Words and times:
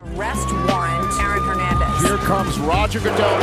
Arrest 0.00 0.48
warrant, 0.68 1.12
Aaron 1.20 1.44
Hernandez. 1.44 2.08
Here 2.08 2.18
comes 2.18 2.56
Roger 2.60 3.00
Goodell. 3.00 3.40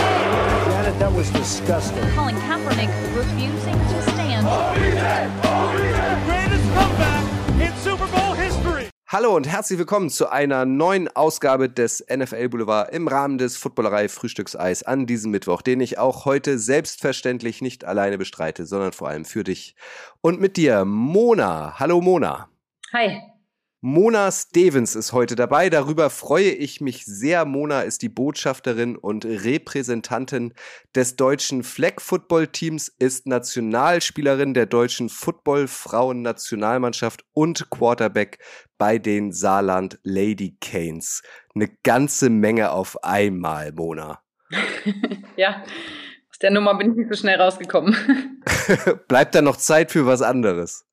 Janet, 0.69 0.97
that 0.99 1.13
was 1.13 1.29
disgusting. 1.31 2.01
Colin 2.15 2.35
Kaepernick 2.47 2.89
refusing 3.13 3.73
to 3.73 4.01
stand. 4.11 4.47
Greatest 6.25 6.63
comeback 6.73 7.23
in 7.59 7.73
Super 7.83 8.07
Bowl 8.07 8.33
history. 8.35 8.89
Hallo 9.07 9.35
und 9.35 9.45
herzlich 9.49 9.79
willkommen 9.79 10.09
zu 10.09 10.31
einer 10.31 10.63
neuen 10.63 11.13
Ausgabe 11.13 11.69
des 11.69 12.05
NFL 12.09 12.47
Boulevard 12.47 12.89
im 12.93 13.09
Rahmen 13.09 13.37
des 13.37 13.57
Footballerei 13.57 14.07
Frühstückseis 14.07 14.83
an 14.83 15.05
diesem 15.05 15.31
Mittwoch, 15.31 15.61
den 15.61 15.81
ich 15.81 15.97
auch 15.97 16.23
heute 16.23 16.57
selbstverständlich 16.57 17.61
nicht 17.61 17.83
alleine 17.83 18.17
bestreite, 18.17 18.65
sondern 18.65 18.93
vor 18.93 19.09
allem 19.09 19.25
für 19.25 19.43
dich. 19.43 19.75
Und 20.21 20.39
mit 20.39 20.55
dir, 20.55 20.85
Mona. 20.85 21.77
Hallo 21.79 21.99
Mona. 21.99 22.47
Hi. 22.93 23.34
Mona 23.87 24.31
Stevens 24.31 24.95
ist 24.95 25.13
heute 25.13 25.35
dabei. 25.35 25.69
Darüber 25.69 26.09
freue 26.09 26.49
ich 26.49 26.81
mich 26.81 27.05
sehr. 27.05 27.45
Mona 27.45 27.81
ist 27.81 28.01
die 28.01 28.09
Botschafterin 28.09 28.95
und 28.95 29.25
Repräsentantin 29.25 30.55
des 30.95 31.17
deutschen 31.17 31.61
Flag 31.61 31.99
Football 32.01 32.47
Teams, 32.47 32.87
ist 32.87 33.27
Nationalspielerin 33.27 34.55
der 34.55 34.65
deutschen 34.65 35.07
Football 35.07 35.67
Frauen 35.67 36.23
Nationalmannschaft 36.23 37.25
und 37.33 37.69
Quarterback 37.69 38.39
bei 38.79 38.97
den 38.97 39.31
Saarland 39.31 39.99
Lady 40.01 40.57
Canes. 40.59 41.21
Eine 41.53 41.69
ganze 41.83 42.31
Menge 42.31 42.71
auf 42.71 43.03
einmal, 43.03 43.71
Mona. 43.71 44.19
ja, 45.35 45.63
aus 46.31 46.39
der 46.39 46.49
Nummer 46.49 46.73
bin 46.73 46.89
ich 46.89 46.97
nicht 46.97 47.09
so 47.11 47.17
schnell 47.19 47.39
rausgekommen. 47.39 47.95
Bleibt 49.07 49.35
da 49.35 49.43
noch 49.43 49.57
Zeit 49.57 49.91
für 49.91 50.07
was 50.07 50.23
anderes? 50.23 50.87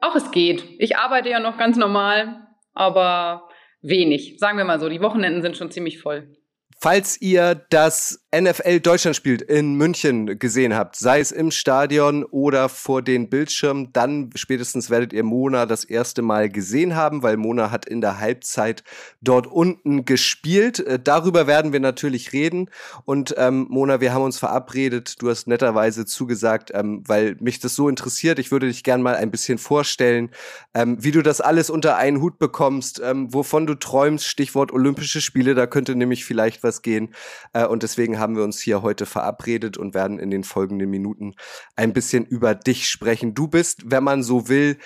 Auch 0.00 0.16
es 0.16 0.30
geht. 0.30 0.64
Ich 0.78 0.96
arbeite 0.96 1.28
ja 1.28 1.40
noch 1.40 1.58
ganz 1.58 1.76
normal, 1.76 2.46
aber 2.72 3.48
wenig. 3.82 4.36
Sagen 4.38 4.58
wir 4.58 4.64
mal 4.64 4.80
so, 4.80 4.88
die 4.88 5.02
Wochenenden 5.02 5.42
sind 5.42 5.56
schon 5.56 5.70
ziemlich 5.70 6.00
voll. 6.00 6.36
Falls 6.80 7.20
ihr 7.20 7.66
das 7.68 8.26
NFL 8.32 8.78
Deutschland 8.78 9.16
spielt 9.16 9.42
in 9.42 9.74
München 9.74 10.38
gesehen 10.38 10.76
habt, 10.76 10.94
sei 10.94 11.18
es 11.18 11.32
im 11.32 11.50
Stadion 11.50 12.22
oder 12.22 12.68
vor 12.68 13.02
den 13.02 13.28
Bildschirmen, 13.28 13.92
dann 13.92 14.30
spätestens 14.36 14.88
werdet 14.88 15.12
ihr 15.12 15.24
Mona 15.24 15.66
das 15.66 15.82
erste 15.82 16.22
Mal 16.22 16.48
gesehen 16.48 16.94
haben, 16.94 17.24
weil 17.24 17.36
Mona 17.36 17.72
hat 17.72 17.86
in 17.86 18.00
der 18.00 18.20
Halbzeit 18.20 18.84
dort 19.20 19.48
unten 19.48 20.04
gespielt. 20.04 20.78
Äh, 20.78 21.00
darüber 21.02 21.48
werden 21.48 21.72
wir 21.72 21.80
natürlich 21.80 22.32
reden. 22.32 22.70
Und 23.04 23.34
ähm, 23.36 23.66
Mona, 23.68 24.00
wir 24.00 24.14
haben 24.14 24.22
uns 24.22 24.38
verabredet. 24.38 25.20
Du 25.20 25.28
hast 25.28 25.48
netterweise 25.48 26.06
zugesagt, 26.06 26.70
ähm, 26.72 27.02
weil 27.08 27.36
mich 27.40 27.58
das 27.58 27.74
so 27.74 27.88
interessiert. 27.88 28.38
Ich 28.38 28.52
würde 28.52 28.68
dich 28.68 28.84
gern 28.84 29.02
mal 29.02 29.16
ein 29.16 29.32
bisschen 29.32 29.58
vorstellen, 29.58 30.30
ähm, 30.72 31.02
wie 31.02 31.10
du 31.10 31.22
das 31.22 31.40
alles 31.40 31.68
unter 31.68 31.96
einen 31.96 32.20
Hut 32.20 32.38
bekommst, 32.38 33.02
ähm, 33.04 33.34
wovon 33.34 33.66
du 33.66 33.74
träumst. 33.74 34.28
Stichwort 34.28 34.70
Olympische 34.72 35.20
Spiele, 35.20 35.56
da 35.56 35.66
könnte 35.66 35.96
nämlich 35.96 36.24
vielleicht 36.24 36.62
was 36.62 36.82
gehen. 36.82 37.12
Äh, 37.54 37.66
und 37.66 37.82
deswegen 37.82 38.19
haben 38.20 38.36
wir 38.36 38.44
uns 38.44 38.60
hier 38.60 38.82
heute 38.82 39.06
verabredet 39.06 39.76
und 39.76 39.94
werden 39.94 40.18
in 40.18 40.30
den 40.30 40.44
folgenden 40.44 40.88
Minuten 40.88 41.34
ein 41.74 41.92
bisschen 41.92 42.24
über 42.24 42.54
dich 42.54 42.88
sprechen. 42.88 43.34
Du 43.34 43.48
bist, 43.48 43.90
wenn 43.90 44.04
man 44.04 44.22
so 44.22 44.48
will, 44.48 44.78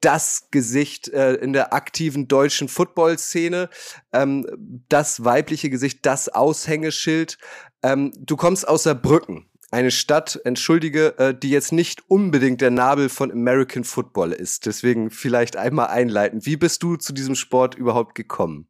das 0.00 0.48
Gesicht 0.52 1.08
äh, 1.08 1.34
in 1.34 1.52
der 1.52 1.72
aktiven 1.72 2.28
deutschen 2.28 2.68
Football-Szene, 2.68 3.68
ähm, 4.12 4.46
das 4.88 5.24
weibliche 5.24 5.70
Gesicht, 5.70 6.06
das 6.06 6.28
Aushängeschild. 6.28 7.38
Ähm, 7.82 8.12
du 8.16 8.36
kommst 8.36 8.68
aus 8.68 8.84
Saarbrücken 8.84 9.46
eine 9.72 9.90
Stadt, 9.90 10.38
entschuldige, 10.44 11.18
äh, 11.18 11.34
die 11.34 11.50
jetzt 11.50 11.72
nicht 11.72 12.02
unbedingt 12.08 12.60
der 12.60 12.70
Nabel 12.70 13.08
von 13.08 13.32
American 13.32 13.84
Football 13.84 14.32
ist. 14.32 14.66
Deswegen 14.66 15.10
vielleicht 15.10 15.56
einmal 15.56 15.86
einleiten. 15.88 16.44
Wie 16.44 16.56
bist 16.56 16.82
du 16.82 16.96
zu 16.96 17.14
diesem 17.14 17.34
Sport 17.34 17.74
überhaupt 17.74 18.14
gekommen? 18.14 18.68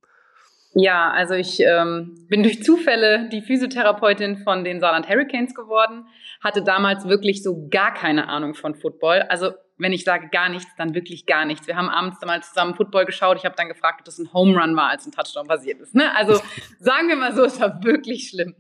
Ja, 0.75 1.11
also 1.11 1.34
ich 1.34 1.61
ähm, 1.61 2.27
bin 2.28 2.42
durch 2.42 2.62
Zufälle 2.62 3.28
die 3.31 3.42
Physiotherapeutin 3.42 4.39
von 4.39 4.65
den 4.65 4.81
Saarland 4.81 5.09
Hurricanes 5.09 5.55
geworden, 5.55 6.06
hatte 6.42 6.62
damals 6.62 7.06
wirklich 7.06 7.42
so 7.42 7.69
gar 7.69 7.92
keine 7.92 8.28
Ahnung 8.28 8.55
von 8.55 8.75
Football. 8.75 9.22
Also 9.28 9.53
wenn 9.77 9.93
ich 9.93 10.05
sage 10.05 10.28
gar 10.31 10.49
nichts, 10.49 10.71
dann 10.78 10.94
wirklich 10.94 11.27
gar 11.27 11.44
nichts. 11.44 11.66
Wir 11.66 11.77
haben 11.77 11.88
abends 11.88 12.25
mal 12.25 12.43
zusammen 12.43 12.75
Football 12.75 13.05
geschaut. 13.05 13.37
Ich 13.37 13.44
habe 13.44 13.56
dann 13.56 13.69
gefragt, 13.69 14.00
ob 14.00 14.05
das 14.06 14.19
ein 14.19 14.32
Home 14.32 14.59
Run 14.59 14.77
war, 14.77 14.88
als 14.88 15.06
ein 15.06 15.12
Touchdown 15.12 15.47
passiert 15.47 15.81
ist. 15.81 15.94
Ne? 15.94 16.15
Also 16.16 16.41
sagen 16.78 17.09
wir 17.09 17.16
mal 17.16 17.34
so, 17.34 17.44
es 17.44 17.61
war 17.61 17.82
wirklich 17.84 18.28
schlimm. 18.28 18.55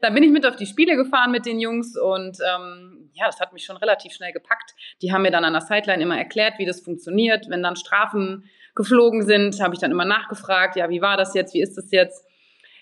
Dann 0.00 0.14
bin 0.14 0.24
ich 0.24 0.30
mit 0.30 0.44
auf 0.44 0.56
die 0.56 0.66
Spiele 0.66 0.96
gefahren 0.96 1.30
mit 1.30 1.46
den 1.46 1.60
Jungs 1.60 1.96
und 1.96 2.38
ähm, 2.40 3.10
ja, 3.12 3.26
das 3.26 3.38
hat 3.38 3.52
mich 3.52 3.64
schon 3.64 3.76
relativ 3.76 4.12
schnell 4.12 4.32
gepackt. 4.32 4.74
Die 5.00 5.12
haben 5.12 5.22
mir 5.22 5.30
dann 5.30 5.44
an 5.44 5.52
der 5.52 5.62
Sideline 5.62 6.02
immer 6.02 6.18
erklärt, 6.18 6.58
wie 6.58 6.66
das 6.66 6.80
funktioniert, 6.80 7.48
wenn 7.48 7.62
dann 7.62 7.76
Strafen 7.76 8.50
geflogen 8.74 9.22
sind, 9.22 9.60
habe 9.60 9.74
ich 9.74 9.80
dann 9.80 9.90
immer 9.90 10.04
nachgefragt, 10.04 10.76
ja, 10.76 10.88
wie 10.88 11.02
war 11.02 11.16
das 11.16 11.34
jetzt, 11.34 11.54
wie 11.54 11.62
ist 11.62 11.76
das 11.76 11.90
jetzt? 11.90 12.26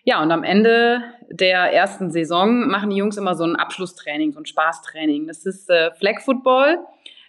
Ja, 0.05 0.23
und 0.23 0.31
am 0.33 0.45
Ende 0.45 1.03
der 1.31 1.73
ersten 1.73 2.11
Saison 2.11 2.69
machen 2.69 2.91
die 2.91 2.97
Jungs 2.97 3.17
immer 3.17 3.34
so 3.34 3.45
ein 3.45 3.56
Abschlusstraining, 3.56 4.33
so 4.33 4.41
ein 4.41 4.47
Spaßtraining. 4.47 5.27
Das 5.27 5.45
ist 5.45 5.69
äh, 5.69 5.91
Flag 5.93 6.21
Football, 6.21 6.78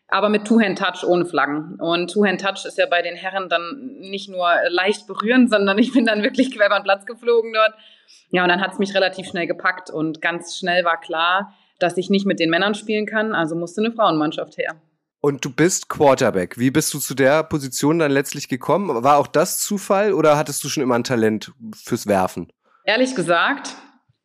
aber 0.07 0.29
mit 0.29 0.45
Two-Hand-Touch 0.45 1.03
ohne 1.05 1.25
Flaggen. 1.25 1.77
Und 1.79 2.11
Two-Hand-Touch 2.11 2.66
ist 2.66 2.77
ja 2.77 2.85
bei 2.85 3.01
den 3.01 3.16
Herren 3.16 3.49
dann 3.49 3.97
nicht 3.99 4.29
nur 4.29 4.47
leicht 4.69 5.05
berühren, 5.05 5.49
sondern 5.49 5.78
ich 5.78 5.91
bin 5.91 6.05
dann 6.05 6.23
wirklich 6.23 6.55
quer 6.55 6.67
über 6.67 6.79
den 6.79 6.83
Platz 6.83 7.05
geflogen 7.05 7.51
dort. 7.53 7.73
Ja, 8.29 8.43
und 8.43 8.49
dann 8.49 8.61
hat 8.61 8.73
es 8.73 8.79
mich 8.79 8.95
relativ 8.95 9.28
schnell 9.28 9.47
gepackt 9.47 9.89
und 9.89 10.22
ganz 10.22 10.57
schnell 10.57 10.85
war 10.85 10.99
klar, 10.99 11.53
dass 11.79 11.97
ich 11.97 12.09
nicht 12.09 12.25
mit 12.25 12.39
den 12.39 12.49
Männern 12.49 12.75
spielen 12.75 13.05
kann, 13.05 13.33
also 13.33 13.55
musste 13.55 13.81
eine 13.81 13.91
Frauenmannschaft 13.91 14.57
her. 14.57 14.75
Und 15.23 15.45
du 15.45 15.51
bist 15.51 15.87
Quarterback. 15.87 16.57
Wie 16.57 16.71
bist 16.71 16.91
du 16.95 16.99
zu 16.99 17.13
der 17.13 17.43
Position 17.43 17.99
dann 17.99 18.11
letztlich 18.11 18.47
gekommen? 18.47 19.03
War 19.03 19.17
auch 19.17 19.27
das 19.27 19.59
Zufall 19.59 20.13
oder 20.13 20.35
hattest 20.35 20.63
du 20.63 20.69
schon 20.69 20.81
immer 20.81 20.95
ein 20.95 21.03
Talent 21.03 21.51
fürs 21.75 22.07
Werfen? 22.07 22.51
Ehrlich 22.85 23.13
gesagt, 23.13 23.75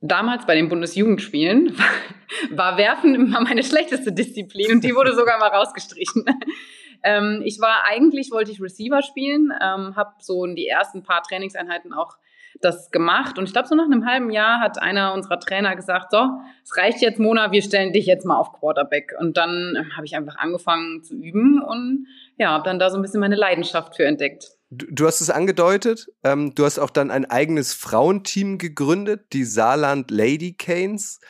damals 0.01 0.47
bei 0.47 0.55
den 0.55 0.71
Bundesjugendspielen 0.71 1.77
war 2.51 2.79
Werfen 2.79 3.15
immer 3.15 3.43
meine 3.43 3.63
schlechteste 3.63 4.11
Disziplin 4.11 4.73
und 4.73 4.85
die 4.85 4.95
wurde 4.95 5.15
sogar 5.15 5.39
mal 5.39 5.49
rausgestrichen. 5.49 6.25
ähm, 7.03 7.43
ich 7.45 7.61
war 7.61 7.85
eigentlich, 7.85 8.31
wollte 8.31 8.51
ich 8.51 8.63
Receiver 8.63 9.03
spielen, 9.03 9.53
ähm, 9.63 9.97
habe 9.97 10.15
so 10.21 10.47
die 10.47 10.67
ersten 10.67 11.03
paar 11.03 11.23
Trainingseinheiten 11.23 11.93
auch 11.93 12.17
das 12.61 12.91
gemacht. 12.91 13.39
Und 13.39 13.45
ich 13.45 13.53
glaube, 13.53 13.69
so 13.69 13.75
nach 13.75 13.85
einem 13.85 14.07
halben 14.07 14.31
Jahr 14.31 14.61
hat 14.61 14.81
einer 14.81 15.13
unserer 15.13 15.39
Trainer 15.41 15.77
gesagt, 15.77 16.11
so, 16.11 16.29
es 16.65 16.77
reicht 16.77 17.01
jetzt, 17.01 17.19
Mona, 17.19 17.53
wir 17.53 17.63
stellen 17.63 17.93
dich 17.93 18.07
jetzt 18.07 18.25
mal 18.25 18.37
auf 18.37 18.53
Quarterback. 18.53 19.15
Und 19.19 19.37
dann 19.37 19.75
ähm, 19.77 19.97
habe 19.97 20.07
ich 20.07 20.17
einfach 20.17 20.37
angefangen 20.37 21.03
zu 21.03 21.15
üben 21.15 21.63
und 21.63 22.07
ja, 22.39 22.51
habe 22.51 22.65
dann 22.65 22.79
da 22.79 22.91
so 22.91 22.97
ein 22.97 23.03
bisschen 23.03 23.21
meine 23.21 23.37
Leidenschaft 23.37 23.97
für 23.97 24.05
entdeckt. 24.05 24.51
Du, 24.71 24.87
du 24.91 25.07
hast 25.07 25.21
es 25.21 25.31
angedeutet, 25.31 26.09
ähm, 26.25 26.55
du 26.55 26.65
hast 26.65 26.79
auch 26.79 26.91
dann 26.91 27.11
ein 27.11 27.25
eigenes 27.25 27.73
Frauenteam 27.73 28.59
gegründet, 28.59 29.33
die 29.33 29.45
Saarland 29.45 30.11
Lady 30.11 30.55
Canes. 30.55 31.21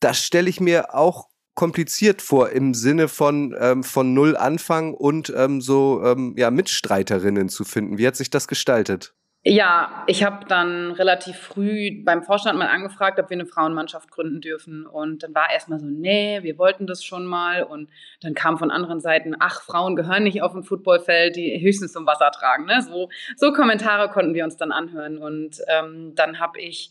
Das 0.00 0.18
stelle 0.18 0.48
ich 0.48 0.60
mir 0.60 0.94
auch 0.94 1.28
kompliziert 1.54 2.22
vor 2.22 2.50
im 2.50 2.74
Sinne 2.74 3.08
von 3.08 3.56
ähm, 3.58 3.82
von 3.82 4.14
null 4.14 4.36
Anfang 4.36 4.94
und 4.94 5.32
ähm, 5.34 5.60
so 5.60 6.02
ähm, 6.04 6.34
ja 6.36 6.50
Mitstreiterinnen 6.50 7.48
zu 7.48 7.64
finden. 7.64 7.98
Wie 7.98 8.06
hat 8.06 8.16
sich 8.16 8.30
das 8.30 8.46
gestaltet? 8.46 9.14
Ja, 9.48 10.02
ich 10.08 10.24
habe 10.24 10.44
dann 10.48 10.90
relativ 10.90 11.36
früh 11.36 12.02
beim 12.02 12.24
Vorstand 12.24 12.58
mal 12.58 12.66
angefragt, 12.66 13.20
ob 13.20 13.30
wir 13.30 13.36
eine 13.36 13.46
Frauenmannschaft 13.46 14.10
gründen 14.10 14.40
dürfen. 14.40 14.86
Und 14.86 15.22
dann 15.22 15.36
war 15.36 15.48
erstmal 15.52 15.78
so, 15.78 15.86
nee, 15.86 16.40
wir 16.42 16.58
wollten 16.58 16.88
das 16.88 17.04
schon 17.04 17.24
mal. 17.24 17.62
Und 17.62 17.88
dann 18.22 18.34
kam 18.34 18.58
von 18.58 18.72
anderen 18.72 18.98
Seiten, 18.98 19.36
ach, 19.38 19.62
Frauen 19.62 19.94
gehören 19.94 20.24
nicht 20.24 20.42
auf 20.42 20.52
ein 20.52 20.64
Footballfeld, 20.64 21.36
die 21.36 21.60
höchstens 21.62 21.92
zum 21.92 22.06
Wasser 22.08 22.32
tragen. 22.32 22.64
Ne? 22.64 22.82
So, 22.82 23.08
so 23.36 23.52
Kommentare 23.52 24.08
konnten 24.08 24.34
wir 24.34 24.42
uns 24.42 24.56
dann 24.56 24.72
anhören. 24.72 25.16
Und 25.16 25.62
ähm, 25.68 26.14
dann 26.16 26.40
habe 26.40 26.58
ich 26.58 26.90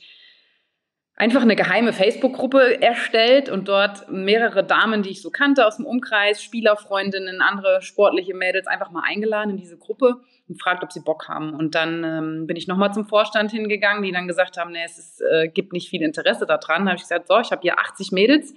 einfach 1.17 1.41
eine 1.41 1.57
geheime 1.57 1.91
Facebook-Gruppe 1.91 2.81
erstellt 2.81 3.49
und 3.49 3.67
dort 3.67 4.09
mehrere 4.09 4.63
Damen, 4.63 5.03
die 5.03 5.09
ich 5.09 5.21
so 5.21 5.29
kannte 5.29 5.67
aus 5.67 5.75
dem 5.75 5.85
Umkreis, 5.85 6.41
Spielerfreundinnen, 6.41 7.41
andere 7.41 7.81
sportliche 7.81 8.33
Mädels 8.33 8.65
einfach 8.65 8.91
mal 8.91 9.03
eingeladen 9.05 9.49
in 9.49 9.57
diese 9.57 9.77
Gruppe 9.77 10.21
und 10.47 10.61
fragt, 10.61 10.83
ob 10.83 10.91
sie 10.91 11.01
Bock 11.01 11.27
haben. 11.27 11.53
Und 11.53 11.75
dann 11.75 12.03
ähm, 12.03 12.47
bin 12.47 12.55
ich 12.55 12.67
nochmal 12.67 12.93
zum 12.93 13.07
Vorstand 13.07 13.51
hingegangen, 13.51 14.03
die 14.03 14.11
dann 14.11 14.27
gesagt 14.27 14.57
haben, 14.57 14.71
nee, 14.71 14.83
es 14.85 14.97
ist, 14.97 15.21
äh, 15.21 15.47
gibt 15.47 15.73
nicht 15.73 15.89
viel 15.89 16.01
Interesse 16.01 16.45
daran. 16.45 16.85
Da 16.85 16.91
habe 16.91 16.97
ich 16.97 17.03
gesagt, 17.03 17.27
so, 17.27 17.39
ich 17.39 17.51
habe 17.51 17.61
hier 17.61 17.79
80 17.79 18.11
Mädels 18.11 18.53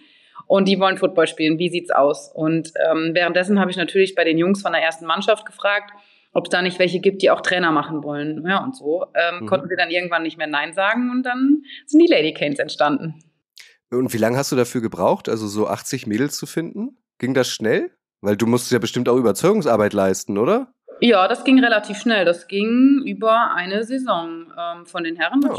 und 0.47 0.69
die 0.69 0.79
wollen 0.79 0.99
Football 0.99 1.27
spielen. 1.27 1.59
Wie 1.59 1.71
sieht's 1.71 1.91
aus? 1.91 2.31
Und 2.33 2.73
ähm, 2.91 3.13
währenddessen 3.15 3.59
habe 3.59 3.71
ich 3.71 3.77
natürlich 3.77 4.15
bei 4.15 4.25
den 4.25 4.39
Jungs 4.39 4.63
von 4.63 4.73
der 4.73 4.83
ersten 4.83 5.07
Mannschaft 5.07 5.47
gefragt, 5.47 5.93
ob 6.33 6.45
es 6.45 6.51
da 6.51 6.63
nicht 6.63 6.79
welche 6.79 7.01
gibt, 7.01 7.23
die 7.23 7.31
auch 7.31 7.41
Trainer 7.41 7.73
machen 7.73 8.05
wollen. 8.05 8.45
Ja, 8.47 8.63
und 8.63 8.77
so 8.77 9.07
ähm, 9.15 9.41
mhm. 9.41 9.47
konnten 9.47 9.71
wir 9.71 9.77
dann 9.77 9.91
irgendwann 9.91 10.23
nicht 10.23 10.37
mehr 10.37 10.47
Nein 10.47 10.75
sagen 10.75 11.11
und 11.11 11.23
dann 11.23 11.63
sind 11.87 12.01
die 12.01 12.13
Lady 12.13 12.35
Canes 12.35 12.59
entstanden. 12.59 13.23
Und 13.91 14.13
wie 14.13 14.19
lange 14.19 14.37
hast 14.37 14.53
du 14.53 14.57
dafür 14.57 14.83
gebraucht, 14.83 15.29
also 15.29 15.47
so 15.47 15.67
80 15.67 16.07
Mädels 16.07 16.37
zu 16.37 16.47
finden? 16.47 16.99
Ging 17.19 17.33
das 17.33 17.49
schnell? 17.49 17.91
Weil 18.21 18.37
du 18.37 18.47
musst 18.47 18.71
ja 18.71 18.79
bestimmt 18.79 19.09
auch 19.09 19.17
Überzeugungsarbeit 19.17 19.93
leisten, 19.93 20.37
oder? 20.39 20.75
Ja, 21.01 21.29
das 21.29 21.45
ging 21.45 21.63
relativ 21.63 21.99
schnell. 21.99 22.25
Das 22.25 22.49
ging 22.49 23.03
über 23.05 23.55
eine 23.55 23.85
Saison. 23.85 24.53
Ähm, 24.59 24.87
von 24.87 25.05
den 25.05 25.17
Herren 25.17 25.41
oh. 25.49 25.59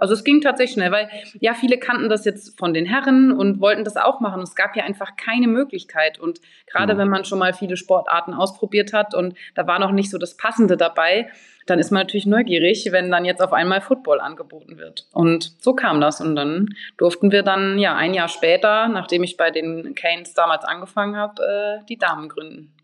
Also 0.00 0.14
es 0.14 0.24
ging 0.24 0.40
tatsächlich 0.40 0.74
schnell, 0.74 0.92
weil 0.92 1.10
ja, 1.40 1.52
viele 1.52 1.76
kannten 1.76 2.08
das 2.08 2.24
jetzt 2.24 2.58
von 2.58 2.72
den 2.72 2.86
Herren 2.86 3.32
und 3.32 3.60
wollten 3.60 3.84
das 3.84 3.98
auch 3.98 4.20
machen. 4.20 4.40
Es 4.40 4.56
gab 4.56 4.74
ja 4.74 4.84
einfach 4.84 5.14
keine 5.16 5.46
Möglichkeit. 5.46 6.18
Und 6.18 6.40
gerade 6.66 6.94
mhm. 6.94 6.98
wenn 6.98 7.08
man 7.08 7.24
schon 7.26 7.38
mal 7.38 7.52
viele 7.52 7.76
Sportarten 7.76 8.32
ausprobiert 8.32 8.94
hat 8.94 9.14
und 9.14 9.34
da 9.54 9.66
war 9.66 9.78
noch 9.78 9.92
nicht 9.92 10.10
so 10.10 10.16
das 10.16 10.38
Passende 10.38 10.78
dabei, 10.78 11.30
dann 11.66 11.78
ist 11.78 11.90
man 11.90 12.00
natürlich 12.00 12.24
neugierig, 12.24 12.88
wenn 12.90 13.10
dann 13.10 13.26
jetzt 13.26 13.42
auf 13.42 13.52
einmal 13.52 13.82
Football 13.82 14.20
angeboten 14.20 14.78
wird. 14.78 15.06
Und 15.12 15.52
so 15.62 15.74
kam 15.74 16.00
das. 16.00 16.22
Und 16.22 16.34
dann 16.34 16.70
durften 16.96 17.30
wir 17.30 17.42
dann 17.42 17.78
ja 17.78 17.94
ein 17.94 18.14
Jahr 18.14 18.28
später, 18.28 18.88
nachdem 18.88 19.22
ich 19.22 19.36
bei 19.36 19.50
den 19.50 19.94
Canes 19.94 20.32
damals 20.32 20.64
angefangen 20.64 21.16
habe, 21.16 21.42
äh, 21.42 21.84
die 21.86 21.98
Damen 21.98 22.30
gründen. 22.30 22.74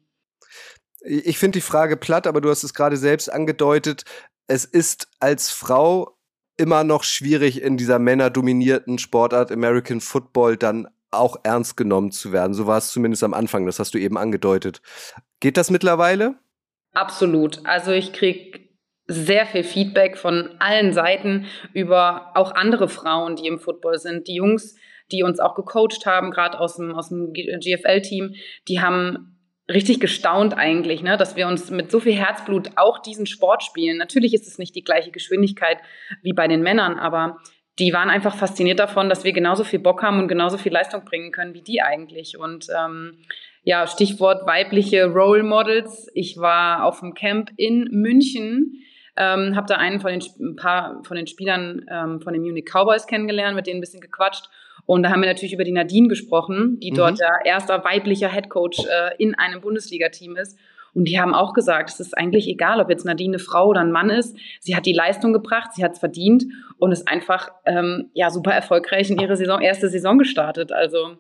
Ich 1.03 1.39
finde 1.39 1.59
die 1.59 1.63
Frage 1.63 1.97
platt, 1.97 2.27
aber 2.27 2.41
du 2.41 2.51
hast 2.51 2.65
es 2.65 2.75
gerade 2.75 2.97
selbst 2.97 3.33
angedeutet. 3.33 4.05
Es 4.47 4.65
ist 4.65 5.09
als 5.21 5.51
Frau 5.51 6.17
immer 6.57 6.85
noch 6.85 7.05
schwierig, 7.05 7.63
in 7.63 7.77
dieser 7.77 7.99
männerdominierten 7.99 8.99
Sportart 8.99 9.53
American 9.53 10.01
Football 10.01 10.57
dann 10.57 10.89
auch 11.11 11.37
ernst 11.43 11.77
genommen 11.77 12.11
zu 12.11 12.33
werden. 12.33 12.55
So 12.55 12.67
war 12.67 12.79
es 12.79 12.91
zumindest 12.91 13.23
am 13.25 13.35
Anfang, 13.35 13.67
das 13.67 13.79
hast 13.79 13.95
du 13.95 13.99
eben 13.99 14.17
angedeutet. 14.17 14.81
Geht 15.41 15.57
das 15.57 15.71
mittlerweile? 15.71 16.37
Absolut. 16.93 17.65
Also 17.65 17.93
ich 17.93 18.13
kriege 18.13 18.61
sehr 19.07 19.47
viel 19.47 19.65
Feedback 19.65 20.19
von 20.19 20.57
allen 20.59 20.93
Seiten 20.93 21.47
über 21.73 22.33
auch 22.35 22.53
andere 22.53 22.89
Frauen, 22.89 23.37
die 23.37 23.47
im 23.47 23.61
Football 23.61 23.99
sind. 23.99 24.27
Die 24.27 24.35
Jungs, 24.35 24.77
die 25.13 25.23
uns 25.23 25.39
auch 25.39 25.55
gecoacht 25.55 26.07
haben, 26.07 26.31
gerade 26.31 26.59
aus 26.59 26.77
dem, 26.77 26.93
aus 26.93 27.11
dem 27.11 27.33
GFL-Team, 27.33 28.35
die 28.67 28.81
haben 28.81 29.36
richtig 29.69 30.01
gestaunt 30.01 30.57
eigentlich, 30.57 31.03
ne, 31.03 31.17
dass 31.17 31.37
wir 31.37 31.49
uns 31.49 31.71
mit 31.71 31.91
so 31.91 32.01
viel 32.01 32.15
Herzblut 32.15 32.71
auch 32.77 33.01
diesen 33.01 33.27
Sport 33.27 33.63
spielen. 33.63 33.99
Natürlich 33.99 34.35
ist 34.35 34.47
es 34.47 34.59
nicht 34.59 34.75
die 34.75 34.85
gleiche 34.85 35.11
Geschwindigkeit 35.11 35.79
wie 36.23 36.33
bei 36.33 36.49
den 36.49 36.63
Männern, 36.63 36.99
aber 36.99 37.39
die 37.79 37.93
waren 37.93 38.09
einfach 38.09 38.37
fasziniert 38.37 38.79
davon, 38.79 39.09
dass 39.09 39.25
wir 39.25 39.33
genauso 39.33 39.65
viel 39.65 39.81
Bock 39.81 40.03
haben 40.03 40.19
und 40.19 40.29
genauso 40.29 40.57
viel 40.57 40.73
Leistung 40.73 41.05
bringen 41.05 41.33
können 41.33 41.53
wie 41.53 41.63
die 41.63 41.83
eigentlich. 41.83 42.39
Und 42.39 42.69
ähm, 42.75 43.19
ja, 43.65 43.87
Stichwort 43.87 44.47
weibliche 44.47 45.07
Role 45.07 45.43
Models. 45.43 46.09
Ich 46.15 46.39
war 46.39 46.85
auf 46.85 47.01
dem 47.01 47.13
Camp 47.15 47.51
in 47.57 47.89
München 47.91 48.83
ähm, 49.17 49.57
habe 49.57 49.67
da 49.67 49.77
einen 49.77 50.01
von 50.01 50.11
den, 50.11 50.23
ein 50.41 50.57
paar 50.57 51.03
von 51.05 51.17
den 51.17 51.27
Spielern 51.27 51.87
ähm, 51.91 52.21
von 52.21 52.33
den 52.33 52.43
Munich 52.43 52.67
Cowboys 52.67 53.07
kennengelernt, 53.07 53.57
mit 53.57 53.67
denen 53.67 53.79
ein 53.79 53.81
bisschen 53.81 54.01
gequatscht. 54.01 54.49
Und 54.87 55.03
da 55.03 55.11
haben 55.11 55.21
wir 55.21 55.29
natürlich 55.29 55.53
über 55.53 55.65
die 55.65 55.73
Nadine 55.73 56.09
gesprochen, 56.09 56.79
die 56.81 56.93
mhm. 56.93 56.97
dort 56.97 57.21
der 57.21 57.41
erste 57.45 57.73
weiblicher 57.85 58.29
Headcoach 58.29 58.87
äh, 58.87 59.17
in 59.19 59.35
einem 59.35 59.61
Bundesliga-Team 59.61 60.37
ist. 60.37 60.59
Und 60.95 61.05
die 61.05 61.21
haben 61.21 61.35
auch 61.35 61.53
gesagt, 61.53 61.91
es 61.91 62.01
ist 62.01 62.17
eigentlich 62.17 62.49
egal, 62.49 62.81
ob 62.81 62.89
jetzt 62.89 63.05
Nadine 63.05 63.35
eine 63.35 63.39
Frau 63.39 63.67
oder 63.67 63.81
ein 63.81 63.93
Mann 63.93 64.09
ist. 64.09 64.35
Sie 64.61 64.75
hat 64.75 64.87
die 64.87 64.95
Leistung 64.95 65.35
gebracht, 65.35 65.75
sie 65.75 65.85
hat 65.85 65.93
es 65.93 65.99
verdient 65.99 66.47
und 66.79 66.91
ist 66.91 67.07
einfach 67.07 67.51
ähm, 67.67 68.11
ja 68.15 68.31
super 68.31 68.53
erfolgreich 68.53 69.11
in 69.11 69.19
ihre 69.19 69.37
Saison, 69.37 69.61
erste 69.61 69.91
Saison 69.91 70.17
gestartet. 70.17 70.73
Also 70.73 71.19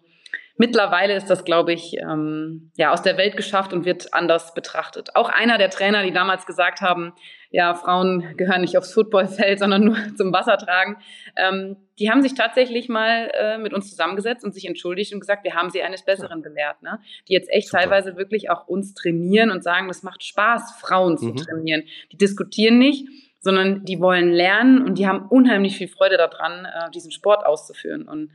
mittlerweile 0.56 1.14
ist 1.14 1.28
das, 1.28 1.44
glaube 1.44 1.74
ich, 1.74 1.98
ähm, 1.98 2.70
ja 2.78 2.90
aus 2.90 3.02
der 3.02 3.18
Welt 3.18 3.36
geschafft 3.36 3.74
und 3.74 3.84
wird 3.84 4.14
anders 4.14 4.54
betrachtet. 4.54 5.14
Auch 5.14 5.28
einer 5.28 5.58
der 5.58 5.68
Trainer, 5.68 6.04
die 6.04 6.12
damals 6.12 6.46
gesagt 6.46 6.80
haben, 6.80 7.12
ja, 7.50 7.74
Frauen 7.74 8.36
gehören 8.36 8.60
nicht 8.60 8.76
aufs 8.76 8.92
Footballfeld, 8.92 9.58
sondern 9.60 9.84
nur 9.84 9.96
zum 10.16 10.32
Wasser 10.32 10.58
tragen. 10.58 10.96
Ähm, 11.36 11.76
die 11.98 12.10
haben 12.10 12.22
sich 12.22 12.34
tatsächlich 12.34 12.88
mal 12.88 13.30
äh, 13.34 13.58
mit 13.58 13.72
uns 13.72 13.88
zusammengesetzt 13.90 14.44
und 14.44 14.52
sich 14.52 14.66
entschuldigt 14.66 15.14
und 15.14 15.20
gesagt, 15.20 15.44
wir 15.44 15.54
haben 15.54 15.70
sie 15.70 15.82
eines 15.82 16.04
Besseren 16.04 16.42
belehrt. 16.42 16.82
Ne? 16.82 17.00
Die 17.28 17.32
jetzt 17.32 17.50
echt 17.50 17.68
Super. 17.68 17.82
teilweise 17.82 18.16
wirklich 18.16 18.50
auch 18.50 18.66
uns 18.66 18.94
trainieren 18.94 19.50
und 19.50 19.62
sagen, 19.62 19.88
das 19.88 20.02
macht 20.02 20.24
Spaß, 20.24 20.78
Frauen 20.80 21.16
zu 21.18 21.26
mhm. 21.26 21.36
trainieren. 21.36 21.82
Die 22.12 22.18
diskutieren 22.18 22.78
nicht, 22.78 23.08
sondern 23.40 23.84
die 23.84 24.00
wollen 24.00 24.30
lernen 24.32 24.82
und 24.82 24.98
die 24.98 25.06
haben 25.06 25.26
unheimlich 25.28 25.76
viel 25.78 25.88
Freude 25.88 26.16
daran, 26.16 26.64
äh, 26.64 26.90
diesen 26.90 27.12
Sport 27.12 27.46
auszuführen. 27.46 28.08
Und 28.08 28.30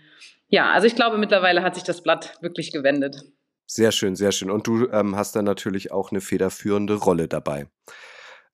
ja, 0.48 0.72
also 0.72 0.88
ich 0.88 0.96
glaube, 0.96 1.18
mittlerweile 1.18 1.64
hat 1.64 1.76
sich 1.76 1.84
das 1.84 2.02
Blatt 2.02 2.38
wirklich 2.42 2.72
gewendet. 2.72 3.24
Sehr 3.68 3.92
schön, 3.92 4.16
sehr 4.16 4.32
schön. 4.32 4.52
Und 4.52 4.68
du 4.68 4.90
ähm, 4.92 5.16
hast 5.16 5.36
dann 5.36 5.46
natürlich 5.46 5.92
auch 5.92 6.12
eine 6.12 6.20
federführende 6.20 6.96
Rolle 6.96 7.28
dabei. 7.28 7.68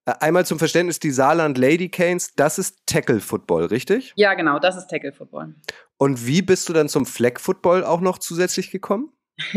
Äh, 0.08 0.14
einmal 0.20 0.46
zum 0.46 0.58
Verständnis, 0.58 1.00
die 1.00 1.10
Saarland 1.10 1.58
Lady 1.58 1.90
Canes, 1.90 2.34
das 2.34 2.58
ist 2.58 2.86
Tackle 2.86 3.20
Football, 3.20 3.66
richtig? 3.66 4.14
Ja, 4.16 4.32
genau, 4.34 4.58
das 4.58 4.76
ist 4.76 4.88
Tackle 4.88 5.12
Football. 5.12 5.54
Und 5.98 6.26
wie 6.26 6.40
bist 6.40 6.68
du 6.68 6.72
dann 6.72 6.88
zum 6.88 7.04
Flag 7.04 7.38
Football 7.38 7.84
auch 7.84 8.00
noch 8.00 8.18
zusätzlich 8.18 8.70
gekommen? 8.70 9.12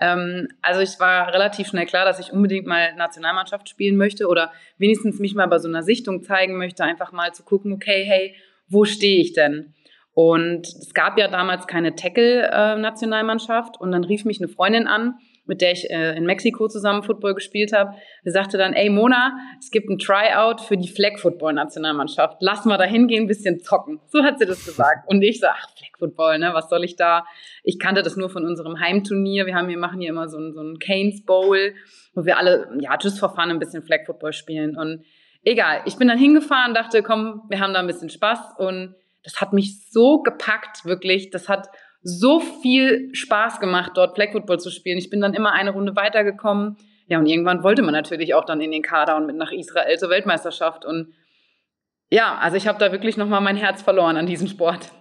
ähm, 0.00 0.48
also 0.62 0.80
ich 0.80 1.00
war 1.00 1.34
relativ 1.34 1.66
schnell 1.66 1.86
klar, 1.86 2.04
dass 2.04 2.20
ich 2.20 2.32
unbedingt 2.32 2.66
mal 2.66 2.94
Nationalmannschaft 2.94 3.68
spielen 3.68 3.96
möchte 3.96 4.28
oder 4.28 4.52
wenigstens 4.78 5.18
mich 5.18 5.34
mal 5.34 5.48
bei 5.48 5.58
so 5.58 5.68
einer 5.68 5.82
Sichtung 5.82 6.22
zeigen 6.22 6.56
möchte, 6.56 6.84
einfach 6.84 7.10
mal 7.10 7.34
zu 7.34 7.42
gucken, 7.42 7.72
okay, 7.72 8.04
hey, 8.06 8.36
wo 8.68 8.84
stehe 8.84 9.20
ich 9.20 9.32
denn? 9.32 9.74
Und 10.14 10.68
es 10.68 10.94
gab 10.94 11.18
ja 11.18 11.26
damals 11.26 11.66
keine 11.66 11.96
Tackle-Nationalmannschaft 11.96 13.76
äh, 13.76 13.78
und 13.80 13.90
dann 13.90 14.04
rief 14.04 14.24
mich 14.24 14.40
eine 14.40 14.48
Freundin 14.48 14.86
an 14.86 15.18
mit 15.44 15.60
der 15.60 15.72
ich 15.72 15.90
äh, 15.90 16.16
in 16.16 16.24
Mexiko 16.24 16.68
zusammen 16.68 17.02
Football 17.02 17.34
gespielt 17.34 17.72
habe, 17.72 17.94
sagte 18.24 18.58
dann, 18.58 18.74
ey 18.74 18.90
Mona, 18.90 19.36
es 19.58 19.70
gibt 19.70 19.88
ein 19.90 19.98
Tryout 19.98 20.60
für 20.60 20.76
die 20.76 20.88
Flag 20.88 21.18
Football 21.18 21.54
Nationalmannschaft. 21.54 22.36
Lass 22.40 22.64
mal 22.64 22.78
da 22.78 22.84
hingehen, 22.84 23.24
ein 23.24 23.26
bisschen 23.26 23.60
zocken. 23.60 24.00
So 24.06 24.22
hat 24.22 24.38
sie 24.38 24.46
das 24.46 24.64
gesagt. 24.64 25.08
Und 25.08 25.22
ich 25.22 25.40
so, 25.40 25.46
ach, 25.48 25.68
Flag 25.76 25.98
Football, 25.98 26.38
ne, 26.38 26.50
was 26.54 26.68
soll 26.68 26.84
ich 26.84 26.96
da? 26.96 27.24
Ich 27.64 27.78
kannte 27.78 28.02
das 28.02 28.16
nur 28.16 28.30
von 28.30 28.44
unserem 28.44 28.78
Heimturnier. 28.78 29.46
Wir 29.46 29.54
haben 29.54 29.68
hier, 29.68 29.78
machen 29.78 30.00
hier 30.00 30.10
immer 30.10 30.28
so 30.28 30.38
ein, 30.38 30.52
so 30.52 30.62
ein 30.62 30.78
Canes 30.78 31.24
Bowl, 31.24 31.74
wo 32.14 32.24
wir 32.24 32.38
alle, 32.38 32.68
ja, 32.80 32.96
just 33.00 33.18
for 33.18 33.30
fun 33.30 33.50
ein 33.50 33.58
bisschen 33.58 33.82
Flag 33.82 34.06
Football 34.06 34.32
spielen. 34.32 34.76
Und 34.76 35.04
egal, 35.42 35.82
ich 35.86 35.96
bin 35.96 36.08
dann 36.08 36.18
hingefahren, 36.18 36.74
dachte, 36.74 37.02
komm, 37.02 37.42
wir 37.48 37.58
haben 37.58 37.74
da 37.74 37.80
ein 37.80 37.86
bisschen 37.86 38.10
Spaß 38.10 38.38
und 38.58 38.94
das 39.24 39.40
hat 39.40 39.52
mich 39.52 39.88
so 39.90 40.20
gepackt, 40.22 40.84
wirklich. 40.84 41.30
Das 41.30 41.48
hat 41.48 41.68
so 42.02 42.40
viel 42.40 43.14
Spaß 43.14 43.60
gemacht, 43.60 43.92
dort 43.94 44.14
Flag 44.14 44.32
Football 44.32 44.60
zu 44.60 44.70
spielen. 44.70 44.98
Ich 44.98 45.10
bin 45.10 45.20
dann 45.20 45.34
immer 45.34 45.52
eine 45.52 45.70
Runde 45.70 45.94
weitergekommen. 45.96 46.76
Ja, 47.06 47.18
und 47.18 47.26
irgendwann 47.26 47.62
wollte 47.62 47.82
man 47.82 47.92
natürlich 47.92 48.34
auch 48.34 48.44
dann 48.44 48.60
in 48.60 48.70
den 48.72 48.82
Kader 48.82 49.16
und 49.16 49.26
mit 49.26 49.36
nach 49.36 49.52
Israel 49.52 49.98
zur 49.98 50.10
Weltmeisterschaft. 50.10 50.84
Und 50.84 51.14
ja, 52.10 52.38
also 52.38 52.56
ich 52.56 52.66
habe 52.66 52.78
da 52.78 52.92
wirklich 52.92 53.16
nochmal 53.16 53.40
mein 53.40 53.56
Herz 53.56 53.82
verloren 53.82 54.16
an 54.16 54.26
diesem 54.26 54.48
Sport. 54.48 54.92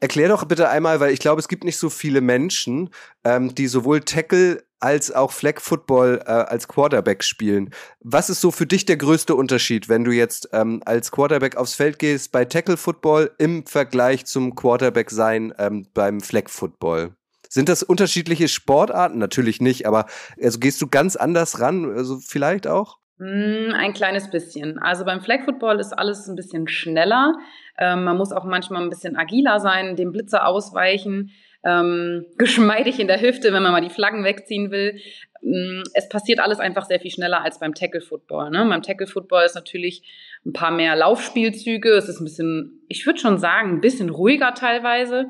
Erklär 0.00 0.28
doch 0.28 0.44
bitte 0.44 0.68
einmal, 0.68 1.00
weil 1.00 1.12
ich 1.12 1.20
glaube, 1.20 1.40
es 1.40 1.48
gibt 1.48 1.64
nicht 1.64 1.78
so 1.78 1.88
viele 1.88 2.20
Menschen, 2.20 2.90
ähm, 3.24 3.54
die 3.54 3.66
sowohl 3.66 4.00
Tackle 4.00 4.62
als 4.80 5.12
auch 5.12 5.32
Flag 5.32 5.60
Football 5.60 6.22
äh, 6.26 6.30
als 6.30 6.68
Quarterback 6.68 7.24
spielen. 7.24 7.70
Was 8.00 8.30
ist 8.30 8.40
so 8.40 8.50
für 8.50 8.66
dich 8.66 8.84
der 8.84 8.96
größte 8.96 9.34
Unterschied, 9.34 9.88
wenn 9.88 10.04
du 10.04 10.12
jetzt 10.12 10.48
ähm, 10.52 10.82
als 10.84 11.10
Quarterback 11.10 11.56
aufs 11.56 11.74
Feld 11.74 11.98
gehst 11.98 12.32
bei 12.32 12.44
Tackle 12.44 12.76
Football 12.76 13.30
im 13.38 13.66
Vergleich 13.66 14.26
zum 14.26 14.54
Quarterback 14.54 15.10
sein 15.10 15.54
ähm, 15.58 15.86
beim 15.94 16.20
Flag 16.20 16.48
Football? 16.48 17.14
Sind 17.48 17.68
das 17.68 17.82
unterschiedliche 17.82 18.48
Sportarten? 18.48 19.18
Natürlich 19.18 19.60
nicht, 19.60 19.86
aber 19.86 20.06
also 20.42 20.58
gehst 20.58 20.82
du 20.82 20.88
ganz 20.88 21.16
anders 21.16 21.60
ran, 21.60 21.90
also 21.96 22.18
vielleicht 22.18 22.66
auch? 22.66 22.98
Mm, 23.18 23.72
ein 23.74 23.94
kleines 23.94 24.30
bisschen. 24.30 24.78
Also 24.78 25.04
beim 25.04 25.20
Flag 25.22 25.44
Football 25.44 25.80
ist 25.80 25.92
alles 25.92 26.28
ein 26.28 26.36
bisschen 26.36 26.68
schneller. 26.68 27.34
Ähm, 27.78 28.04
man 28.04 28.16
muss 28.16 28.32
auch 28.32 28.44
manchmal 28.44 28.82
ein 28.82 28.90
bisschen 28.90 29.16
agiler 29.16 29.60
sein, 29.60 29.96
dem 29.96 30.12
Blitzer 30.12 30.46
ausweichen 30.46 31.30
ähm, 31.66 32.26
geschmeidig 32.38 33.00
in 33.00 33.08
der 33.08 33.20
Hüfte, 33.20 33.52
wenn 33.52 33.62
man 33.62 33.72
mal 33.72 33.80
die 33.80 33.90
Flaggen 33.90 34.24
wegziehen 34.24 34.70
will. 34.70 35.00
Ähm, 35.42 35.82
es 35.94 36.08
passiert 36.08 36.38
alles 36.38 36.60
einfach 36.60 36.86
sehr 36.86 37.00
viel 37.00 37.10
schneller 37.10 37.42
als 37.42 37.58
beim 37.58 37.74
Tackle 37.74 38.00
Football. 38.00 38.50
Ne? 38.50 38.64
Beim 38.68 38.82
Tackle 38.82 39.06
Football 39.06 39.44
ist 39.44 39.54
natürlich 39.54 40.02
ein 40.44 40.52
paar 40.52 40.70
mehr 40.70 40.94
Laufspielzüge. 40.94 41.90
Es 41.90 42.08
ist 42.08 42.20
ein 42.20 42.24
bisschen, 42.24 42.84
ich 42.88 43.04
würde 43.04 43.18
schon 43.18 43.38
sagen, 43.38 43.74
ein 43.74 43.80
bisschen 43.80 44.10
ruhiger 44.10 44.54
teilweise. 44.54 45.26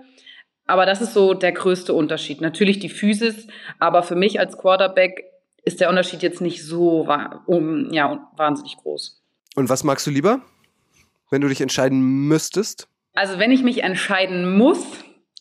Aber 0.66 0.84
das 0.84 1.00
ist 1.00 1.14
so 1.14 1.32
der 1.32 1.52
größte 1.52 1.94
Unterschied. 1.94 2.40
Natürlich 2.40 2.78
die 2.80 2.88
Physis, 2.88 3.46
aber 3.78 4.02
für 4.02 4.16
mich 4.16 4.38
als 4.40 4.58
Quarterback 4.58 5.24
ist 5.64 5.80
der 5.80 5.88
Unterschied 5.88 6.22
jetzt 6.22 6.40
nicht 6.40 6.64
so 6.64 7.08
um, 7.46 7.92
ja, 7.92 8.30
wahnsinnig 8.36 8.76
groß. 8.76 9.22
Und 9.54 9.68
was 9.68 9.84
magst 9.84 10.06
du 10.06 10.10
lieber, 10.10 10.42
wenn 11.30 11.40
du 11.40 11.48
dich 11.48 11.60
entscheiden 11.60 12.00
müsstest? 12.28 12.88
Also 13.14 13.38
wenn 13.38 13.50
ich 13.50 13.62
mich 13.62 13.82
entscheiden 13.82 14.58
muss, 14.58 14.84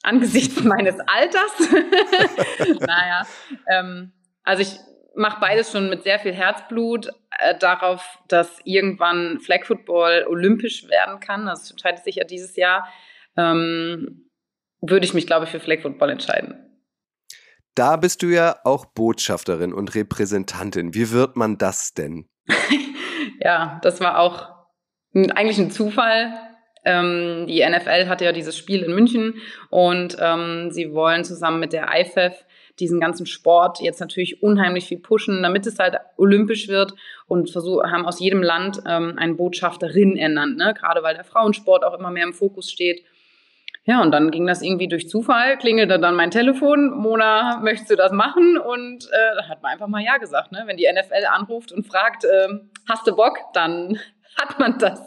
angesichts 0.05 0.63
meines 0.63 0.95
Alters. 0.99 2.79
naja, 2.79 3.25
ähm, 3.69 4.13
also 4.43 4.61
ich 4.61 4.79
mache 5.15 5.39
beides 5.39 5.71
schon 5.71 5.89
mit 5.89 6.03
sehr 6.03 6.19
viel 6.19 6.33
Herzblut 6.33 7.07
äh, 7.39 7.57
darauf, 7.57 8.19
dass 8.27 8.59
irgendwann 8.63 9.39
Flag 9.39 9.65
Football 9.65 10.25
olympisch 10.27 10.87
werden 10.89 11.19
kann. 11.19 11.45
Das 11.45 11.71
entscheidet 11.71 12.03
sich 12.03 12.15
ja 12.15 12.23
dieses 12.23 12.55
Jahr. 12.55 12.87
Ähm, 13.37 14.29
würde 14.81 15.05
ich 15.05 15.13
mich, 15.13 15.25
glaube 15.25 15.45
ich, 15.45 15.51
für 15.51 15.59
Flag 15.59 15.81
Football 15.81 16.11
entscheiden. 16.11 16.61
Da 17.75 17.97
bist 17.97 18.23
du 18.23 18.27
ja 18.27 18.57
auch 18.63 18.85
Botschafterin 18.85 19.73
und 19.73 19.95
Repräsentantin. 19.95 20.93
Wie 20.93 21.11
wird 21.11 21.35
man 21.35 21.57
das 21.57 21.93
denn? 21.93 22.29
ja, 23.39 23.79
das 23.83 23.99
war 23.99 24.19
auch 24.19 24.49
eigentlich 25.13 25.57
ein 25.57 25.71
Zufall. 25.71 26.33
Ähm, 26.85 27.45
die 27.47 27.65
NFL 27.67 28.07
hatte 28.07 28.25
ja 28.25 28.31
dieses 28.31 28.57
Spiel 28.57 28.83
in 28.83 28.93
München 28.93 29.35
und 29.69 30.17
ähm, 30.19 30.71
sie 30.71 30.93
wollen 30.93 31.23
zusammen 31.23 31.59
mit 31.59 31.73
der 31.73 31.89
IFF 31.93 32.45
diesen 32.79 32.99
ganzen 32.99 33.25
Sport 33.25 33.79
jetzt 33.79 33.99
natürlich 33.99 34.43
unheimlich 34.43 34.85
viel 34.85 34.99
pushen, 34.99 35.41
damit 35.41 35.65
es 35.65 35.79
halt 35.79 35.95
olympisch 36.17 36.67
wird 36.67 36.93
und 37.27 37.49
versuch, 37.49 37.83
haben 37.83 38.05
aus 38.05 38.19
jedem 38.19 38.43
Land 38.43 38.81
ähm, 38.85 39.15
eine 39.17 39.33
Botschafterin 39.33 40.17
ernannt, 40.17 40.57
ne? 40.57 40.73
gerade 40.77 41.01
weil 41.01 41.15
der 41.15 41.23
Frauensport 41.23 41.83
auch 41.83 41.97
immer 41.97 42.11
mehr 42.11 42.25
im 42.25 42.33
Fokus 42.33 42.69
steht. 42.69 43.03
Ja, 43.87 44.01
und 44.01 44.11
dann 44.11 44.31
ging 44.31 44.47
das 44.47 44.63
irgendwie 44.63 44.87
durch 44.87 45.07
Zufall, 45.07 45.57
klingelte 45.57 45.99
dann 45.99 46.15
mein 46.15 46.31
Telefon, 46.31 46.89
Mona, 46.89 47.59
möchtest 47.61 47.91
du 47.91 47.95
das 47.95 48.11
machen? 48.11 48.57
Und 48.57 49.07
äh, 49.11 49.43
hat 49.43 49.61
man 49.61 49.73
einfach 49.73 49.87
mal 49.87 50.01
Ja 50.01 50.17
gesagt. 50.17 50.51
Ne? 50.51 50.63
Wenn 50.65 50.75
die 50.75 50.87
NFL 50.91 51.27
anruft 51.31 51.71
und 51.71 51.85
fragt, 51.85 52.25
äh, 52.25 52.47
hast 52.89 53.05
du 53.05 53.15
Bock, 53.15 53.37
dann 53.53 53.99
hat 54.39 54.57
man 54.57 54.79
das. 54.79 54.99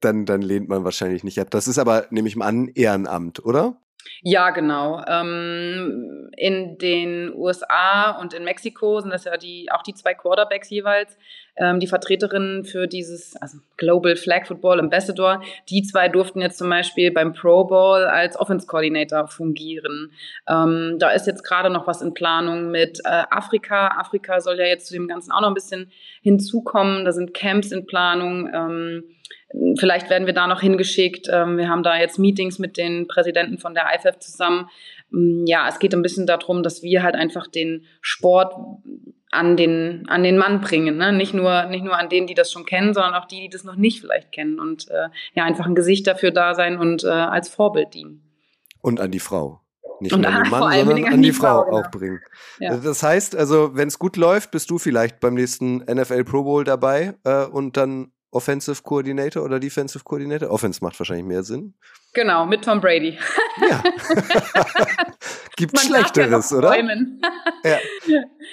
Dann, 0.00 0.26
dann 0.26 0.42
lehnt 0.42 0.68
man 0.68 0.84
wahrscheinlich 0.84 1.24
nicht 1.24 1.40
ab. 1.40 1.50
Das 1.50 1.68
ist 1.68 1.78
aber, 1.78 2.06
nehme 2.10 2.28
ich 2.28 2.36
mal 2.36 2.46
an, 2.46 2.68
Ehrenamt, 2.74 3.44
oder? 3.44 3.80
Ja, 4.22 4.50
genau. 4.50 5.02
Ähm, 5.06 6.30
in 6.36 6.78
den 6.78 7.32
USA 7.34 8.12
und 8.20 8.34
in 8.34 8.44
Mexiko 8.44 9.00
sind 9.00 9.10
das 9.10 9.24
ja 9.24 9.36
die, 9.36 9.68
auch 9.72 9.82
die 9.82 9.94
zwei 9.94 10.14
Quarterbacks 10.14 10.70
jeweils, 10.70 11.16
ähm, 11.56 11.80
die 11.80 11.86
Vertreterinnen 11.86 12.64
für 12.64 12.86
dieses 12.86 13.36
also 13.36 13.58
Global 13.76 14.16
Flag 14.16 14.46
Football 14.46 14.80
Ambassador. 14.80 15.42
Die 15.68 15.82
zwei 15.82 16.08
durften 16.08 16.40
jetzt 16.40 16.58
zum 16.58 16.68
Beispiel 16.68 17.10
beim 17.10 17.32
Pro 17.32 17.64
Bowl 17.64 18.04
als 18.04 18.38
Offense 18.38 18.66
Coordinator 18.66 19.28
fungieren. 19.28 20.12
Ähm, 20.48 20.96
da 20.98 21.10
ist 21.10 21.26
jetzt 21.26 21.44
gerade 21.44 21.70
noch 21.70 21.86
was 21.86 22.02
in 22.02 22.14
Planung 22.14 22.70
mit 22.70 23.00
äh, 23.04 23.24
Afrika. 23.30 23.88
Afrika 23.98 24.40
soll 24.40 24.58
ja 24.58 24.66
jetzt 24.66 24.86
zu 24.86 24.94
dem 24.94 25.08
Ganzen 25.08 25.32
auch 25.32 25.40
noch 25.40 25.48
ein 25.48 25.54
bisschen 25.54 25.90
hinzukommen. 26.22 27.04
Da 27.04 27.12
sind 27.12 27.34
Camps 27.34 27.72
in 27.72 27.86
Planung. 27.86 29.15
Ähm, 29.52 29.74
Vielleicht 29.78 30.10
werden 30.10 30.26
wir 30.26 30.34
da 30.34 30.46
noch 30.46 30.60
hingeschickt. 30.60 31.28
Ähm, 31.30 31.58
wir 31.58 31.68
haben 31.68 31.82
da 31.82 31.98
jetzt 31.98 32.18
Meetings 32.18 32.58
mit 32.58 32.76
den 32.76 33.06
Präsidenten 33.06 33.58
von 33.58 33.74
der 33.74 33.86
IFF 33.94 34.18
zusammen. 34.18 34.68
Mm, 35.10 35.44
ja, 35.46 35.68
es 35.68 35.78
geht 35.78 35.94
ein 35.94 36.02
bisschen 36.02 36.26
darum, 36.26 36.62
dass 36.62 36.82
wir 36.82 37.02
halt 37.02 37.14
einfach 37.14 37.46
den 37.46 37.84
Sport 38.00 38.54
an 39.30 39.56
den, 39.56 40.04
an 40.08 40.22
den 40.22 40.38
Mann 40.38 40.60
bringen. 40.60 40.96
Ne? 40.96 41.12
Nicht, 41.12 41.34
nur, 41.34 41.64
nicht 41.64 41.84
nur 41.84 41.98
an 41.98 42.08
denen, 42.08 42.26
die 42.26 42.34
das 42.34 42.50
schon 42.50 42.64
kennen, 42.64 42.94
sondern 42.94 43.14
auch 43.14 43.26
die, 43.26 43.40
die 43.42 43.48
das 43.48 43.64
noch 43.64 43.76
nicht 43.76 44.00
vielleicht 44.00 44.32
kennen. 44.32 44.58
Und 44.58 44.88
äh, 44.90 45.08
ja, 45.34 45.44
einfach 45.44 45.66
ein 45.66 45.74
Gesicht 45.74 46.06
dafür 46.06 46.30
da 46.30 46.54
sein 46.54 46.78
und 46.78 47.04
äh, 47.04 47.08
als 47.08 47.48
Vorbild 47.48 47.94
dienen. 47.94 48.22
Und 48.80 49.00
an 49.00 49.10
die 49.10 49.20
Frau. 49.20 49.60
Nicht 50.00 50.12
und 50.12 50.22
nur 50.22 50.30
an 50.30 50.44
den 50.44 50.50
Mann, 50.50 50.72
sondern 50.86 51.04
an 51.12 51.22
die, 51.22 51.28
die 51.28 51.32
Frau, 51.32 51.62
Frau 51.62 51.64
genau. 51.64 51.78
auch 51.78 51.90
bringen. 51.90 52.20
Ja. 52.60 52.76
Das 52.76 53.02
heißt 53.02 53.34
also, 53.36 53.74
wenn 53.74 53.88
es 53.88 53.98
gut 53.98 54.16
läuft, 54.16 54.50
bist 54.50 54.70
du 54.70 54.78
vielleicht 54.78 55.20
beim 55.20 55.34
nächsten 55.34 55.78
NFL 55.78 56.24
Pro 56.24 56.44
Bowl 56.44 56.64
dabei 56.64 57.14
äh, 57.24 57.44
und 57.46 57.76
dann 57.76 58.12
Offensive 58.36 58.82
Coordinator 58.82 59.42
oder 59.42 59.58
Defensive 59.58 60.04
Coordinator? 60.04 60.50
Offense 60.50 60.84
macht 60.84 60.98
wahrscheinlich 61.00 61.24
mehr 61.24 61.42
Sinn. 61.42 61.74
Genau, 62.12 62.44
mit 62.46 62.64
Tom 62.64 62.80
Brady. 62.80 63.18
Ja. 63.68 63.82
Gibt 65.56 65.74
Man 65.74 65.84
Schlechteres, 65.84 66.50
ja 66.50 66.58
oder? 66.58 66.76
ja. 67.64 67.78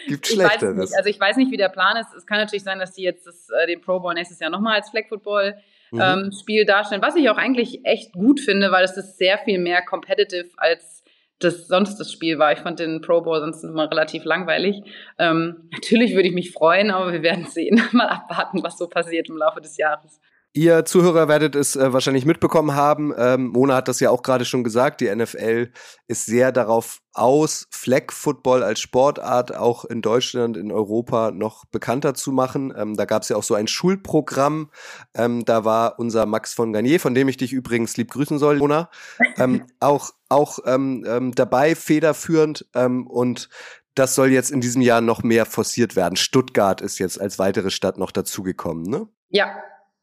Gibt 0.07 0.27
ich 0.27 0.33
Schlechteres. 0.33 0.93
Also 0.93 1.09
ich 1.09 1.19
weiß 1.19 1.35
nicht, 1.35 1.51
wie 1.51 1.57
der 1.57 1.67
Plan 1.67 1.97
ist. 1.97 2.13
Es 2.13 2.25
kann 2.25 2.37
natürlich 2.37 2.63
sein, 2.63 2.79
dass 2.79 2.93
die 2.93 3.03
jetzt 3.03 3.27
das, 3.27 3.49
äh, 3.49 3.67
den 3.67 3.81
Pro 3.81 3.99
Bowl 3.99 4.13
nächstes 4.13 4.39
Jahr 4.39 4.49
nochmal 4.49 4.75
als 4.75 4.89
Flag 4.89 5.07
Football 5.09 5.55
mhm. 5.91 6.01
ähm, 6.01 6.31
Spiel 6.31 6.65
darstellen, 6.65 7.01
was 7.01 7.15
ich 7.15 7.29
auch 7.29 7.37
eigentlich 7.37 7.81
echt 7.83 8.13
gut 8.13 8.39
finde, 8.39 8.71
weil 8.71 8.85
es 8.85 8.95
ist 8.95 9.17
sehr 9.17 9.37
viel 9.37 9.59
mehr 9.59 9.81
competitive 9.83 10.49
als 10.55 11.02
das 11.39 11.67
sonst 11.67 11.97
das 11.97 12.11
Spiel 12.11 12.39
war. 12.39 12.53
Ich 12.53 12.59
fand 12.59 12.79
den 12.79 13.01
Pro 13.01 13.21
Bowl 13.21 13.39
sonst 13.39 13.63
immer 13.63 13.89
relativ 13.89 14.23
langweilig. 14.23 14.81
Ähm, 15.17 15.69
natürlich 15.71 16.15
würde 16.15 16.29
ich 16.29 16.33
mich 16.33 16.51
freuen, 16.51 16.91
aber 16.91 17.11
wir 17.11 17.23
werden 17.23 17.45
sehen. 17.45 17.81
Mal 17.91 18.07
abwarten, 18.07 18.63
was 18.63 18.77
so 18.77 18.87
passiert 18.87 19.29
im 19.29 19.37
Laufe 19.37 19.61
des 19.61 19.77
Jahres. 19.77 20.19
Ihr 20.55 20.86
Zuhörer 20.86 21.27
werdet 21.27 21.55
es 21.55 21.75
äh, 21.75 21.93
wahrscheinlich 21.93 22.27
mitbekommen 22.27 22.75
haben. 22.75 23.12
Ähm, 23.17 23.48
Mona 23.48 23.77
hat 23.77 23.88
das 23.88 24.00
ja 24.00 24.12
auch 24.12 24.22
gerade 24.22 24.45
schon 24.45 24.63
gesagt. 24.63 25.01
Die 25.01 25.13
NFL 25.13 25.72
ist 26.07 26.27
sehr 26.27 26.51
darauf 26.51 27.01
aus, 27.12 27.67
Flag 27.72 28.12
Football 28.12 28.62
als 28.62 28.79
Sportart 28.79 29.55
auch 29.55 29.83
in 29.83 30.03
Deutschland, 30.03 30.55
in 30.55 30.72
Europa 30.72 31.31
noch 31.31 31.65
bekannter 31.65 32.13
zu 32.13 32.31
machen. 32.31 32.72
Ähm, 32.77 32.95
da 32.95 33.05
gab 33.05 33.24
es 33.24 33.29
ja 33.29 33.36
auch 33.36 33.43
so 33.43 33.55
ein 33.55 33.65
Schulprogramm. 33.65 34.69
Ähm, 35.15 35.43
da 35.43 35.65
war 35.65 35.98
unser 35.98 36.27
Max 36.27 36.53
von 36.53 36.72
Garnier, 36.72 37.00
von 37.00 37.15
dem 37.15 37.27
ich 37.29 37.38
dich 37.38 37.51
übrigens 37.51 37.98
lieb 37.98 38.12
grüßen 38.12 38.38
soll, 38.38 38.57
Mona, 38.57 38.91
ähm, 39.38 39.65
auch, 39.79 40.12
auch 40.29 40.60
ähm, 40.67 41.03
ähm, 41.07 41.33
dabei, 41.33 41.74
federführend. 41.74 42.67
Und 42.74 43.50
das 43.95 44.13
soll 44.13 44.29
jetzt 44.29 44.51
in 44.51 44.62
diesem 44.62 44.81
Jahr 44.81 45.01
noch 45.01 45.24
mehr 45.24 45.45
forciert 45.45 45.95
werden. 45.95 46.15
Stuttgart 46.15 46.81
ist 46.81 47.00
jetzt 47.00 47.19
als 47.19 47.39
weitere 47.39 47.72
Stadt 47.72 47.98
noch 47.98 48.12
dazugekommen, 48.12 48.83
ne? 48.83 49.07
Ja, 49.29 49.55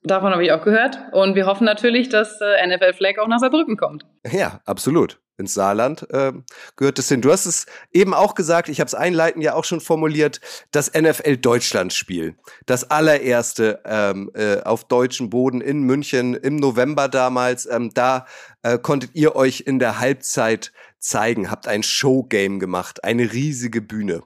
Davon 0.02 0.32
habe 0.32 0.42
ich 0.44 0.52
auch 0.52 0.64
gehört. 0.64 0.98
Und 1.12 1.34
wir 1.34 1.46
hoffen 1.46 1.64
natürlich, 1.64 2.08
dass 2.08 2.40
äh, 2.40 2.66
NFL 2.66 2.94
Flag 2.94 3.18
auch 3.18 3.28
nach 3.28 3.38
Saarbrücken 3.38 3.76
kommt. 3.76 4.06
Ja, 4.30 4.60
absolut. 4.64 5.20
Ins 5.36 5.54
Saarland 5.54 6.06
äh, 6.10 6.32
gehört 6.76 6.98
es 6.98 7.08
hin. 7.08 7.22
Du 7.22 7.32
hast 7.32 7.46
es 7.46 7.64
eben 7.92 8.12
auch 8.12 8.34
gesagt, 8.34 8.68
ich 8.68 8.78
habe 8.78 8.88
es 8.88 8.94
einleitend 8.94 9.42
ja 9.42 9.54
auch 9.54 9.64
schon 9.64 9.80
formuliert, 9.80 10.40
das 10.70 10.92
NFL 10.92 11.38
Deutschland-Spiel. 11.38 12.36
Das 12.66 12.90
allererste 12.90 13.80
ähm, 13.86 14.30
äh, 14.34 14.60
auf 14.60 14.84
deutschem 14.84 15.30
Boden 15.30 15.62
in 15.62 15.82
München 15.82 16.34
im 16.34 16.56
November 16.56 17.08
damals. 17.08 17.64
Ähm, 17.64 17.90
da 17.94 18.26
äh, 18.62 18.78
konntet 18.78 19.14
ihr 19.14 19.34
euch 19.34 19.62
in 19.62 19.78
der 19.78 19.98
Halbzeit 19.98 20.72
zeigen, 20.98 21.50
habt 21.50 21.68
ein 21.68 21.82
Showgame 21.82 22.58
gemacht, 22.58 23.02
eine 23.04 23.32
riesige 23.32 23.80
Bühne. 23.80 24.22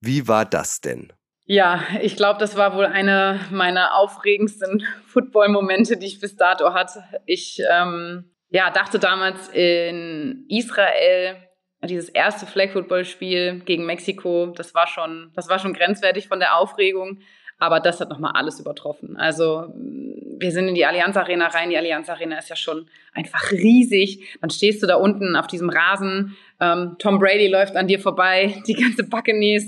Wie 0.00 0.28
war 0.28 0.44
das 0.44 0.80
denn? 0.80 1.12
Ja, 1.44 1.82
ich 2.00 2.16
glaube, 2.16 2.38
das 2.38 2.56
war 2.56 2.76
wohl 2.76 2.86
eine 2.86 3.40
meiner 3.50 3.96
aufregendsten 3.96 4.86
Football-Momente, 5.06 5.96
die 5.96 6.06
ich 6.06 6.20
bis 6.20 6.36
dato 6.36 6.72
hatte. 6.72 7.04
Ich 7.26 7.60
ähm, 7.70 8.32
ja, 8.50 8.70
dachte 8.70 8.98
damals 8.98 9.48
in 9.48 10.44
Israel, 10.48 11.36
dieses 11.84 12.08
erste 12.08 12.46
Flag-Football-Spiel 12.46 13.60
gegen 13.64 13.86
Mexiko, 13.86 14.46
das 14.46 14.74
war 14.74 14.86
schon, 14.86 15.32
das 15.34 15.48
war 15.48 15.58
schon 15.58 15.74
grenzwertig 15.74 16.28
von 16.28 16.38
der 16.38 16.56
Aufregung. 16.56 17.20
Aber 17.62 17.78
das 17.78 18.00
hat 18.00 18.10
nochmal 18.10 18.32
alles 18.34 18.58
übertroffen. 18.58 19.16
Also 19.16 19.72
wir 19.72 20.50
sind 20.50 20.66
in 20.66 20.74
die 20.74 20.84
Allianz 20.84 21.16
Arena 21.16 21.46
rein. 21.46 21.70
Die 21.70 21.76
Allianz 21.76 22.08
Arena 22.08 22.36
ist 22.36 22.48
ja 22.48 22.56
schon 22.56 22.88
einfach 23.12 23.52
riesig. 23.52 24.36
Dann 24.40 24.50
stehst 24.50 24.82
du 24.82 24.88
da 24.88 24.96
unten 24.96 25.36
auf 25.36 25.46
diesem 25.46 25.70
Rasen. 25.70 26.36
Ähm, 26.58 26.96
Tom 26.98 27.20
Brady 27.20 27.46
läuft 27.46 27.76
an 27.76 27.86
dir 27.86 28.00
vorbei, 28.00 28.60
die 28.66 28.74
ganze 28.74 29.04
Buccaneers 29.04 29.62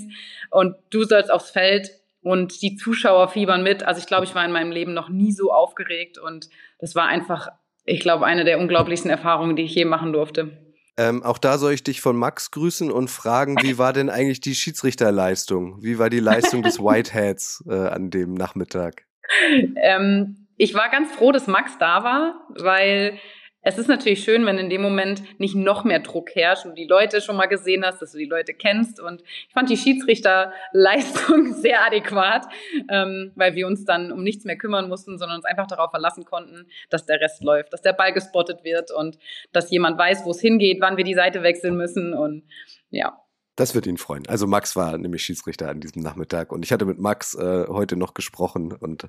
und 0.49 0.75
du 0.89 1.05
sollst 1.05 1.31
aufs 1.31 1.51
Feld 1.51 1.89
und 2.21 2.61
die 2.61 2.75
Zuschauer 2.75 3.29
fiebern 3.29 3.63
mit. 3.63 3.83
Also 3.83 4.01
ich 4.01 4.07
glaube, 4.07 4.25
ich 4.25 4.35
war 4.35 4.43
in 4.43 4.51
meinem 4.51 4.73
Leben 4.73 4.93
noch 4.93 5.07
nie 5.07 5.31
so 5.31 5.53
aufgeregt 5.53 6.17
und 6.17 6.49
das 6.79 6.95
war 6.95 7.05
einfach, 7.05 7.47
ich 7.85 8.01
glaube, 8.01 8.25
eine 8.25 8.43
der 8.43 8.59
unglaublichsten 8.59 9.09
Erfahrungen, 9.09 9.55
die 9.55 9.63
ich 9.63 9.75
je 9.75 9.85
machen 9.85 10.11
durfte. 10.11 10.51
Ähm, 10.97 11.23
auch 11.23 11.37
da 11.37 11.57
soll 11.57 11.73
ich 11.73 11.83
dich 11.83 11.99
von 11.99 12.15
Max 12.15 12.51
grüßen 12.51 12.89
und 12.91 13.09
fragen, 13.09 13.57
wie 13.61 13.77
war 13.77 13.91
denn 13.91 14.09
eigentlich 14.09 14.39
die 14.39 14.55
Schiedsrichterleistung? 14.55 15.83
Wie 15.83 15.99
war 15.99 16.09
die 16.09 16.19
Leistung 16.19 16.63
des 16.63 16.79
Whiteheads 16.79 17.63
äh, 17.67 17.87
an 17.87 18.09
dem 18.09 18.33
Nachmittag? 18.33 19.05
Ähm, 19.75 20.47
ich 20.57 20.73
war 20.73 20.89
ganz 20.89 21.11
froh, 21.11 21.31
dass 21.31 21.47
Max 21.47 21.77
da 21.79 22.03
war, 22.03 22.47
weil 22.55 23.19
es 23.67 23.79
ist 23.79 23.87
natürlich 23.87 24.23
schön, 24.23 24.45
wenn 24.45 24.59
in 24.59 24.69
dem 24.69 24.83
Moment 24.83 25.23
nicht 25.39 25.55
noch 25.55 25.83
mehr 25.85 25.99
Druck 25.99 26.35
herrscht 26.35 26.67
und 26.67 26.77
die 26.77 26.85
Leute 26.85 27.19
schon 27.19 27.35
mal 27.35 27.47
gesehen 27.47 27.83
hast, 27.83 27.99
dass 27.99 28.11
du 28.11 28.19
die 28.19 28.25
Leute 28.25 28.53
kennst. 28.53 28.99
Und 28.99 29.23
ich 29.23 29.53
fand 29.53 29.71
die 29.71 29.75
Schiedsrichterleistung 29.75 31.51
sehr 31.61 31.83
adäquat, 31.83 32.45
ähm, 32.89 33.31
weil 33.33 33.55
wir 33.55 33.65
uns 33.65 33.83
dann 33.83 34.11
um 34.11 34.21
nichts 34.21 34.45
mehr 34.45 34.55
kümmern 34.55 34.87
mussten, 34.87 35.17
sondern 35.17 35.37
uns 35.37 35.45
einfach 35.45 35.65
darauf 35.65 35.89
verlassen 35.89 36.25
konnten, 36.25 36.67
dass 36.91 37.07
der 37.07 37.19
Rest 37.19 37.43
läuft, 37.43 37.73
dass 37.73 37.81
der 37.81 37.93
Ball 37.93 38.13
gespottet 38.13 38.63
wird 38.63 38.91
und 38.91 39.17
dass 39.51 39.71
jemand 39.71 39.97
weiß, 39.97 40.25
wo 40.25 40.29
es 40.29 40.39
hingeht, 40.39 40.79
wann 40.79 40.97
wir 40.97 41.03
die 41.03 41.15
Seite 41.15 41.41
wechseln 41.41 41.75
müssen. 41.75 42.13
Und 42.13 42.43
ja, 42.91 43.19
das 43.55 43.75
wird 43.75 43.87
ihn 43.87 43.97
freuen. 43.97 44.27
Also 44.27 44.47
Max 44.47 44.75
war 44.75 44.97
nämlich 44.97 45.23
Schiedsrichter 45.23 45.69
an 45.69 45.79
diesem 45.79 46.01
Nachmittag 46.01 46.51
und 46.51 46.63
ich 46.63 46.71
hatte 46.71 46.85
mit 46.85 46.99
Max 46.99 47.35
äh, 47.35 47.65
heute 47.67 47.95
noch 47.95 48.13
gesprochen 48.13 48.73
und 48.73 49.07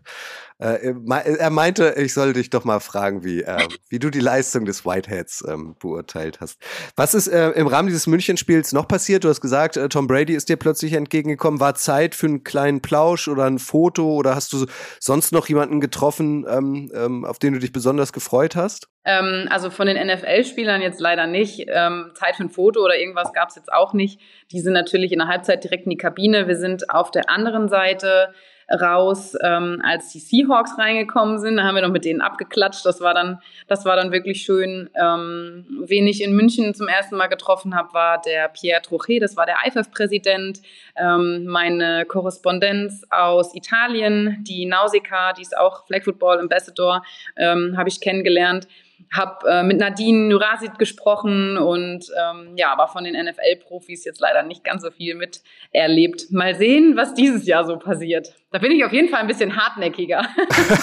äh, 0.59 0.95
er 0.95 1.51
meinte, 1.51 1.95
ich 1.97 2.15
soll 2.15 2.33
dich 2.33 2.51
doch 2.51 2.65
mal 2.65 2.81
fragen, 2.81 3.25
wie, 3.25 3.43
äh, 3.43 3.67
wie 3.89 3.99
du 3.99 4.11
die 4.11 4.21
Leistung 4.21 4.65
des 4.65 4.85
Whiteheads 4.85 5.45
ähm, 5.49 5.75
beurteilt 5.79 6.41
hast. 6.41 6.59
Was 6.95 7.15
ist 7.15 7.29
äh, 7.29 7.51
im 7.51 7.67
Rahmen 7.67 7.89
dieses 7.89 8.07
Münchenspiels 8.07 8.73
noch 8.73 8.87
passiert? 8.87 9.25
Du 9.25 9.29
hast 9.29 9.41
gesagt, 9.41 9.77
äh, 9.77 9.89
Tom 9.89 10.07
Brady 10.07 10.35
ist 10.35 10.49
dir 10.49 10.57
plötzlich 10.57 10.93
entgegengekommen. 10.93 11.61
War 11.61 11.75
Zeit 11.75 12.15
für 12.15 12.27
einen 12.27 12.45
kleinen 12.45 12.81
Plausch 12.81 13.29
oder 13.29 13.45
ein 13.45 13.59
Foto 13.59 14.15
oder 14.15 14.35
hast 14.35 14.53
du 14.53 14.67
sonst 15.01 15.33
noch 15.33 15.49
jemanden 15.49 15.81
getroffen, 15.81 16.47
ähm, 16.49 16.91
ähm, 16.95 17.25
auf 17.25 17.39
den 17.39 17.55
du 17.55 17.59
dich 17.59 17.73
besonders 17.73 18.13
gefreut 18.13 18.55
hast? 18.57 18.89
Ähm, 19.07 19.47
also 19.51 19.71
von 19.71 19.87
den 19.87 20.05
NFL-Spielern 20.05 20.83
jetzt 20.83 21.01
leider 21.01 21.27
nicht. 21.27 21.65
Ähm, 21.69 22.11
Zeit 22.15 22.37
für 22.37 22.43
ein 22.43 22.51
Foto 22.51 22.85
oder 22.85 22.99
irgendwas 22.99 23.33
gab 23.33 23.49
es 23.49 23.55
jetzt 23.55 23.73
auch 23.73 23.93
nicht. 23.93 24.21
Die 24.51 24.61
sind 24.61 24.73
natürlich 24.73 25.13
in 25.13 25.21
der 25.21 25.29
Halbzeit 25.29 25.63
direkt 25.63 25.85
in 25.85 25.91
die 25.91 25.97
Kabine. 25.97 26.49
Wir 26.49 26.57
sind 26.57 26.91
auf 26.91 27.13
der 27.13 27.31
anderen 27.31 27.69
Seite 27.69 28.35
raus, 28.69 29.37
ähm, 29.43 29.81
als 29.85 30.11
die 30.11 30.19
Seahawks 30.19 30.77
reingekommen 30.77 31.39
sind. 31.39 31.57
Da 31.57 31.63
haben 31.63 31.77
wir 31.77 31.83
noch 31.83 31.93
mit 31.93 32.05
denen 32.05 32.21
abgeklatscht. 32.21 32.85
Das 32.85 33.01
war 33.01 33.15
dann, 33.15 33.39
das 33.69 33.85
war 33.85 33.95
dann 33.95 34.11
wirklich 34.11 34.43
schön. 34.43 34.91
Ähm, 35.01 35.67
wen 35.87 36.07
ich 36.07 36.23
in 36.23 36.35
München 36.35 36.75
zum 36.75 36.89
ersten 36.89 37.17
Mal 37.17 37.29
getroffen 37.29 37.77
habe, 37.77 37.95
war 37.95 38.21
der 38.21 38.49
Pierre 38.49 38.83
Troche, 38.83 39.21
das 39.21 39.37
war 39.37 39.47
der 39.47 39.57
IFF-Präsident. 39.67 40.63
Ähm, 40.97 41.45
meine 41.45 42.05
Korrespondenz 42.07 43.05
aus 43.11 43.55
Italien, 43.55 44.39
die 44.43 44.67
Nausicaa, 44.67 45.33
die 45.33 45.43
ist 45.43 45.57
auch 45.57 45.87
Flag 45.87 46.03
Football 46.03 46.41
Ambassador, 46.41 47.03
ähm, 47.37 47.77
habe 47.77 47.89
ich 47.89 48.01
kennengelernt. 48.01 48.67
Habe 49.13 49.49
äh, 49.49 49.63
mit 49.63 49.79
Nadine 49.79 50.29
Nurasid 50.29 50.79
gesprochen 50.79 51.57
und 51.57 52.07
ähm, 52.19 52.53
ja, 52.57 52.73
aber 52.73 52.89
von 52.89 53.05
den 53.05 53.15
NFL-Profis 53.15 54.05
jetzt 54.05 54.21
leider 54.21 54.43
nicht 54.43 54.65
ganz 54.65 54.83
so 54.83 54.91
viel 54.91 55.15
miterlebt. 55.15 56.31
Mal 56.31 56.55
sehen, 56.55 56.97
was 56.97 57.15
dieses 57.15 57.47
Jahr 57.47 57.65
so 57.65 57.79
passiert. 57.79 58.35
Da 58.53 58.59
bin 58.59 58.73
ich 58.73 58.85
auf 58.85 58.93
jeden 58.93 59.09
Fall 59.09 59.21
ein 59.21 59.27
bisschen 59.27 59.57
hartnäckiger. 59.57 60.25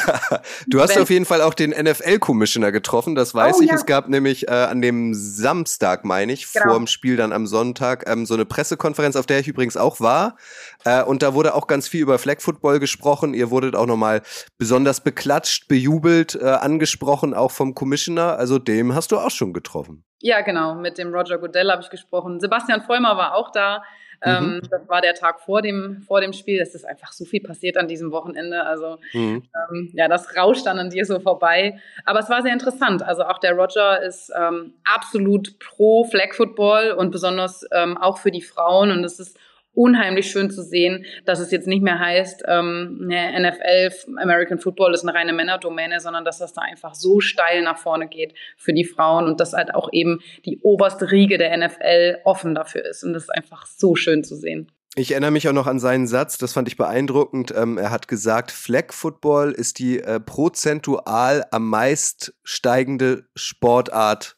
du 0.67 0.81
hast 0.81 0.97
auf 0.97 1.09
jeden 1.09 1.25
Fall 1.25 1.41
auch 1.41 1.53
den 1.53 1.71
NFL-Commissioner 1.71 2.71
getroffen, 2.71 3.15
das 3.15 3.33
weiß 3.33 3.57
oh, 3.57 3.61
ich. 3.61 3.69
Ja. 3.69 3.75
Es 3.75 3.85
gab 3.85 4.09
nämlich 4.09 4.47
äh, 4.47 4.51
an 4.51 4.81
dem 4.81 5.13
Samstag, 5.13 6.05
meine 6.05 6.33
ich, 6.33 6.51
genau. 6.51 6.65
vor 6.65 6.77
dem 6.77 6.87
Spiel 6.87 7.15
dann 7.15 7.31
am 7.31 7.47
Sonntag, 7.47 8.07
ähm, 8.07 8.25
so 8.25 8.33
eine 8.33 8.45
Pressekonferenz, 8.45 9.15
auf 9.15 9.25
der 9.25 9.39
ich 9.39 9.47
übrigens 9.47 9.77
auch 9.77 9.99
war. 9.99 10.35
Äh, 10.85 11.03
und 11.03 11.23
da 11.23 11.33
wurde 11.33 11.55
auch 11.55 11.67
ganz 11.67 11.87
viel 11.87 12.01
über 12.01 12.19
Flag 12.19 12.41
Football 12.41 12.79
gesprochen. 12.79 13.33
Ihr 13.33 13.51
wurdet 13.51 13.75
auch 13.75 13.85
nochmal 13.85 14.21
besonders 14.57 15.01
beklatscht, 15.01 15.67
bejubelt, 15.67 16.35
äh, 16.35 16.45
angesprochen, 16.45 17.33
auch 17.33 17.51
vom 17.51 17.73
Commissioner. 17.73 18.37
Also 18.37 18.59
dem 18.59 18.95
hast 18.95 19.11
du 19.11 19.17
auch 19.17 19.31
schon 19.31 19.53
getroffen. 19.53 20.03
Ja, 20.21 20.41
genau. 20.41 20.75
Mit 20.75 20.97
dem 20.97 21.13
Roger 21.13 21.37
Goodell 21.37 21.69
habe 21.69 21.81
ich 21.81 21.89
gesprochen. 21.89 22.39
Sebastian 22.39 22.81
Vollmer 22.81 23.17
war 23.17 23.35
auch 23.35 23.51
da. 23.51 23.83
Ähm, 24.25 24.55
mhm. 24.55 24.61
Das 24.69 24.87
war 24.87 25.01
der 25.01 25.15
Tag 25.15 25.41
vor 25.41 25.61
dem, 25.61 26.01
vor 26.07 26.21
dem 26.21 26.31
Spiel. 26.31 26.61
Es 26.61 26.73
ist 26.73 26.85
einfach 26.85 27.11
so 27.11 27.25
viel 27.25 27.41
passiert 27.41 27.75
an 27.77 27.89
diesem 27.89 28.11
Wochenende. 28.11 28.63
Also 28.63 28.97
mhm. 29.11 29.43
ähm, 29.69 29.91
ja, 29.93 30.07
das 30.07 30.35
rauscht 30.37 30.65
dann 30.65 30.79
an 30.79 30.89
dir 30.89 31.05
so 31.05 31.19
vorbei. 31.19 31.79
Aber 32.05 32.19
es 32.19 32.29
war 32.29 32.41
sehr 32.41 32.53
interessant. 32.53 33.03
Also 33.03 33.23
auch 33.23 33.39
der 33.39 33.53
Roger 33.53 34.01
ist 34.01 34.31
ähm, 34.35 34.75
absolut 34.85 35.59
pro 35.59 36.05
Flag 36.05 36.33
Football 36.33 36.91
und 36.91 37.11
besonders 37.11 37.65
ähm, 37.71 37.97
auch 37.97 38.17
für 38.17 38.31
die 38.31 38.41
Frauen. 38.41 38.91
Und 38.91 39.03
es 39.03 39.19
ist 39.19 39.37
unheimlich 39.73 40.29
schön 40.29 40.49
zu 40.49 40.63
sehen, 40.63 41.05
dass 41.25 41.39
es 41.39 41.51
jetzt 41.51 41.67
nicht 41.67 41.81
mehr 41.81 41.99
heißt, 41.99 42.43
ähm, 42.47 43.07
ne, 43.07 43.39
NFL, 43.39 43.91
American 44.17 44.59
Football 44.59 44.93
ist 44.93 45.03
eine 45.03 45.13
reine 45.13 45.33
Männerdomäne, 45.33 45.99
sondern 45.99 46.25
dass 46.25 46.39
das 46.39 46.53
da 46.53 46.61
einfach 46.61 46.95
so 46.95 47.19
steil 47.19 47.63
nach 47.63 47.77
vorne 47.77 48.07
geht 48.07 48.33
für 48.57 48.73
die 48.73 48.85
Frauen 48.85 49.25
und 49.25 49.39
dass 49.39 49.53
halt 49.53 49.73
auch 49.73 49.89
eben 49.91 50.19
die 50.45 50.59
oberste 50.61 51.11
Riege 51.11 51.37
der 51.37 51.57
NFL 51.57 52.17
offen 52.23 52.55
dafür 52.55 52.85
ist. 52.85 53.03
Und 53.03 53.13
das 53.13 53.23
ist 53.23 53.35
einfach 53.35 53.65
so 53.65 53.95
schön 53.95 54.23
zu 54.23 54.35
sehen. 54.35 54.71
Ich 54.95 55.11
erinnere 55.11 55.31
mich 55.31 55.49
auch 55.49 55.53
noch 55.53 55.65
an 55.65 55.79
seinen 55.79 56.05
Satz, 56.05 56.37
das 56.37 56.53
fand 56.53 56.67
ich 56.67 56.77
beeindruckend. 56.77 57.51
Ähm, 57.57 57.79
er 57.79 57.89
hat 57.89 58.07
gesagt, 58.07 58.51
Flag 58.51 58.91
Football 58.93 59.51
ist 59.51 59.79
die 59.79 59.99
äh, 59.99 60.19
prozentual 60.19 61.43
am 61.49 61.67
meist 61.67 62.35
steigende 62.43 63.25
Sportart 63.35 64.35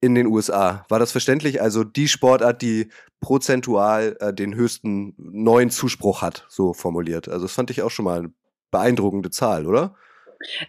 in 0.00 0.14
den 0.14 0.26
USA. 0.26 0.84
War 0.88 0.98
das 0.98 1.12
verständlich? 1.12 1.60
Also 1.62 1.84
die 1.84 2.08
Sportart, 2.08 2.62
die 2.62 2.90
prozentual 3.20 4.16
äh, 4.20 4.32
den 4.32 4.54
höchsten 4.54 5.14
neuen 5.16 5.70
Zuspruch 5.70 6.22
hat, 6.22 6.44
so 6.48 6.72
formuliert. 6.72 7.28
Also 7.28 7.46
das 7.46 7.52
fand 7.52 7.70
ich 7.70 7.82
auch 7.82 7.90
schon 7.90 8.04
mal 8.04 8.18
eine 8.18 8.32
beeindruckende 8.70 9.30
Zahl, 9.30 9.66
oder? 9.66 9.94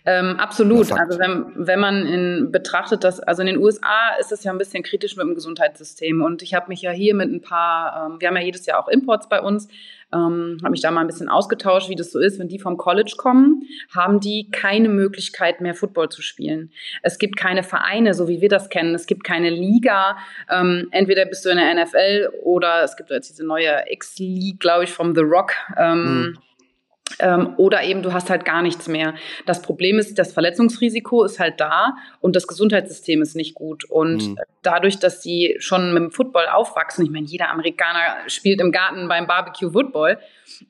Ähm, 0.05 0.37
absolut. 0.37 0.91
Also 0.91 1.19
wenn, 1.19 1.51
wenn 1.55 1.79
man 1.79 2.05
in 2.05 2.51
betrachtet, 2.51 3.03
dass 3.03 3.19
also 3.19 3.41
in 3.41 3.47
den 3.47 3.57
USA 3.57 4.15
ist 4.19 4.31
es 4.31 4.43
ja 4.43 4.51
ein 4.51 4.57
bisschen 4.57 4.83
kritisch 4.83 5.17
mit 5.17 5.25
dem 5.25 5.35
Gesundheitssystem 5.35 6.21
und 6.21 6.41
ich 6.41 6.53
habe 6.53 6.69
mich 6.69 6.81
ja 6.81 6.91
hier 6.91 7.13
mit 7.15 7.29
ein 7.29 7.41
paar, 7.41 8.07
ähm, 8.07 8.21
wir 8.21 8.29
haben 8.29 8.37
ja 8.37 8.43
jedes 8.43 8.65
Jahr 8.65 8.79
auch 8.79 8.87
Imports 8.87 9.27
bei 9.27 9.41
uns 9.41 9.67
ähm, 10.13 10.57
habe 10.61 10.71
mich 10.71 10.81
da 10.81 10.91
mal 10.91 11.01
ein 11.01 11.07
bisschen 11.07 11.29
ausgetauscht, 11.29 11.89
wie 11.89 11.95
das 11.95 12.11
so 12.11 12.19
ist. 12.19 12.39
Wenn 12.39 12.47
die 12.47 12.59
vom 12.59 12.77
College 12.77 13.15
kommen, 13.17 13.63
haben 13.93 14.19
die 14.19 14.49
keine 14.51 14.89
Möglichkeit 14.89 15.61
mehr 15.61 15.73
Football 15.73 16.09
zu 16.09 16.21
spielen. 16.21 16.71
Es 17.03 17.17
gibt 17.19 17.37
keine 17.37 17.63
Vereine, 17.63 18.13
so 18.13 18.27
wie 18.27 18.41
wir 18.41 18.49
das 18.49 18.69
kennen. 18.69 18.95
Es 18.95 19.05
gibt 19.05 19.23
keine 19.23 19.49
Liga. 19.49 20.17
Ähm, 20.49 20.87
entweder 20.91 21.25
bist 21.25 21.45
du 21.45 21.49
in 21.49 21.57
der 21.57 21.73
NFL 21.73 22.29
oder 22.43 22.83
es 22.83 22.95
gibt 22.95 23.09
jetzt 23.09 23.29
diese 23.29 23.45
neue 23.45 23.83
X-League, 23.89 24.59
glaube 24.59 24.85
ich, 24.85 24.91
vom 24.91 25.13
The 25.13 25.21
Rock. 25.21 25.53
Ähm, 25.77 26.03
mhm. 26.03 26.37
Ähm, 27.19 27.53
oder 27.57 27.83
eben 27.83 28.03
du 28.03 28.13
hast 28.13 28.29
halt 28.29 28.45
gar 28.45 28.61
nichts 28.61 28.87
mehr. 28.87 29.15
Das 29.45 29.61
Problem 29.61 29.97
ist, 29.97 30.19
das 30.19 30.33
Verletzungsrisiko 30.33 31.23
ist 31.23 31.39
halt 31.39 31.59
da 31.59 31.95
und 32.19 32.35
das 32.35 32.47
Gesundheitssystem 32.47 33.21
ist 33.21 33.35
nicht 33.35 33.55
gut. 33.55 33.85
Und 33.85 34.29
mhm. 34.29 34.39
dadurch, 34.61 34.99
dass 34.99 35.23
sie 35.23 35.55
schon 35.59 35.93
mit 35.93 36.03
dem 36.03 36.11
Football 36.11 36.47
aufwachsen, 36.47 37.05
ich 37.05 37.11
meine, 37.11 37.25
jeder 37.25 37.49
Amerikaner 37.49 38.17
spielt 38.27 38.61
im 38.61 38.71
Garten 38.71 39.07
beim 39.07 39.25
Barbecue 39.25 39.71
Football, 39.71 40.19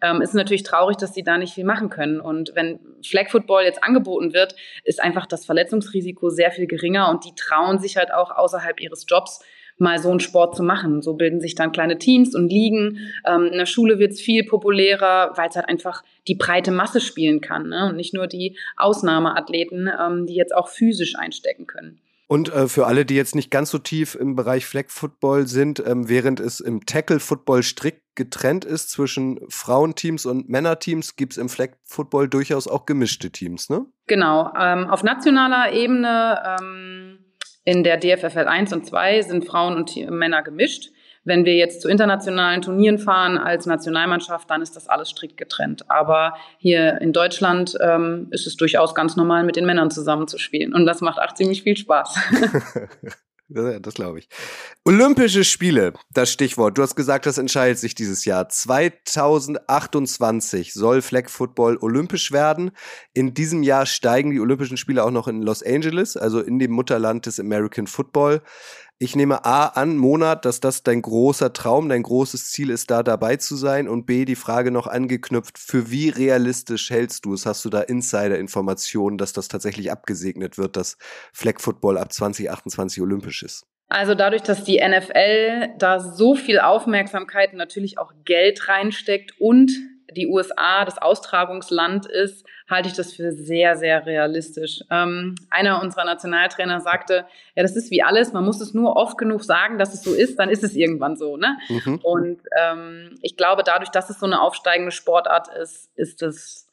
ähm, 0.02 0.22
ist 0.22 0.34
natürlich 0.34 0.64
traurig, 0.64 0.98
dass 0.98 1.14
sie 1.14 1.24
da 1.24 1.38
nicht 1.38 1.54
viel 1.54 1.66
machen 1.66 1.90
können. 1.90 2.20
Und 2.22 2.54
wenn 2.56 2.80
Flag 3.04 3.30
Football 3.30 3.64
jetzt 3.64 3.84
angeboten 3.84 4.34
wird, 4.34 4.56
ist 4.84 5.02
einfach 5.02 5.26
das 5.26 5.46
Verletzungsrisiko 5.46 6.30
sehr 6.30 6.52
viel 6.52 6.68
geringer 6.68 7.10
und 7.10 7.26
die 7.26 7.36
trauen 7.36 7.80
sich 7.80 7.98
halt 7.98 8.14
auch 8.14 8.32
außerhalb 8.32 8.80
ihres 8.80 9.06
Jobs 9.08 9.42
mal 9.78 10.00
so 10.00 10.10
einen 10.10 10.20
Sport 10.20 10.56
zu 10.56 10.64
machen. 10.64 11.02
So 11.02 11.14
bilden 11.14 11.40
sich 11.40 11.56
dann 11.56 11.72
kleine 11.72 11.98
Teams 11.98 12.36
und 12.36 12.50
Ligen. 12.50 13.00
Ähm, 13.26 13.46
in 13.46 13.58
der 13.58 13.66
Schule 13.66 14.00
wird 14.00 14.14
es 14.14 14.22
viel 14.22 14.44
populärer, 14.44 15.34
weil 15.36 15.50
es 15.50 15.56
halt 15.56 15.70
einfach 15.70 16.04
die 16.28 16.36
breite 16.36 16.72
Masse 16.72 17.02
spielen 17.02 17.42
kann 17.42 17.70
ne? 17.70 17.90
und 17.90 17.96
nicht 17.96 18.14
nur 18.14 18.28
die 18.28 18.58
Ausnahmeathleten, 18.78 19.90
ähm, 20.00 20.26
die 20.26 20.36
jetzt 20.36 20.56
auch 20.56 20.70
physisch 20.70 21.16
einstecken 21.18 21.68
können. 21.68 22.00
Und 22.28 22.54
äh, 22.54 22.68
für 22.68 22.88
alle, 22.88 23.06
die 23.06 23.16
jetzt 23.16 23.36
nicht 23.36 23.52
ganz 23.52 23.72
so 23.72 23.78
tief 23.78 24.16
im 24.16 24.36
Bereich 24.36 24.66
Flag 24.66 24.90
Football 24.90 25.48
sind, 25.48 25.82
ähm, 25.86 26.10
während 26.10 26.42
es 26.42 26.60
im 26.60 26.86
Tackle 26.86 27.22
Football 27.22 27.64
strikt 27.64 28.02
getrennt 28.16 28.66
ist 28.66 28.90
zwischen 28.90 29.40
Frauenteams 29.48 30.26
und 30.26 30.50
Männerteams, 30.50 31.16
gibt 31.16 31.34
es 31.34 31.38
im 31.38 31.48
Flag 31.50 31.70
Football 31.84 32.28
durchaus 32.28 32.68
auch 32.68 32.86
gemischte 32.86 33.32
Teams, 33.32 33.70
ne? 33.70 33.86
Genau. 34.08 34.52
Ähm, 34.60 34.90
auf 34.90 35.04
nationaler 35.04 35.72
Ebene 35.72 36.58
ähm, 36.60 37.20
in 37.68 37.84
der 37.84 37.98
DFFL 37.98 38.48
1 38.48 38.72
und 38.72 38.86
2 38.86 39.24
sind 39.24 39.46
Frauen 39.46 39.76
und 39.76 39.94
Männer 40.10 40.42
gemischt. 40.42 40.90
Wenn 41.26 41.44
wir 41.44 41.56
jetzt 41.56 41.82
zu 41.82 41.90
internationalen 41.90 42.62
Turnieren 42.62 42.98
fahren 42.98 43.38
als 43.38 43.66
Nationalmannschaft, 43.66 44.50
dann 44.50 44.62
ist 44.62 44.78
das 44.78 44.88
alles 44.88 45.10
strikt 45.10 45.36
getrennt. 45.36 45.84
Aber 45.92 46.36
hier 46.60 47.02
in 47.02 47.12
Deutschland 47.12 47.78
ähm, 47.82 48.28
ist 48.32 48.48
es 48.48 48.56
durchaus 48.56 48.96
ganz 48.96 49.18
normal, 49.18 49.44
mit 49.44 49.58
den 49.58 49.66
Männern 49.66 49.92
zusammenzuspielen. 49.92 50.74
Und 50.74 50.86
das 50.86 51.02
macht 51.02 51.20
auch 51.20 51.34
ziemlich 51.34 51.64
viel 51.64 51.76
Spaß. 51.76 52.18
Das 53.50 53.94
glaube 53.94 54.20
ich. 54.20 54.28
Olympische 54.84 55.46
Spiele, 55.46 55.94
das 56.12 56.30
Stichwort. 56.30 56.78
Du 56.78 56.82
hast 56.82 56.96
gesagt, 56.96 57.26
das 57.26 57.38
entscheidet 57.38 57.80
sich 57.80 57.96
dieses 57.96 58.26
Jahr. 58.26 58.50
2028 58.50 60.74
soll 60.74 61.02
Flag 61.02 61.30
Football 61.30 61.78
olympisch 61.80 62.34
werden. 62.34 62.72
In 63.14 63.34
diesem 63.34 63.64
Jahr 63.64 63.86
steigen 63.86 64.32
die 64.32 64.42
Olympischen 64.42 64.76
Spiele 64.76 65.06
auch 65.06 65.12
noch 65.12 65.30
in 65.30 65.42
Los 65.42 65.64
Angeles, 65.64 66.18
also 66.18 66.42
in 66.42 66.60
dem 66.60 66.72
Mutterland 66.72 67.26
des 67.26 67.40
American 67.40 67.88
Football. 67.88 68.42
Ich 69.00 69.16
nehme 69.16 69.46
A 69.46 69.68
an, 69.68 69.96
Monat, 69.96 70.44
dass 70.44 70.60
das 70.60 70.82
dein 70.82 71.04
großer 71.04 71.54
Traum, 71.54 71.88
dein 71.88 72.02
großes 72.02 72.50
Ziel 72.50 72.72
ist, 72.72 72.90
da 72.90 73.04
dabei 73.04 73.36
zu 73.36 73.56
sein. 73.56 73.88
Und 73.88 74.08
B, 74.08 74.26
die 74.26 74.36
Frage 74.36 74.72
noch 74.72 74.88
angeknüpft, 74.88 75.60
für 75.60 75.92
wie 75.92 76.10
realistisch 76.10 76.90
hältst 76.90 77.26
du 77.26 77.36
es? 77.36 77.46
Hast 77.46 77.64
du 77.64 77.70
da 77.70 77.82
Insider-Informationen, 77.82 79.20
dass 79.20 79.34
das 79.34 79.50
tatsächlich 79.50 79.92
abgesegnet 79.92 80.58
wird, 80.58 80.76
dass 80.78 80.98
Flag 81.32 81.60
Football 81.60 82.00
ab 82.00 82.12
2028 82.12 83.00
olympisch 83.00 83.44
ist? 83.44 83.68
Also 83.88 84.16
dadurch, 84.16 84.42
dass 84.42 84.64
die 84.64 84.82
NFL 84.84 85.76
da 85.78 86.00
so 86.00 86.34
viel 86.34 86.60
Aufmerksamkeit 86.60 87.52
und 87.52 87.60
natürlich 87.60 88.00
auch 88.00 88.12
Geld 88.26 88.68
reinsteckt 88.68 89.40
und 89.40 89.72
die 90.16 90.28
USA 90.28 90.86
das 90.86 90.98
Austragungsland 90.98 92.06
ist, 92.06 92.46
halte 92.70 92.90
ich 92.90 92.96
das 92.96 93.14
für 93.14 93.32
sehr, 93.32 93.76
sehr 93.78 94.06
realistisch. 94.06 94.82
Ähm, 94.90 95.36
einer 95.50 95.82
unserer 95.82 96.06
Nationaltrainer 96.06 96.80
sagte, 96.80 97.26
ja, 97.56 97.64
das 97.64 97.76
ist 97.76 97.92
wie 97.92 98.04
alles, 98.04 98.34
man 98.34 98.46
muss 98.46 98.62
es 98.62 98.74
nur 98.74 98.96
oft 98.96 99.18
genug 99.18 99.44
sagen, 99.44 99.78
dass 99.78 99.94
es 99.94 100.04
so 100.04 100.14
ist, 100.14 100.40
dann 100.40 100.50
ist 100.50 100.64
es 100.64 100.76
irgendwann 100.76 101.18
so. 101.18 101.38
Ne? 101.38 101.58
Mhm. 101.70 102.00
Und 102.04 102.42
ähm, 102.60 103.18
ich 103.22 103.36
glaube, 103.36 103.64
dadurch, 103.64 103.90
dass 103.90 104.10
es 104.10 104.20
so 104.20 104.26
eine 104.26 104.42
aufsteigende 104.42 104.92
Sportart 104.92 105.50
ist, 105.50 105.90
ist 105.96 106.22
es 106.22 106.68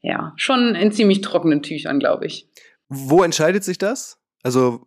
ja 0.00 0.32
schon 0.36 0.74
in 0.74 0.92
ziemlich 0.92 1.20
trockenen 1.22 1.62
Tüchern, 1.62 1.98
glaube 1.98 2.26
ich. 2.26 2.48
Wo 2.88 3.22
entscheidet 3.22 3.64
sich 3.64 3.78
das? 3.78 4.18
Also 4.42 4.86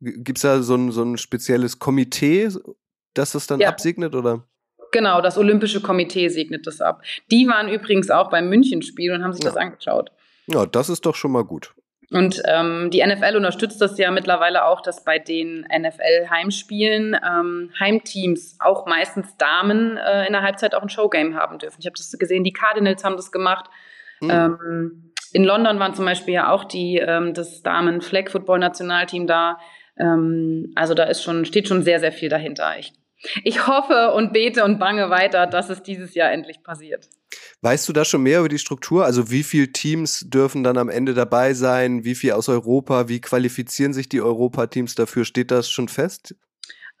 gibt 0.00 0.38
es 0.38 0.42
da 0.42 0.62
so 0.62 0.76
ein, 0.76 0.92
so 0.92 1.02
ein 1.02 1.18
spezielles 1.18 1.78
Komitee, 1.78 2.48
das 3.14 3.32
das 3.32 3.46
dann 3.48 3.60
ja. 3.60 3.68
absegnet, 3.68 4.14
oder? 4.14 4.44
Genau, 4.92 5.20
das 5.20 5.36
Olympische 5.38 5.80
Komitee 5.80 6.28
segnet 6.28 6.66
das 6.66 6.80
ab. 6.80 7.02
Die 7.30 7.46
waren 7.46 7.68
übrigens 7.68 8.10
auch 8.10 8.30
beim 8.30 8.48
Münchenspiel 8.48 9.12
und 9.12 9.22
haben 9.22 9.32
sich 9.32 9.44
ja. 9.44 9.50
das 9.50 9.56
angeschaut. 9.56 10.10
Ja, 10.46 10.66
das 10.66 10.88
ist 10.88 11.04
doch 11.04 11.14
schon 11.14 11.32
mal 11.32 11.44
gut. 11.44 11.74
Und 12.10 12.40
ähm, 12.46 12.90
die 12.90 13.04
NFL 13.04 13.36
unterstützt 13.36 13.82
das 13.82 13.98
ja 13.98 14.10
mittlerweile 14.10 14.64
auch, 14.64 14.80
dass 14.80 15.04
bei 15.04 15.18
den 15.18 15.66
NFL-Heimspielen 15.70 17.14
ähm, 17.14 17.70
Heimteams, 17.78 18.56
auch 18.60 18.86
meistens 18.86 19.36
Damen, 19.36 19.98
äh, 19.98 20.26
in 20.26 20.32
der 20.32 20.42
Halbzeit 20.42 20.74
auch 20.74 20.80
ein 20.80 20.88
Showgame 20.88 21.34
haben 21.34 21.58
dürfen. 21.58 21.76
Ich 21.80 21.86
habe 21.86 21.96
das 21.96 22.10
gesehen, 22.18 22.44
die 22.44 22.52
Cardinals 22.54 23.04
haben 23.04 23.16
das 23.16 23.30
gemacht. 23.30 23.66
Mhm. 24.20 24.30
Ähm, 24.30 25.12
in 25.34 25.44
London 25.44 25.78
waren 25.78 25.94
zum 25.94 26.06
Beispiel 26.06 26.32
ja 26.32 26.50
auch 26.50 26.64
die, 26.64 26.96
ähm, 26.96 27.34
das 27.34 27.62
Damen-Flag-Football-Nationalteam 27.62 29.26
da. 29.26 29.58
Ähm, 29.98 30.72
also 30.76 30.94
da 30.94 31.04
ist 31.04 31.22
schon, 31.22 31.44
steht 31.44 31.68
schon 31.68 31.82
sehr, 31.82 32.00
sehr 32.00 32.12
viel 32.12 32.30
dahinter. 32.30 32.78
Ich 32.78 32.94
ich 33.44 33.66
hoffe 33.66 34.12
und 34.12 34.32
bete 34.32 34.64
und 34.64 34.78
bange 34.78 35.10
weiter, 35.10 35.46
dass 35.46 35.70
es 35.70 35.82
dieses 35.82 36.14
Jahr 36.14 36.32
endlich 36.32 36.62
passiert. 36.62 37.08
Weißt 37.60 37.88
du 37.88 37.92
da 37.92 38.04
schon 38.04 38.22
mehr 38.22 38.40
über 38.40 38.48
die 38.48 38.58
Struktur? 38.58 39.04
Also 39.04 39.30
wie 39.30 39.42
viele 39.42 39.72
Teams 39.72 40.26
dürfen 40.28 40.62
dann 40.62 40.78
am 40.78 40.88
Ende 40.88 41.14
dabei 41.14 41.54
sein? 41.54 42.04
Wie 42.04 42.14
viel 42.14 42.32
aus 42.32 42.48
Europa? 42.48 43.08
Wie 43.08 43.20
qualifizieren 43.20 43.92
sich 43.92 44.08
die 44.08 44.20
Europateams 44.20 44.94
dafür? 44.94 45.24
Steht 45.24 45.50
das 45.50 45.68
schon 45.68 45.88
fest? 45.88 46.34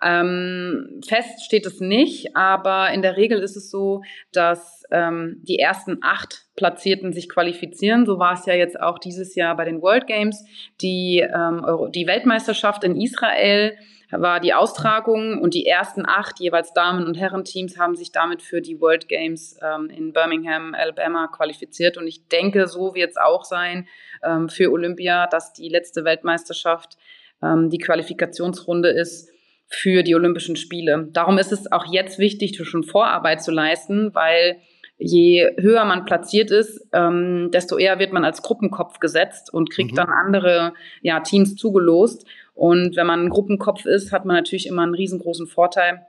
Ähm, 0.00 1.00
fest 1.06 1.44
steht 1.44 1.66
es 1.66 1.80
nicht, 1.80 2.36
aber 2.36 2.92
in 2.92 3.02
der 3.02 3.16
Regel 3.16 3.40
ist 3.40 3.56
es 3.56 3.70
so, 3.70 4.02
dass 4.32 4.84
ähm, 4.92 5.40
die 5.42 5.58
ersten 5.58 5.98
acht 6.02 6.46
Platzierten 6.56 7.12
sich 7.12 7.28
qualifizieren. 7.28 8.06
So 8.06 8.18
war 8.18 8.34
es 8.34 8.46
ja 8.46 8.54
jetzt 8.54 8.78
auch 8.80 8.98
dieses 8.98 9.34
Jahr 9.34 9.56
bei 9.56 9.64
den 9.64 9.82
World 9.82 10.06
Games. 10.06 10.44
Die, 10.80 11.18
ähm, 11.20 11.64
die 11.92 12.06
Weltmeisterschaft 12.06 12.84
in 12.84 13.00
Israel 13.00 13.76
war 14.10 14.40
die 14.40 14.54
Austragung 14.54 15.40
und 15.40 15.54
die 15.54 15.66
ersten 15.66 16.06
acht 16.06 16.40
jeweils 16.40 16.72
Damen- 16.72 17.06
und 17.06 17.18
Herrenteams 17.18 17.78
haben 17.78 17.94
sich 17.94 18.10
damit 18.12 18.40
für 18.40 18.60
die 18.60 18.80
World 18.80 19.08
Games 19.08 19.58
ähm, 19.62 19.90
in 19.90 20.12
Birmingham, 20.12 20.74
Alabama 20.74 21.28
qualifiziert. 21.28 21.98
Und 21.98 22.06
ich 22.06 22.26
denke, 22.28 22.66
so 22.66 22.94
wird 22.94 23.10
es 23.10 23.16
auch 23.16 23.44
sein 23.44 23.86
ähm, 24.22 24.48
für 24.48 24.70
Olympia, 24.70 25.26
dass 25.26 25.52
die 25.52 25.68
letzte 25.68 26.04
Weltmeisterschaft 26.04 26.96
ähm, 27.42 27.68
die 27.70 27.78
Qualifikationsrunde 27.78 28.88
ist 28.88 29.30
für 29.68 30.02
die 30.02 30.14
Olympischen 30.14 30.56
Spiele. 30.56 31.08
Darum 31.12 31.36
ist 31.36 31.52
es 31.52 31.70
auch 31.70 31.84
jetzt 31.92 32.18
wichtig, 32.18 32.58
schon 32.64 32.84
Vorarbeit 32.84 33.42
zu 33.42 33.50
leisten, 33.50 34.14
weil 34.14 34.56
je 34.98 35.48
höher 35.58 35.84
man 35.84 36.04
platziert 36.04 36.50
ist, 36.50 36.86
ähm, 36.92 37.50
desto 37.52 37.78
eher 37.78 37.98
wird 37.98 38.12
man 38.12 38.24
als 38.24 38.42
Gruppenkopf 38.42 38.98
gesetzt 38.98 39.52
und 39.52 39.70
kriegt 39.70 39.92
mhm. 39.92 39.96
dann 39.96 40.08
andere 40.08 40.72
ja, 41.02 41.20
Teams 41.20 41.54
zugelost. 41.54 42.26
Und 42.58 42.96
wenn 42.96 43.06
man 43.06 43.26
ein 43.26 43.28
Gruppenkopf 43.28 43.84
ist, 43.84 44.10
hat 44.10 44.24
man 44.24 44.34
natürlich 44.34 44.66
immer 44.66 44.82
einen 44.82 44.94
riesengroßen 44.94 45.46
Vorteil, 45.46 46.04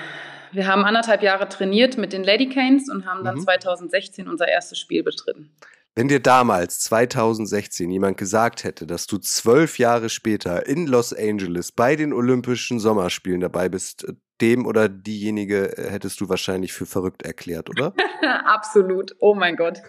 Wir 0.53 0.67
haben 0.67 0.87
anderthalb 0.87 1.23
Jahre 1.23 1.51
trainiert 1.51 1.99
mit 1.99 2.15
den 2.15 2.25
Lady 2.25 2.49
Canes 2.49 2.89
und 2.89 3.05
haben 3.05 3.25
dann 3.25 3.37
mhm. 3.37 3.43
2016 3.43 4.27
unser 4.27 4.49
erstes 4.49 4.79
Spiel 4.79 5.03
bestritten. 5.03 5.55
Wenn 5.97 6.09
dir 6.09 6.21
damals, 6.21 6.79
2016, 6.81 7.91
jemand 7.91 8.17
gesagt 8.17 8.63
hätte, 8.65 8.87
dass 8.87 9.07
du 9.07 9.19
zwölf 9.19 9.79
Jahre 9.79 10.09
später 10.09 10.67
in 10.67 10.87
Los 10.87 11.13
Angeles 11.13 11.73
bei 11.73 11.97
den 11.97 12.13
Olympischen 12.13 12.79
Sommerspielen 12.79 13.41
dabei 13.41 13.69
bist, 13.69 14.07
dem 14.41 14.67
oder 14.67 14.89
diejenige 14.89 15.77
äh, 15.77 15.91
hättest 15.91 16.21
du 16.21 16.29
wahrscheinlich 16.29 16.73
für 16.73 16.87
verrückt 16.87 17.23
erklärt, 17.23 17.69
oder? 17.69 17.93
Absolut. 18.45 19.17
Oh 19.19 19.35
mein 19.35 19.57
Gott. 19.57 19.83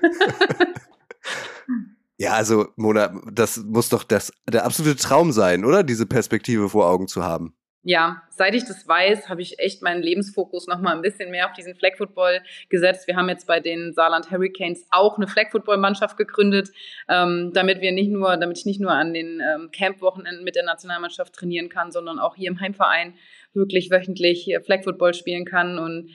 ja, 2.18 2.34
also 2.34 2.68
Mona, 2.76 3.22
das 3.32 3.58
muss 3.58 3.90
doch 3.90 4.04
das, 4.04 4.34
der 4.50 4.66
absolute 4.66 4.98
Traum 4.98 5.32
sein, 5.32 5.64
oder? 5.64 5.84
Diese 5.84 6.06
Perspektive 6.06 6.70
vor 6.70 6.88
Augen 6.88 7.08
zu 7.08 7.24
haben 7.24 7.56
ja, 7.84 8.22
seit 8.30 8.54
ich 8.54 8.66
das 8.66 8.88
weiß, 8.88 9.28
habe 9.28 9.42
ich 9.42 9.58
echt 9.58 9.82
meinen 9.82 10.04
Lebensfokus 10.04 10.68
noch 10.68 10.80
mal 10.80 10.96
ein 10.96 11.02
bisschen 11.02 11.32
mehr 11.32 11.48
auf 11.48 11.54
diesen 11.54 11.76
Flag 11.76 11.98
Football 11.98 12.42
gesetzt. 12.70 13.08
Wir 13.08 13.16
haben 13.16 13.28
jetzt 13.28 13.48
bei 13.48 13.60
den 13.60 13.92
Saarland 13.92 14.30
Hurricanes 14.30 14.86
auch 14.92 15.18
eine 15.18 15.28
Flag 15.28 15.50
Football 15.50 15.78
Mannschaft 15.78 16.16
gegründet, 16.16 16.70
ähm, 17.10 17.52
damit 17.54 17.82
wir 17.82 17.92
nicht 17.92 18.12
nur, 18.12 18.38
damit 18.38 18.60
ich 18.60 18.66
nicht 18.66 18.80
nur 18.80 18.92
an 18.92 19.14
den 19.14 19.42
ähm, 19.42 19.72
Camp-Wochenenden 19.72 20.44
mit 20.44 20.56
der 20.56 20.64
Nationalmannschaft 20.64 21.34
trainieren 21.34 21.70
kann, 21.70 21.92
sondern 21.92 22.20
auch 22.20 22.36
hier 22.36 22.50
im 22.52 22.60
Heimverein 22.60 23.16
wirklich 23.54 23.90
wöchentlich 23.90 24.50
Flag 24.64 24.84
Football 24.84 25.14
spielen 25.16 25.46
kann 25.46 25.80
und 25.80 26.12